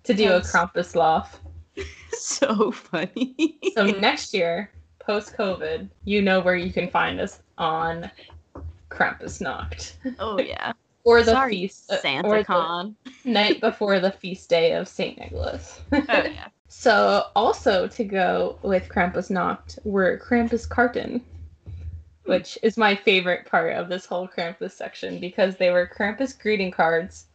to 0.04 0.14
do 0.14 0.28
That's 0.28 0.54
a 0.54 0.56
Krampuslauf. 0.56 1.28
So 2.12 2.70
funny. 2.72 3.58
so 3.74 3.86
next 3.86 4.32
year, 4.32 4.70
post 4.98 5.36
COVID, 5.36 5.88
you 6.04 6.22
know 6.22 6.40
where 6.40 6.56
you 6.56 6.72
can 6.72 6.88
find 6.88 7.20
us 7.20 7.40
on 7.58 8.10
Krampusnacht. 8.90 9.92
Oh 10.18 10.38
yeah. 10.40 10.72
or 11.04 11.22
the 11.22 11.32
Sorry, 11.32 11.52
feast 11.52 11.90
uh, 11.92 11.98
Santa 11.98 12.28
or 12.28 12.44
Con. 12.44 12.96
night 13.24 13.60
before 13.60 14.00
the 14.00 14.10
feast 14.12 14.48
day 14.48 14.72
of 14.72 14.88
Saint 14.88 15.18
Nicholas. 15.18 15.80
oh 15.92 16.02
yeah. 16.08 16.48
So 16.68 17.26
also 17.36 17.86
to 17.88 18.04
go 18.04 18.58
with 18.62 18.88
Krampusnacht 18.88 19.78
were 19.84 20.18
Krampuskarten, 20.18 21.20
which 22.24 22.58
is 22.62 22.76
my 22.76 22.96
favorite 22.96 23.46
part 23.46 23.74
of 23.74 23.88
this 23.88 24.06
whole 24.06 24.26
Krampus 24.26 24.72
section 24.72 25.20
because 25.20 25.56
they 25.56 25.70
were 25.70 25.86
Krampus 25.86 26.38
greeting 26.38 26.70
cards 26.70 27.26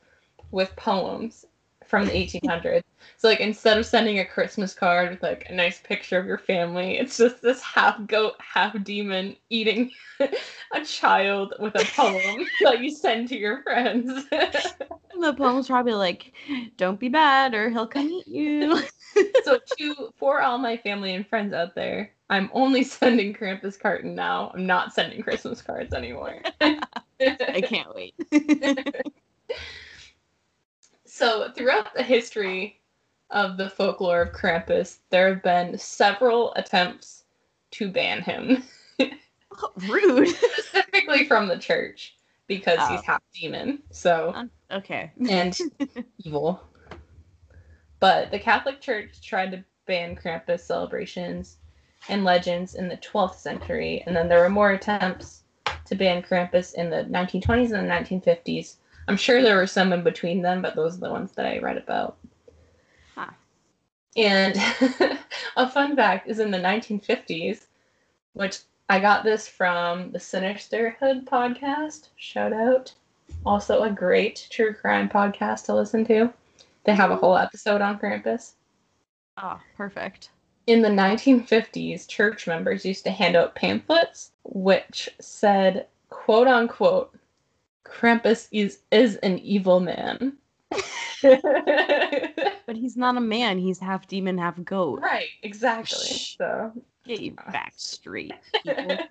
with 0.52 0.76
poems 0.76 1.46
from 1.90 2.06
the 2.06 2.12
1800s. 2.12 2.84
so 3.18 3.28
like 3.28 3.40
instead 3.40 3.78
of 3.78 3.86
sending 3.86 4.20
a 4.20 4.26
Christmas 4.26 4.76
card 4.76 5.10
with 5.10 5.24
like 5.24 5.48
a 5.50 5.54
nice 5.54 5.80
picture 5.80 6.20
of 6.20 6.28
your 6.28 6.38
family, 6.38 7.00
it's 7.00 7.18
just 7.18 7.42
this 7.42 7.62
half 7.62 8.06
goat, 8.06 8.36
half 8.38 8.82
demon 8.84 9.36
eating 9.50 9.92
a 10.20 10.86
child 10.86 11.56
with 11.60 11.74
a 11.76 11.86
poem 11.96 12.46
that 12.64 12.80
you 12.80 12.92
send 12.92 13.28
to 13.30 13.38
your 13.38 13.64
friends. 13.64 14.26
the 14.30 15.34
poem's 15.36 15.68
probably 15.68 15.94
like, 15.94 16.32
"Don't 16.78 17.00
be 17.00 17.10
bad, 17.10 17.56
or 17.56 17.72
he'll 17.72 17.88
come 17.88 18.08
eat 18.08 18.28
you." 18.28 18.82
so 19.44 19.60
to 19.78 20.14
for 20.16 20.42
all 20.42 20.60
my 20.60 20.78
family 20.78 21.16
and 21.16 21.28
friends 21.28 21.54
out 21.54 21.74
there, 21.74 22.12
I'm 22.30 22.52
only 22.54 22.84
sending 22.84 23.34
Krampuskarten 23.34 24.14
now. 24.14 24.52
I'm 24.54 24.68
not 24.68 24.94
sending 24.94 25.24
Christmas 25.24 25.64
cards 25.64 25.96
anymore. 25.96 26.40
I 26.62 27.62
can't 27.66 27.94
wait. 27.96 28.14
So, 31.20 31.52
throughout 31.54 31.94
the 31.94 32.02
history 32.02 32.80
of 33.30 33.58
the 33.58 33.70
folklore 33.70 34.22
of 34.22 34.32
Krampus, 34.32 35.00
there 35.10 35.28
have 35.34 35.44
been 35.44 35.78
several 35.78 36.54
attempts 36.54 37.26
to 37.72 37.92
ban 37.92 38.22
him. 38.22 38.64
Rude. 39.90 40.30
Specifically 40.38 41.26
from 41.26 41.50
the 41.50 41.58
church. 41.58 42.16
because 42.48 42.80
he's 42.88 43.02
Oh. 43.02 43.04
half 43.06 43.22
demon. 43.34 43.84
So 43.92 44.32
Uh, 44.34 44.46
okay. 44.78 45.12
and 45.30 45.56
evil. 46.26 46.64
But 48.00 48.32
the 48.32 48.40
Catholic 48.40 48.80
Church 48.80 49.22
tried 49.22 49.52
to 49.52 49.64
ban 49.88 50.16
Krampus 50.16 50.62
celebrations 50.62 51.58
and 52.08 52.24
legends 52.24 52.76
in 52.76 52.88
the 52.88 52.96
12th 52.98 53.36
century, 53.36 54.04
and 54.08 54.16
then 54.16 54.30
there 54.30 54.40
were 54.40 54.50
more 54.50 54.72
attempts 54.72 55.44
to 55.86 55.96
ban 55.96 56.24
Krampus 56.24 56.74
in 56.76 56.90
the 56.90 57.04
1920s 57.04 57.72
and 57.78 57.88
the 57.88 57.94
1950s. 57.94 58.78
I'm 59.10 59.18
sure 59.18 59.42
there 59.42 59.58
were 59.58 59.66
some 59.66 59.92
in 59.92 60.04
between 60.04 60.44
them, 60.44 60.62
but 60.62 60.76
those 60.76 60.98
are 60.98 61.00
the 61.00 61.10
ones 61.10 61.32
that 61.32 61.48
I 61.48 61.58
read 61.58 61.78
about. 61.78 62.18
Huh. 63.16 63.32
And 64.16 64.56
a 65.58 65.68
fun 65.68 65.96
fact 65.96 66.30
is 66.30 66.38
in 66.38 66.52
the 66.52 66.60
1950s, 66.60 67.66
which 68.34 68.60
I 68.88 69.00
got 69.00 69.24
this 69.24 69.48
from 69.48 70.12
the 70.12 70.20
Sinisterhood 70.20 71.26
podcast. 71.26 72.10
Shout 72.18 72.54
out. 72.54 72.94
Also, 73.48 73.82
a 73.82 73.90
great 73.90 74.48
true 74.52 74.76
crime 74.76 75.10
podcast 75.10 75.66
to 75.66 75.74
listen 75.74 76.06
to. 76.06 76.32
They 76.84 76.94
have 76.94 77.10
a 77.10 77.16
whole 77.16 77.36
episode 77.36 77.82
on 77.82 77.98
Krampus. 77.98 78.54
Oh, 79.38 79.60
perfect. 79.76 80.30
In 80.68 80.84
the 80.84 80.90
1950s, 80.90 82.08
church 82.08 82.46
members 82.46 82.86
used 82.86 83.06
to 83.06 83.12
hand 83.12 83.36
out 83.36 83.56
pamphlets 83.56 84.34
which 84.44 85.10
said, 85.20 85.88
quote 86.10 86.48
unquote, 86.48 87.19
Krampus 87.90 88.48
is, 88.52 88.80
is 88.92 89.16
an 89.18 89.40
evil 89.40 89.80
man. 89.80 90.38
But 91.22 92.76
he's 92.78 92.96
not 92.96 93.18
a 93.18 93.22
man. 93.22 93.58
He's 93.58 93.80
half 93.80 94.08
demon, 94.08 94.38
half 94.38 94.64
goat. 94.64 95.00
right, 95.02 95.28
exactly. 95.42 96.06
Shh. 96.08 96.38
So 96.38 96.72
Get 97.04 97.20
you 97.20 97.34
uh, 97.46 97.52
back 97.52 97.74
straight. 97.76 98.32
that 98.64 99.08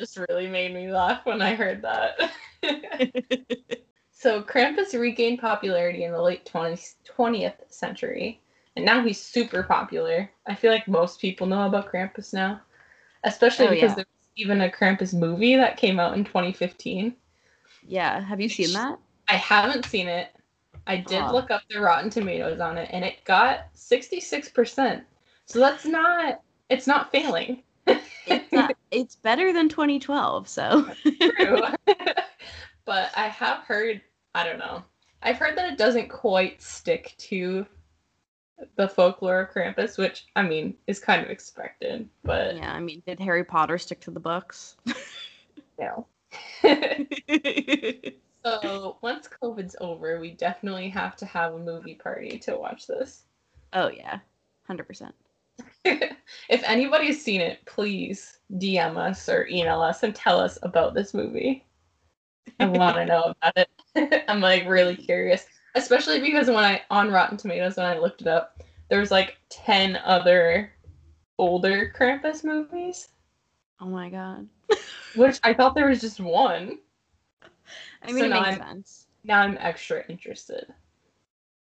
just 0.00 0.18
really 0.28 0.48
made 0.48 0.74
me 0.74 0.90
laugh 0.90 1.24
when 1.24 1.40
I 1.40 1.54
heard 1.54 1.82
that. 1.82 2.32
so 4.10 4.42
Krampus 4.42 4.98
regained 4.98 5.38
popularity 5.38 6.02
in 6.04 6.10
the 6.10 6.20
late 6.20 6.44
20th, 6.44 6.94
20th 7.16 7.54
century, 7.68 8.40
and 8.74 8.84
now 8.84 9.04
he's 9.04 9.20
super 9.22 9.62
popular. 9.62 10.28
I 10.46 10.56
feel 10.56 10.72
like 10.72 10.88
most 10.88 11.20
people 11.20 11.46
know 11.46 11.66
about 11.66 11.90
Krampus 11.92 12.34
now, 12.34 12.60
especially 13.22 13.68
Oh, 13.68 13.70
because 13.70 13.90
yeah. 13.90 13.94
there's 13.94 14.06
even 14.36 14.60
a 14.62 14.68
Krampus 14.68 15.14
movie 15.14 15.54
that 15.54 15.76
came 15.76 16.00
out 16.00 16.14
in 16.18 16.24
2015. 16.24 17.14
Yeah. 17.86 18.20
Have 18.20 18.40
you 18.40 18.48
seen 18.48 18.72
that? 18.72 18.98
I 19.28 19.34
haven't 19.34 19.84
seen 19.84 20.08
it. 20.08 20.28
I 20.86 20.98
did 20.98 21.24
look 21.32 21.50
up 21.50 21.62
the 21.68 21.80
Rotten 21.80 22.10
Tomatoes 22.10 22.60
on 22.60 22.78
it, 22.78 22.88
and 22.92 23.04
it 23.04 23.24
got 23.24 23.74
66%. 23.74 25.02
So 25.46 25.58
that's 25.58 25.84
not, 25.84 26.42
it's 26.70 26.86
not 26.86 27.10
failing. 27.10 27.62
It's, 27.86 28.52
uh, 28.52 28.68
it's 28.90 29.16
better 29.16 29.52
than 29.52 29.68
2012. 29.68 30.48
So 30.48 30.88
true. 31.02 31.62
but 32.84 33.10
I 33.16 33.28
have 33.28 33.64
heard, 33.64 34.00
I 34.34 34.44
don't 34.44 34.58
know. 34.58 34.84
I've 35.22 35.38
heard 35.38 35.58
that 35.58 35.72
it 35.72 35.78
doesn't 35.78 36.08
quite 36.08 36.62
stick 36.62 37.14
to 37.18 37.66
the 38.76 38.88
folklore 38.88 39.40
of 39.40 39.50
Krampus, 39.50 39.98
which 39.98 40.26
I 40.36 40.42
mean 40.42 40.74
is 40.86 40.98
kind 40.98 41.22
of 41.22 41.30
expected, 41.30 42.08
but 42.22 42.56
yeah, 42.56 42.72
I 42.72 42.80
mean, 42.80 43.02
did 43.06 43.20
Harry 43.20 43.44
Potter 43.44 43.78
stick 43.78 44.00
to 44.00 44.10
the 44.10 44.20
books? 44.20 44.76
no. 45.78 46.06
So 48.44 48.98
once 49.02 49.28
COVID's 49.28 49.76
over, 49.80 50.20
we 50.20 50.32
definitely 50.32 50.88
have 50.88 51.16
to 51.16 51.26
have 51.26 51.54
a 51.54 51.58
movie 51.58 51.94
party 51.94 52.38
to 52.40 52.56
watch 52.56 52.86
this. 52.86 53.24
oh 53.72 53.90
yeah, 53.90 54.18
hundred 54.66 54.86
percent. 54.86 55.14
if 55.84 56.62
anybody's 56.64 57.22
seen 57.22 57.40
it, 57.40 57.64
please 57.66 58.38
DM 58.54 58.96
us 58.96 59.28
or 59.28 59.46
email 59.48 59.80
us 59.80 60.02
and 60.02 60.14
tell 60.14 60.38
us 60.38 60.58
about 60.62 60.94
this 60.94 61.14
movie. 61.14 61.64
I 62.60 62.66
want 62.66 62.96
to 62.96 63.06
know 63.06 63.34
about 63.42 63.56
it. 63.56 64.24
I'm 64.28 64.40
like 64.40 64.68
really 64.68 64.96
curious, 64.96 65.46
especially 65.74 66.20
because 66.20 66.48
when 66.48 66.64
I 66.64 66.82
on 66.90 67.10
Rotten 67.10 67.36
Tomatoes 67.36 67.76
when 67.76 67.86
I 67.86 67.98
looked 67.98 68.20
it 68.20 68.28
up, 68.28 68.62
there 68.88 69.00
was 69.00 69.10
like 69.10 69.36
10 69.50 69.96
other 69.96 70.72
older 71.38 71.92
Krampus 71.96 72.44
movies, 72.44 73.08
Oh 73.80 73.86
my 73.86 74.08
god. 74.08 74.48
Which 75.16 75.38
I 75.42 75.54
thought 75.54 75.74
there 75.74 75.88
was 75.88 76.00
just 76.00 76.20
one. 76.20 76.78
I 78.02 78.08
mean, 78.12 78.18
So 78.18 78.24
it 78.24 78.28
now 78.28 78.40
makes 78.42 78.58
I'm- 78.60 78.68
sense. 78.68 79.06
Now 79.24 79.40
I'm 79.40 79.58
extra 79.60 80.04
interested. 80.08 80.66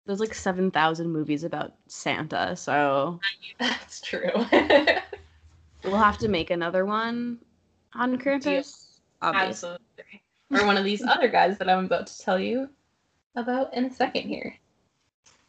There's 0.05 0.19
like 0.19 0.33
seven 0.33 0.71
thousand 0.71 1.11
movies 1.11 1.43
about 1.43 1.73
Santa, 1.87 2.55
so 2.55 3.19
That's 3.59 4.01
true. 4.01 4.31
we'll 5.83 5.97
have 5.97 6.17
to 6.19 6.27
make 6.27 6.49
another 6.49 6.85
one 6.85 7.37
on 7.93 8.17
Krampus. 8.17 8.97
Obviously. 9.21 9.69
Absolutely. 9.77 10.23
Or 10.51 10.65
one 10.65 10.77
of 10.77 10.83
these 10.83 11.03
other 11.03 11.27
guys 11.27 11.57
that 11.59 11.69
I'm 11.69 11.85
about 11.85 12.07
to 12.07 12.17
tell 12.19 12.39
you 12.39 12.67
about 13.35 13.73
in 13.75 13.85
a 13.85 13.93
second 13.93 14.23
here. 14.23 14.55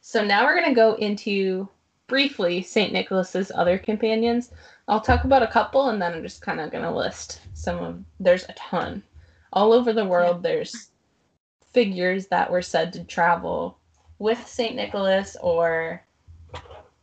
So 0.02 0.22
now 0.24 0.44
we're 0.44 0.54
going 0.56 0.68
to 0.68 0.74
go 0.74 0.94
into 0.94 1.68
briefly 2.06 2.62
St. 2.62 2.92
Nicholas's 2.92 3.50
other 3.54 3.78
companions. 3.78 4.50
I'll 4.88 5.00
talk 5.00 5.24
about 5.24 5.42
a 5.42 5.46
couple 5.46 5.88
and 5.88 6.00
then 6.00 6.12
I'm 6.12 6.22
just 6.22 6.42
kind 6.42 6.60
of 6.60 6.70
going 6.70 6.84
to 6.84 6.90
list 6.90 7.40
some 7.62 7.78
of 7.78 8.04
there's 8.18 8.44
a 8.48 8.52
ton. 8.54 9.04
All 9.52 9.72
over 9.72 9.92
the 9.92 10.04
world 10.04 10.42
there's 10.42 10.90
figures 11.72 12.26
that 12.26 12.50
were 12.50 12.60
said 12.62 12.92
to 12.92 13.04
travel 13.04 13.78
with 14.18 14.44
St. 14.48 14.74
Nicholas 14.74 15.36
or 15.40 16.02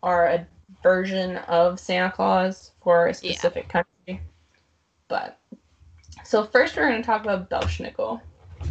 are 0.04 0.26
a 0.28 0.48
version 0.84 1.38
of 1.48 1.80
Santa 1.80 2.12
Claus 2.12 2.72
for 2.82 3.06
a 3.06 3.10
Yeah. 3.10 3.14
specific 3.14 3.70
country. 3.70 4.22
But 5.08 5.40
so 6.26 6.44
first 6.44 6.76
we're 6.76 6.90
going 6.90 7.02
to 7.02 7.06
talk 7.06 7.24
about 7.24 7.50
Belsnickel, 7.50 8.20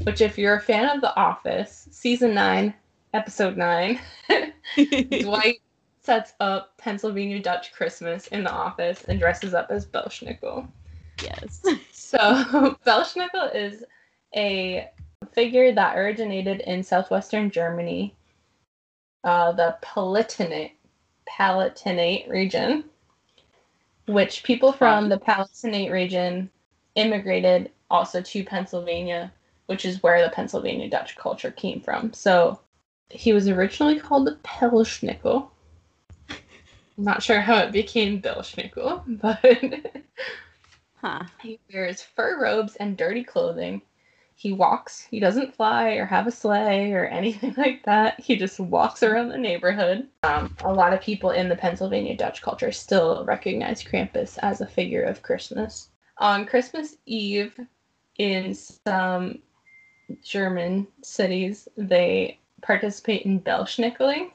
which 0.03 0.21
if 0.21 0.37
you're 0.37 0.57
a 0.57 0.61
fan 0.61 0.95
of 0.95 1.01
The 1.01 1.17
Office, 1.17 1.89
season 1.91 2.35
9, 2.35 2.75
episode 3.15 3.57
9, 3.57 3.99
Dwight 5.21 5.61
sets 6.03 6.35
up 6.41 6.77
Pennsylvania 6.79 7.41
Dutch 7.41 7.73
Christmas 7.73 8.27
in 8.29 8.45
the 8.45 8.53
office 8.53 9.05
and 9.05 9.19
dresses 9.19 9.55
up 9.55 9.71
as 9.71 9.87
Belsnickel. 9.87 10.69
Yes. 11.23 11.65
So 11.93 12.19
Belsnickel 12.87 13.55
is 13.55 13.85
a 14.35 14.89
figure 15.33 15.75
that 15.75 15.99
originated 15.99 16.61
in 16.63 16.83
southwestern 16.83 17.51
Germany, 17.51 18.15
uh, 19.25 19.53
the 19.53 19.77
Palatinate, 19.83 20.73
Palatinate 21.29 22.31
region, 22.31 22.85
which 24.07 24.43
people 24.43 24.73
from 24.73 25.11
the 25.11 25.19
Palatinate 25.19 25.93
region 25.93 26.49
immigrated 26.95 27.71
also 27.91 28.23
to 28.23 28.43
Pennsylvania, 28.43 29.31
which 29.67 29.85
is 29.85 30.03
where 30.03 30.23
the 30.23 30.35
Pennsylvania 30.35 30.89
Dutch 30.89 31.15
culture 31.15 31.51
came 31.51 31.83
from. 31.83 32.15
So 32.15 32.59
he 33.11 33.35
was 33.35 33.49
originally 33.49 34.01
called 34.01 34.27
the 34.27 34.39
Pelschnickel. 34.43 35.49
I'm 36.31 36.39
not 36.97 37.23
sure 37.23 37.41
how 37.41 37.59
it 37.59 37.73
became 37.73 38.23
Belsnickel, 38.23 39.21
but 39.21 40.03
Huh. 41.01 41.25
he 41.43 41.61
wears 41.73 42.03
fur 42.03 42.41
robes 42.43 42.77
and 42.77 42.97
dirty 42.97 43.23
clothing. 43.23 43.83
He 44.35 44.53
walks. 44.53 45.01
He 45.03 45.19
doesn't 45.19 45.55
fly 45.55 45.91
or 45.93 46.07
have 46.07 46.27
a 46.27 46.31
sleigh 46.31 46.93
or 46.93 47.07
anything 47.07 47.55
like 47.59 47.85
that. 47.85 48.21
He 48.21 48.37
just 48.37 48.61
walks 48.61 49.03
around 49.03 49.29
the 49.29 49.39
neighborhood. 49.39 50.09
Um, 50.23 50.57
a 50.65 50.73
lot 50.73 50.93
of 50.93 51.01
people 51.01 51.31
in 51.31 51.49
the 51.49 51.57
Pennsylvania 51.57 52.17
Dutch 52.17 52.43
culture 52.43 52.73
still 52.73 53.25
recognize 53.25 53.83
Krampus 53.83 54.39
as 54.43 54.61
a 54.61 54.67
figure 54.67 55.03
of 55.03 55.23
Christmas. 55.23 55.91
On 56.19 56.47
Christmas 56.47 56.97
Eve, 57.07 57.59
in 58.19 58.55
some 58.55 59.41
German 60.23 60.87
cities, 61.03 61.69
they 61.77 62.39
participate 62.63 63.23
in 63.23 63.41
Belsnickeling, 63.41 64.31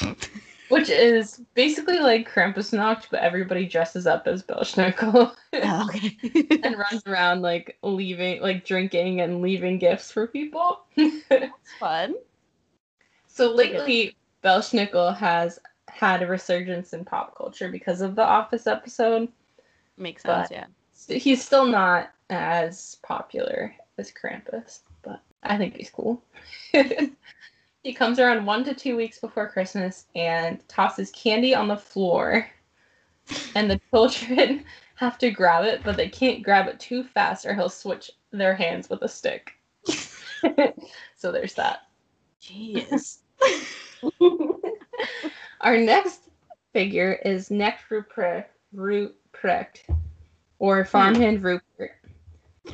which 0.70 0.88
is 0.88 1.42
basically 1.54 1.98
like 1.98 2.28
Krampusnacht, 2.30 3.06
but 3.10 3.20
everybody 3.20 3.66
dresses 3.66 4.06
up 4.06 4.26
as 4.26 4.42
Belsnickel. 4.42 5.32
Oh, 5.52 5.88
okay. 5.94 6.16
and 6.62 6.76
runs 6.78 7.06
around 7.06 7.42
like 7.42 7.76
leaving 7.82 8.40
like 8.40 8.64
drinking 8.64 9.20
and 9.20 9.42
leaving 9.42 9.78
gifts 9.78 10.10
for 10.10 10.26
people. 10.26 10.80
It's 10.96 11.72
fun. 11.78 12.14
so 13.26 13.52
lately 13.52 14.16
Belsnickel 14.42 15.16
has 15.16 15.58
had 15.88 16.22
a 16.22 16.26
resurgence 16.26 16.92
in 16.92 17.04
pop 17.04 17.36
culture 17.36 17.68
because 17.70 18.00
of 18.00 18.14
the 18.14 18.24
office 18.24 18.66
episode. 18.66 19.28
Makes 19.96 20.22
But- 20.22 20.48
sense, 20.48 20.50
yeah. 21.08 21.16
He's 21.16 21.42
still 21.44 21.66
not 21.66 22.10
as 22.28 22.96
popular 23.02 23.74
as 23.98 24.12
Krampus, 24.12 24.80
but 25.02 25.20
I 25.42 25.56
think 25.56 25.76
he's 25.76 25.90
cool. 25.90 26.22
he 27.82 27.92
comes 27.94 28.18
around 28.18 28.44
one 28.44 28.64
to 28.64 28.74
two 28.74 28.96
weeks 28.96 29.18
before 29.18 29.48
Christmas 29.48 30.06
and 30.14 30.66
tosses 30.68 31.10
candy 31.10 31.54
on 31.54 31.68
the 31.68 31.76
floor. 31.76 32.46
And 33.54 33.70
the 33.70 33.80
children 33.90 34.64
have 34.96 35.16
to 35.18 35.30
grab 35.30 35.64
it, 35.64 35.82
but 35.82 35.96
they 35.96 36.08
can't 36.08 36.42
grab 36.42 36.68
it 36.68 36.78
too 36.78 37.04
fast 37.04 37.46
or 37.46 37.54
he'll 37.54 37.68
switch 37.68 38.10
their 38.32 38.54
hands 38.54 38.90
with 38.90 39.02
a 39.02 39.08
stick. 39.08 39.52
so 41.16 41.32
there's 41.32 41.54
that. 41.54 41.86
Jeez. 42.42 43.18
Our 45.60 45.76
next 45.76 46.28
figure 46.72 47.18
is 47.24 47.48
Knecht 47.48 47.78
Ruprecht, 48.74 49.78
or 50.58 50.84
Farmhand 50.84 51.42
Rupert. 51.42 51.92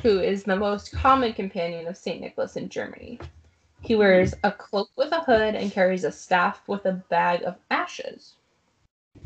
who 0.01 0.19
is 0.19 0.43
the 0.43 0.55
most 0.55 0.91
common 0.91 1.33
companion 1.33 1.87
of 1.87 1.97
St. 1.97 2.21
Nicholas 2.21 2.55
in 2.55 2.69
Germany. 2.69 3.19
He 3.81 3.95
wears 3.95 4.33
a 4.43 4.51
cloak 4.51 4.89
with 4.95 5.11
a 5.11 5.21
hood 5.21 5.55
and 5.55 5.71
carries 5.71 6.03
a 6.03 6.11
staff 6.11 6.67
with 6.67 6.85
a 6.85 6.93
bag 6.93 7.43
of 7.43 7.55
ashes. 7.69 8.35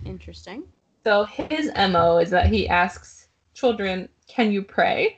Interesting. 0.05 0.63
So 1.03 1.23
his 1.25 1.71
MO 1.75 2.19
is 2.19 2.29
that 2.29 2.47
he 2.47 2.67
asks 2.67 3.27
children, 3.53 4.09
Can 4.27 4.51
you 4.51 4.61
pray? 4.61 5.17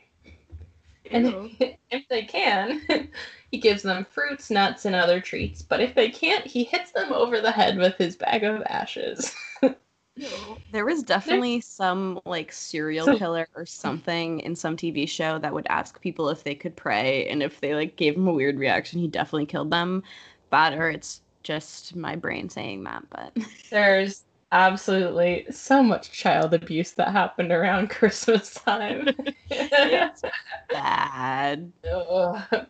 And 1.11 1.25
Ew. 1.27 1.49
if 1.91 2.07
they 2.09 2.23
can, 2.23 2.81
he 3.51 3.57
gives 3.57 3.83
them 3.83 4.05
fruits, 4.09 4.49
nuts, 4.49 4.85
and 4.85 4.95
other 4.95 5.19
treats. 5.19 5.61
But 5.61 5.81
if 5.81 5.93
they 5.93 6.09
can't, 6.09 6.45
he 6.45 6.63
hits 6.63 6.91
them 6.91 7.11
over 7.11 7.41
the 7.41 7.51
head 7.51 7.77
with 7.77 7.97
his 7.97 8.15
bag 8.15 8.43
of 8.43 8.63
ashes. 8.67 9.35
There 10.71 10.85
was 10.85 11.03
definitely 11.03 11.61
some 11.61 12.19
like 12.25 12.51
serial 12.51 13.05
So- 13.05 13.17
killer 13.17 13.47
or 13.55 13.63
mm-hmm. 13.63 13.67
something 13.67 14.39
in 14.41 14.55
some 14.55 14.77
TV 14.77 15.07
show 15.07 15.39
that 15.39 15.53
would 15.53 15.67
ask 15.69 16.01
people 16.01 16.29
if 16.29 16.43
they 16.43 16.55
could 16.55 16.75
pray, 16.75 17.27
and 17.29 17.41
if 17.43 17.59
they 17.59 17.75
like 17.75 17.95
gave 17.95 18.15
him 18.15 18.27
a 18.27 18.33
weird 18.33 18.57
reaction, 18.59 18.99
he 18.99 19.07
definitely 19.07 19.45
killed 19.45 19.71
them. 19.71 20.03
But 20.49 20.73
or 20.73 20.89
it's 20.89 21.21
just 21.43 21.95
my 21.95 22.15
brain 22.15 22.49
saying 22.49 22.83
that, 22.83 23.03
but 23.09 23.35
There's 23.69 24.23
absolutely 24.51 25.45
so 25.51 25.81
much 25.81 26.11
child 26.11 26.53
abuse 26.53 26.91
that 26.91 27.11
happened 27.11 27.51
around 27.51 27.89
Christmas 27.89 28.53
time. 28.53 29.09
it's 29.49 30.21
bad. 30.69 31.71
Ugh. 31.91 32.67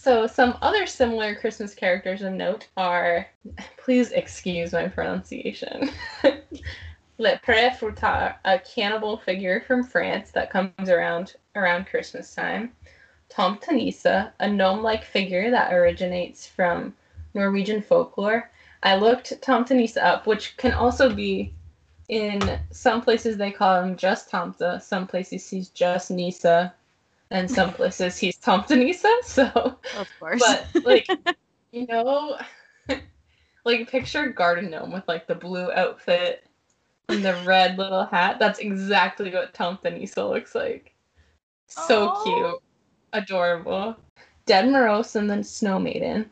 So, 0.00 0.28
some 0.28 0.56
other 0.62 0.86
similar 0.86 1.34
Christmas 1.34 1.74
characters 1.74 2.22
of 2.22 2.32
note 2.32 2.68
are, 2.76 3.26
please 3.78 4.12
excuse 4.12 4.72
my 4.72 4.86
pronunciation, 4.86 5.90
Le 7.18 7.36
Fruitard, 7.40 8.36
a 8.44 8.60
cannibal 8.60 9.16
figure 9.16 9.60
from 9.66 9.82
France 9.82 10.30
that 10.30 10.52
comes 10.52 10.88
around 10.88 11.34
around 11.56 11.88
Christmas 11.88 12.32
time. 12.32 12.72
Tom 13.28 13.58
Tanisa, 13.58 14.30
a 14.38 14.48
gnome-like 14.48 15.02
figure 15.02 15.50
that 15.50 15.72
originates 15.72 16.46
from 16.46 16.94
Norwegian 17.34 17.82
folklore. 17.82 18.52
I 18.84 18.94
looked 18.94 19.42
Tom 19.42 19.64
Tanisa 19.64 20.00
up, 20.00 20.28
which 20.28 20.56
can 20.58 20.74
also 20.74 21.12
be 21.12 21.52
in 22.08 22.60
some 22.70 23.02
places 23.02 23.36
they 23.36 23.50
call 23.50 23.82
him 23.82 23.96
just 23.96 24.30
Tomta, 24.30 24.80
some 24.80 25.08
places 25.08 25.50
he's 25.50 25.70
just 25.70 26.12
Nisa, 26.12 26.72
and 27.30 27.50
some 27.50 27.72
places 27.72 28.18
he's 28.18 28.38
Tomtanisa. 28.38 29.22
So, 29.22 29.78
Of 29.96 30.08
course. 30.20 30.42
but 30.44 30.84
like, 30.84 31.08
you 31.72 31.86
know, 31.86 32.38
like 33.64 33.90
picture 33.90 34.28
garden 34.28 34.70
gnome 34.70 34.92
with 34.92 35.06
like 35.08 35.26
the 35.26 35.34
blue 35.34 35.70
outfit 35.72 36.44
and 37.08 37.24
the 37.24 37.42
red 37.46 37.78
little 37.78 38.04
hat. 38.04 38.38
That's 38.38 38.58
exactly 38.58 39.30
what 39.30 39.54
Tomtanisa 39.54 40.28
looks 40.28 40.54
like. 40.54 40.94
So 41.66 42.08
Aw. 42.08 42.24
cute, 42.24 42.62
adorable. 43.12 43.96
Ded 44.46 44.66
Moroz 44.66 45.14
and 45.14 45.28
the 45.28 45.44
Snow 45.44 45.78
Maiden, 45.78 46.30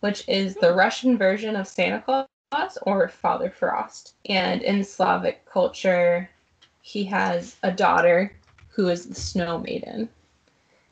which 0.00 0.28
is 0.28 0.54
the 0.54 0.70
hmm. 0.72 0.78
Russian 0.78 1.18
version 1.18 1.56
of 1.56 1.66
Santa 1.66 2.00
Claus 2.00 2.78
or 2.82 3.08
Father 3.08 3.50
Frost. 3.50 4.14
And 4.28 4.62
in 4.62 4.84
Slavic 4.84 5.44
culture, 5.44 6.30
he 6.82 7.04
has 7.04 7.56
a 7.64 7.72
daughter 7.72 8.32
who 8.68 8.88
is 8.88 9.06
the 9.06 9.14
Snow 9.16 9.58
Maiden. 9.58 10.08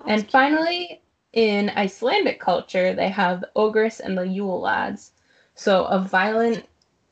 And 0.06 0.30
finally, 0.30 1.00
in 1.32 1.70
Icelandic 1.70 2.40
culture, 2.40 2.94
they 2.94 3.08
have 3.08 3.40
the 3.40 3.50
Ogress 3.54 4.00
and 4.00 4.16
the 4.16 4.26
Yule 4.26 4.60
Lads. 4.60 5.12
So 5.54 5.84
a 5.84 5.98
violent 5.98 6.66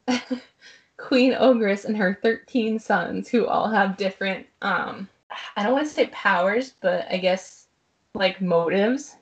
Queen 0.97 1.35
Ogress 1.39 1.85
and 1.85 1.97
her 1.97 2.19
13 2.23 2.79
sons 2.79 3.29
who 3.29 3.47
all 3.47 3.71
have 3.71 3.97
different, 3.97 4.47
um, 4.63 5.09
I 5.57 5.63
don't 5.63 5.73
want 5.73 5.87
to 5.87 5.93
say 5.93 6.07
powers, 6.09 6.75
but 6.81 7.07
I 7.11 7.19
guess 7.19 7.67
like 8.15 8.41
motives. 8.41 9.17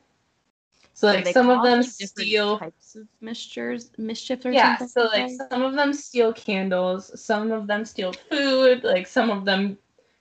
So 0.95 1.09
like 1.09 1.27
some 1.29 1.51
of 1.51 1.65
them 1.65 1.83
steal 1.83 2.59
types 2.59 2.95
of 2.95 3.09
mischiefs, 3.21 3.91
mischief 3.99 4.45
or 4.45 4.53
yeah, 4.53 4.77
something. 4.77 4.89
so 4.89 5.09
like 5.09 5.31
some 5.51 5.63
of 5.63 5.75
them 5.75 5.93
steal 5.93 6.33
candles, 6.33 7.21
some 7.21 7.51
of 7.51 7.67
them 7.67 7.85
steal 7.85 8.13
food, 8.13 8.85
like 8.85 9.07
some 9.09 9.31
of 9.31 9.45
them 9.45 9.79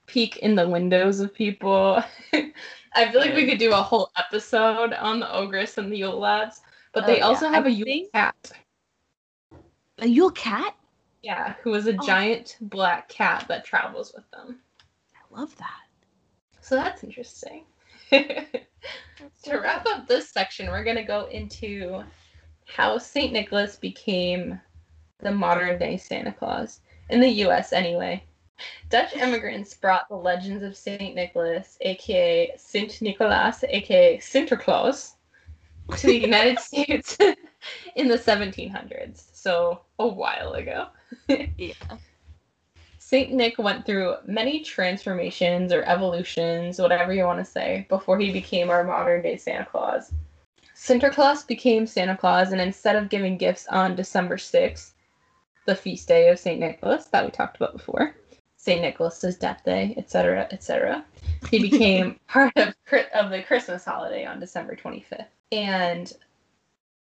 peek 0.08 0.38
in 0.38 0.56
the 0.56 0.68
windows 0.68 1.20
of 1.20 1.34
people. 1.34 2.02
I 2.94 3.12
feel 3.12 3.22
like 3.22 3.36
we 3.36 3.46
could 3.48 3.58
do 3.60 3.72
a 3.72 3.82
whole 3.82 4.12
episode 4.18 4.94
on 4.94 5.20
the 5.20 5.34
ogress 5.34 5.78
and 5.78 5.92
the 5.92 5.98
Yule 5.98 6.20
lads, 6.20 6.62
but 6.94 7.04
Oh, 7.04 7.08
they 7.08 7.18
yeah. 7.20 7.26
also 7.26 7.48
have 7.50 7.66
I 7.66 7.70
a 7.70 7.72
Yule 7.72 7.86
think- 7.86 8.12
cat. 8.12 8.52
a 10.00 10.08
Yule 10.08 10.32
cat. 10.32 10.76
Yeah, 11.24 11.54
who 11.62 11.74
is 11.76 11.88
a 11.88 11.96
Oh. 11.98 12.06
giant 12.06 12.58
black 12.62 13.08
cat 13.08 13.46
that 13.48 13.64
travels 13.64 14.12
with 14.14 14.30
them. 14.32 14.60
I 15.16 15.39
love 15.39 15.56
that. 15.58 15.84
So 16.62 16.76
that's 16.76 17.04
interesting. 17.04 17.66
to 18.12 19.58
wrap 19.58 19.86
up 19.88 20.08
this 20.08 20.30
section, 20.30 20.68
we're 20.70 20.84
going 20.84 20.96
to 20.98 21.04
go 21.04 21.26
into 21.28 22.04
how 22.66 22.98
St. 22.98 23.32
Nicholas 23.32 23.76
became 23.76 24.60
the 25.20 25.32
modern 25.32 25.78
day 25.78 25.96
Santa 25.98 26.34
Claus, 26.34 26.82
in 27.10 27.20
the 27.22 27.30
US 27.46 27.72
anyway. 27.74 28.24
Dutch 28.89 29.16
immigrants 29.16 29.74
brought 29.74 30.07
the 30.09 30.16
legends 30.16 30.64
of 30.64 30.76
St. 30.76 31.16
Nicholas, 31.16 31.78
aka 31.82 32.51
Saint 32.57 32.91
Nicolaas, 33.01 33.64
aka 33.68 34.18
Sinterklaas, 34.18 35.14
to 35.97 36.07
the 36.07 36.18
United 36.18 36.59
States 36.62 37.18
in 37.95 38.07
the 38.07 38.18
1700s, 38.18 39.24
so 39.34 39.82
a 39.99 40.07
while 40.07 40.53
ago. 40.53 40.88
Yeah. 41.57 41.74
Saint 42.97 43.34
Nick 43.34 43.57
went 43.57 43.86
through 43.86 44.16
many 44.26 44.62
transformations 44.62 45.74
or 45.74 45.84
evolutions, 45.84 46.80
whatever 46.80 47.14
you 47.14 47.26
want 47.26 47.39
to 47.39 47.51
say, 47.51 47.86
before 47.89 48.18
he 48.18 48.32
became 48.32 48.70
our 48.70 48.86
modern 48.86 49.22
day 49.22 49.36
Santa 49.36 49.66
Claus. 49.66 50.14
Sinterklaas 50.76 51.45
became 51.45 51.86
Santa 51.86 52.16
Claus, 52.16 52.53
and 52.53 52.62
instead 52.62 52.95
of 52.95 53.09
giving 53.09 53.38
gifts 53.38 53.68
on 53.68 53.95
December 53.95 54.38
6th, 54.38 54.91
the 55.66 55.76
feast 55.76 56.07
day 56.07 56.30
of 56.30 56.39
Saint 56.39 56.62
Nicholas 56.62 57.07
that 57.07 57.26
we 57.26 57.32
talked 57.32 57.57
about 57.57 57.74
before, 57.74 58.16
Saint 58.62 58.82
Nicholas's 58.82 59.38
death 59.38 59.64
day, 59.66 59.95
etc., 59.97 60.47
etc., 60.51 61.03
he 61.49 61.59
became 61.59 62.20
part 62.28 62.55
of 62.57 62.76
of 63.16 63.32
the 63.32 63.41
Christmas 63.41 63.84
holiday 63.84 64.24
on 64.24 64.39
December 64.39 64.76
25th. 64.76 65.26
And 65.51 66.14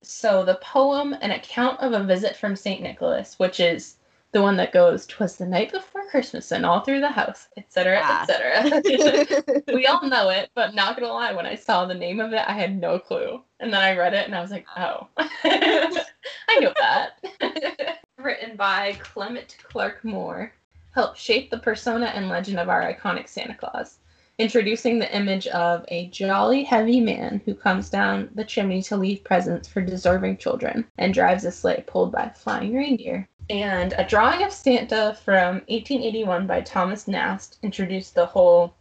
so 0.03 0.45
the 0.47 0.55
poem, 0.63 1.15
an 1.21 1.31
account 1.31 1.79
of 1.81 1.93
a 1.93 2.05
visit 2.05 2.37
from 2.37 2.57
Saint 2.57 2.81
Nicholas, 2.81 3.39
which 3.39 3.61
is 3.61 3.97
the 4.31 4.41
one 4.41 4.57
that 4.57 4.73
goes, 4.73 5.05
"Twas 5.05 5.37
the 5.37 5.45
night 5.45 5.73
before 5.73 6.09
Christmas, 6.09 6.53
and 6.53 6.65
all 6.65 6.81
through 6.81 7.01
the 7.01 7.11
house, 7.11 7.49
etc., 7.59 8.01
Ah. 8.03 8.23
etc." 8.23 9.63
we 9.75 9.85
all 9.87 10.09
know 10.09 10.31
it, 10.31 10.49
but 10.55 10.75
not 10.75 10.99
gonna 10.99 11.13
lie, 11.13 11.35
when 11.35 11.45
I 11.45 11.55
saw 11.55 11.85
the 11.85 11.93
name 11.93 12.19
of 12.19 12.33
it, 12.33 12.49
I 12.49 12.53
had 12.53 12.81
no 12.81 12.99
clue, 12.99 13.43
and 13.61 13.71
then 13.71 13.83
I 13.83 13.95
read 13.95 14.15
it, 14.15 14.25
and 14.25 14.35
I 14.35 14.41
was 14.41 14.51
like, 14.51 14.65
"Oh, 14.75 15.07
I 15.19 16.59
know 16.61 16.73
that." 16.81 17.99
Written 18.17 18.57
by 18.57 18.97
Clement 19.01 19.59
Clarke 19.63 20.03
Moore, 20.03 20.51
helped 20.93 21.19
shape 21.19 21.51
the 21.51 21.59
persona 21.59 22.07
and 22.07 22.29
legend 22.29 22.59
of 22.59 22.69
our 22.69 22.83
iconic 22.83 23.29
Santa 23.29 23.55
Claus, 23.55 23.99
introducing 24.39 24.99
the 24.99 25.17
image 25.17 25.47
of 25.49 25.85
a 25.89 26.09
jolly, 26.09 26.65
heavy 26.65 27.01
man 27.01 27.41
who 27.45 27.55
comes 27.55 27.91
down 27.91 28.31
the 28.35 28.45
chimney 28.45 28.83
to 28.83 28.97
leave 28.97 29.25
presents 29.25 29.69
for 29.69 29.81
deserving 29.81 30.37
children 30.37 30.85
and 30.99 31.15
drives 31.15 31.45
a 31.45 31.51
sleigh 31.51 31.85
pulled 31.87 32.13
by 32.13 32.29
flying 32.35 32.75
reindeer. 32.75 33.29
And 33.51 33.93
a 33.99 34.07
drawing 34.07 34.43
of 34.45 34.53
Santa 34.53 35.17
from 35.25 35.57
1881 35.69 36.47
by 36.47 36.61
Thomas 36.61 37.09
Nast 37.09 37.59
introduced 37.63 38.15
the 38.15 38.27
whole 38.27 38.75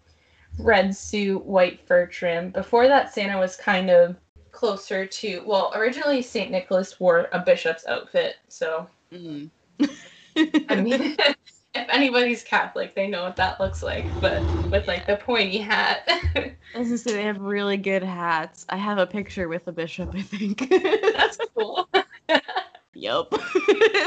red 0.60 0.96
suit, 0.96 1.44
white 1.46 1.80
fur 1.88 2.06
trim. 2.06 2.52
Before 2.52 2.88
that, 2.88 3.14
Santa 3.14 3.40
was 3.40 3.56
kind 3.56 3.90
of 3.90 4.16
closer 4.52 5.06
to, 5.06 5.44
well, 5.46 5.72
originally 5.76 6.22
St. 6.22 6.52
Nicholas 6.52 7.00
wore 7.00 7.28
a 7.32 7.40
bishop's 7.40 7.86
outfit. 7.88 8.36
So, 8.48 8.88
Mm. 9.12 9.50
I 10.70 10.76
mean, 10.82 11.18
if 11.74 11.88
anybody's 11.90 12.44
Catholic, 12.44 12.96
they 12.96 13.08
know 13.08 13.24
what 13.24 13.38
that 13.38 13.60
looks 13.60 13.82
like. 13.84 14.18
But 14.20 14.52
with 14.72 14.88
like 14.88 15.06
the 15.08 15.18
pointy 15.18 15.60
hat. 15.60 16.08
As 16.38 16.56
I 16.74 16.80
was 16.80 16.88
gonna 16.90 16.98
say 17.00 17.14
they 17.14 17.24
have 17.24 17.40
really 17.42 17.78
good 17.78 18.04
hats. 18.04 18.66
I 18.70 18.78
have 18.78 18.98
a 18.98 19.08
picture 19.08 19.48
with 19.50 19.68
a 19.68 19.72
bishop, 19.74 20.14
I 20.16 20.22
think. 20.22 20.70
That's 20.70 21.38
cool. 21.56 21.90
yep. 22.94 23.28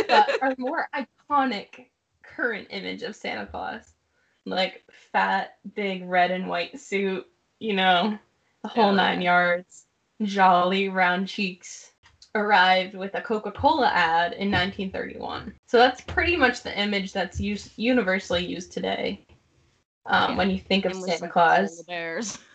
but 0.08 0.30
our 0.40 0.54
more 0.58 0.88
iconic 0.94 1.86
current 2.22 2.68
image 2.70 3.02
of 3.02 3.16
Santa 3.16 3.46
Claus, 3.46 3.94
like 4.44 4.84
fat, 5.12 5.58
big 5.74 6.04
red 6.08 6.30
and 6.30 6.48
white 6.48 6.78
suit, 6.80 7.26
you 7.58 7.74
know, 7.74 8.18
the 8.62 8.68
whole 8.68 8.92
Oh, 8.92 8.94
nine 8.94 9.20
yeah. 9.20 9.22
yards, 9.22 9.86
jolly 10.22 10.88
round 10.88 11.28
cheeks, 11.28 11.92
arrived 12.34 12.94
with 12.94 13.14
a 13.14 13.20
Coca-Cola 13.20 13.88
ad 13.88 14.32
in 14.32 14.50
1931. 14.50 15.54
So 15.66 15.78
that's 15.78 16.00
pretty 16.00 16.36
much 16.36 16.62
the 16.62 16.78
image 16.78 17.12
that's 17.12 17.40
used 17.40 17.72
universally 17.76 18.44
used 18.44 18.72
today. 18.72 19.24
Um, 20.06 20.32
Yeah. 20.32 20.36
When 20.38 20.50
you 20.50 20.58
think 20.58 20.84
of 20.84 20.94
Santa 20.94 21.28
Claus, 21.28 21.82
bears. 21.82 22.38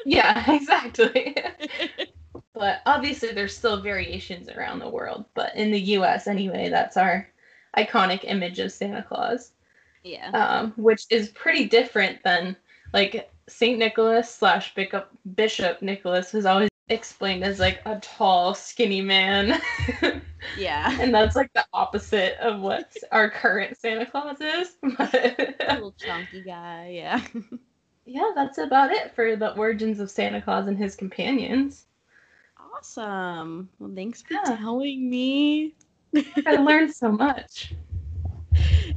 yeah, 0.06 0.50
exactly. 0.50 1.36
but 2.54 2.80
obviously, 2.86 3.32
there's 3.32 3.56
still 3.56 3.80
variations 3.80 4.48
around 4.48 4.78
the 4.78 4.88
world. 4.88 5.24
But 5.34 5.54
in 5.54 5.70
the 5.70 5.80
U.S. 5.80 6.26
anyway, 6.26 6.68
that's 6.68 6.96
our 6.96 7.28
iconic 7.76 8.24
image 8.24 8.58
of 8.58 8.72
Santa 8.72 9.02
Claus, 9.02 9.52
yeah. 10.02 10.30
um, 10.30 10.72
which 10.76 11.04
is 11.10 11.28
pretty 11.30 11.66
different 11.66 12.22
than 12.22 12.56
like 12.92 13.30
Saint 13.48 13.78
Nicholas 13.78 14.32
slash 14.32 14.74
Bishop 14.74 15.10
Bishop 15.34 15.82
Nicholas 15.82 16.34
is 16.34 16.46
always 16.46 16.70
explained 16.90 17.44
as 17.44 17.58
like 17.58 17.80
a 17.86 17.98
tall, 18.00 18.54
skinny 18.54 19.00
man. 19.00 19.60
Yeah. 20.58 20.98
and 21.00 21.12
that's 21.14 21.36
like 21.36 21.52
the 21.52 21.64
opposite 21.74 22.38
of 22.40 22.60
what 22.60 22.96
our 23.12 23.28
current 23.30 23.76
Santa 23.76 24.06
Claus 24.06 24.40
is. 24.40 24.76
But 24.96 25.56
Little 25.68 25.92
chunky 25.92 26.42
guy, 26.42 26.92
yeah. 26.94 27.20
yeah, 28.06 28.30
that's 28.34 28.56
about 28.58 28.90
it 28.90 29.14
for 29.14 29.36
the 29.36 29.54
origins 29.54 30.00
of 30.00 30.10
Santa 30.10 30.40
Claus 30.40 30.66
and 30.66 30.78
his 30.78 30.96
companions. 30.96 31.86
Awesome. 32.74 33.68
Well, 33.78 33.92
thanks 33.94 34.22
for 34.22 34.32
Yeah. 34.34 34.56
telling 34.56 35.08
me. 35.10 35.74
I 36.46 36.56
learned 36.56 36.92
so 36.94 37.12
much. 37.12 37.74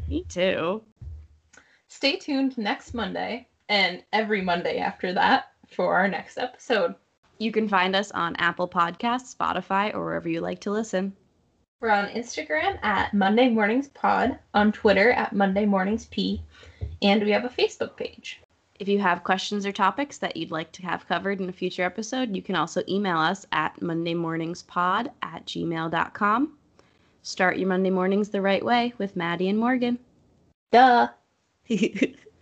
Me 0.08 0.24
too. 0.30 0.82
Stay 1.90 2.16
tuned 2.16 2.58
next 2.58 2.94
Monday 2.94 3.48
and 3.70 4.02
every 4.14 4.42
Monday 4.42 4.80
after 4.80 5.14
that 5.14 5.52
for 5.68 5.94
our 5.96 6.08
next 6.08 6.38
episode. 6.38 6.96
You 7.44 7.52
can 7.52 7.68
find 7.68 7.94
us 7.94 8.10
on 8.12 8.38
Apple 8.38 8.70
Podcasts, 8.70 9.36
Spotify, 9.36 9.94
or 9.94 10.06
wherever 10.06 10.30
you 10.30 10.40
like 10.40 10.62
to 10.62 10.72
listen. 10.72 11.14
We're 11.82 11.90
on 11.90 12.08
Instagram 12.08 12.82
at 12.82 13.14
Monday 13.14 13.50
Mornings 13.50 13.90
Pod, 13.90 14.40
on 14.54 14.72
Twitter 14.72 15.12
at 15.12 15.34
Monday 15.34 15.66
Mornings 15.66 16.06
P, 16.06 16.42
and 17.02 17.22
we 17.22 17.32
have 17.32 17.44
a 17.44 17.50
Facebook 17.50 17.98
page. 17.98 18.40
If 18.80 18.88
you 18.88 18.98
have 19.00 19.26
questions 19.26 19.66
or 19.66 19.74
topics 19.74 20.18
that 20.20 20.38
you'd 20.38 20.52
like 20.52 20.72
to 20.72 20.84
have 20.84 21.06
covered 21.06 21.42
in 21.42 21.50
a 21.50 21.52
future 21.52 21.84
episode, 21.84 22.34
you 22.34 22.42
can 22.42 22.56
also 22.56 22.82
email 22.88 23.18
us 23.18 23.46
at 23.52 23.78
mondaymorningspod 23.82 25.10
at 25.22 25.46
gmail.com. 25.46 26.58
Start 27.24 27.58
your 27.58 27.68
Monday 27.68 27.90
mornings 27.90 28.30
the 28.30 28.42
right 28.42 28.64
way 28.64 28.94
with 28.98 29.18
Maddie 29.18 29.50
and 29.50 29.60
Morgan. 29.60 30.00
Duh. 30.72 31.10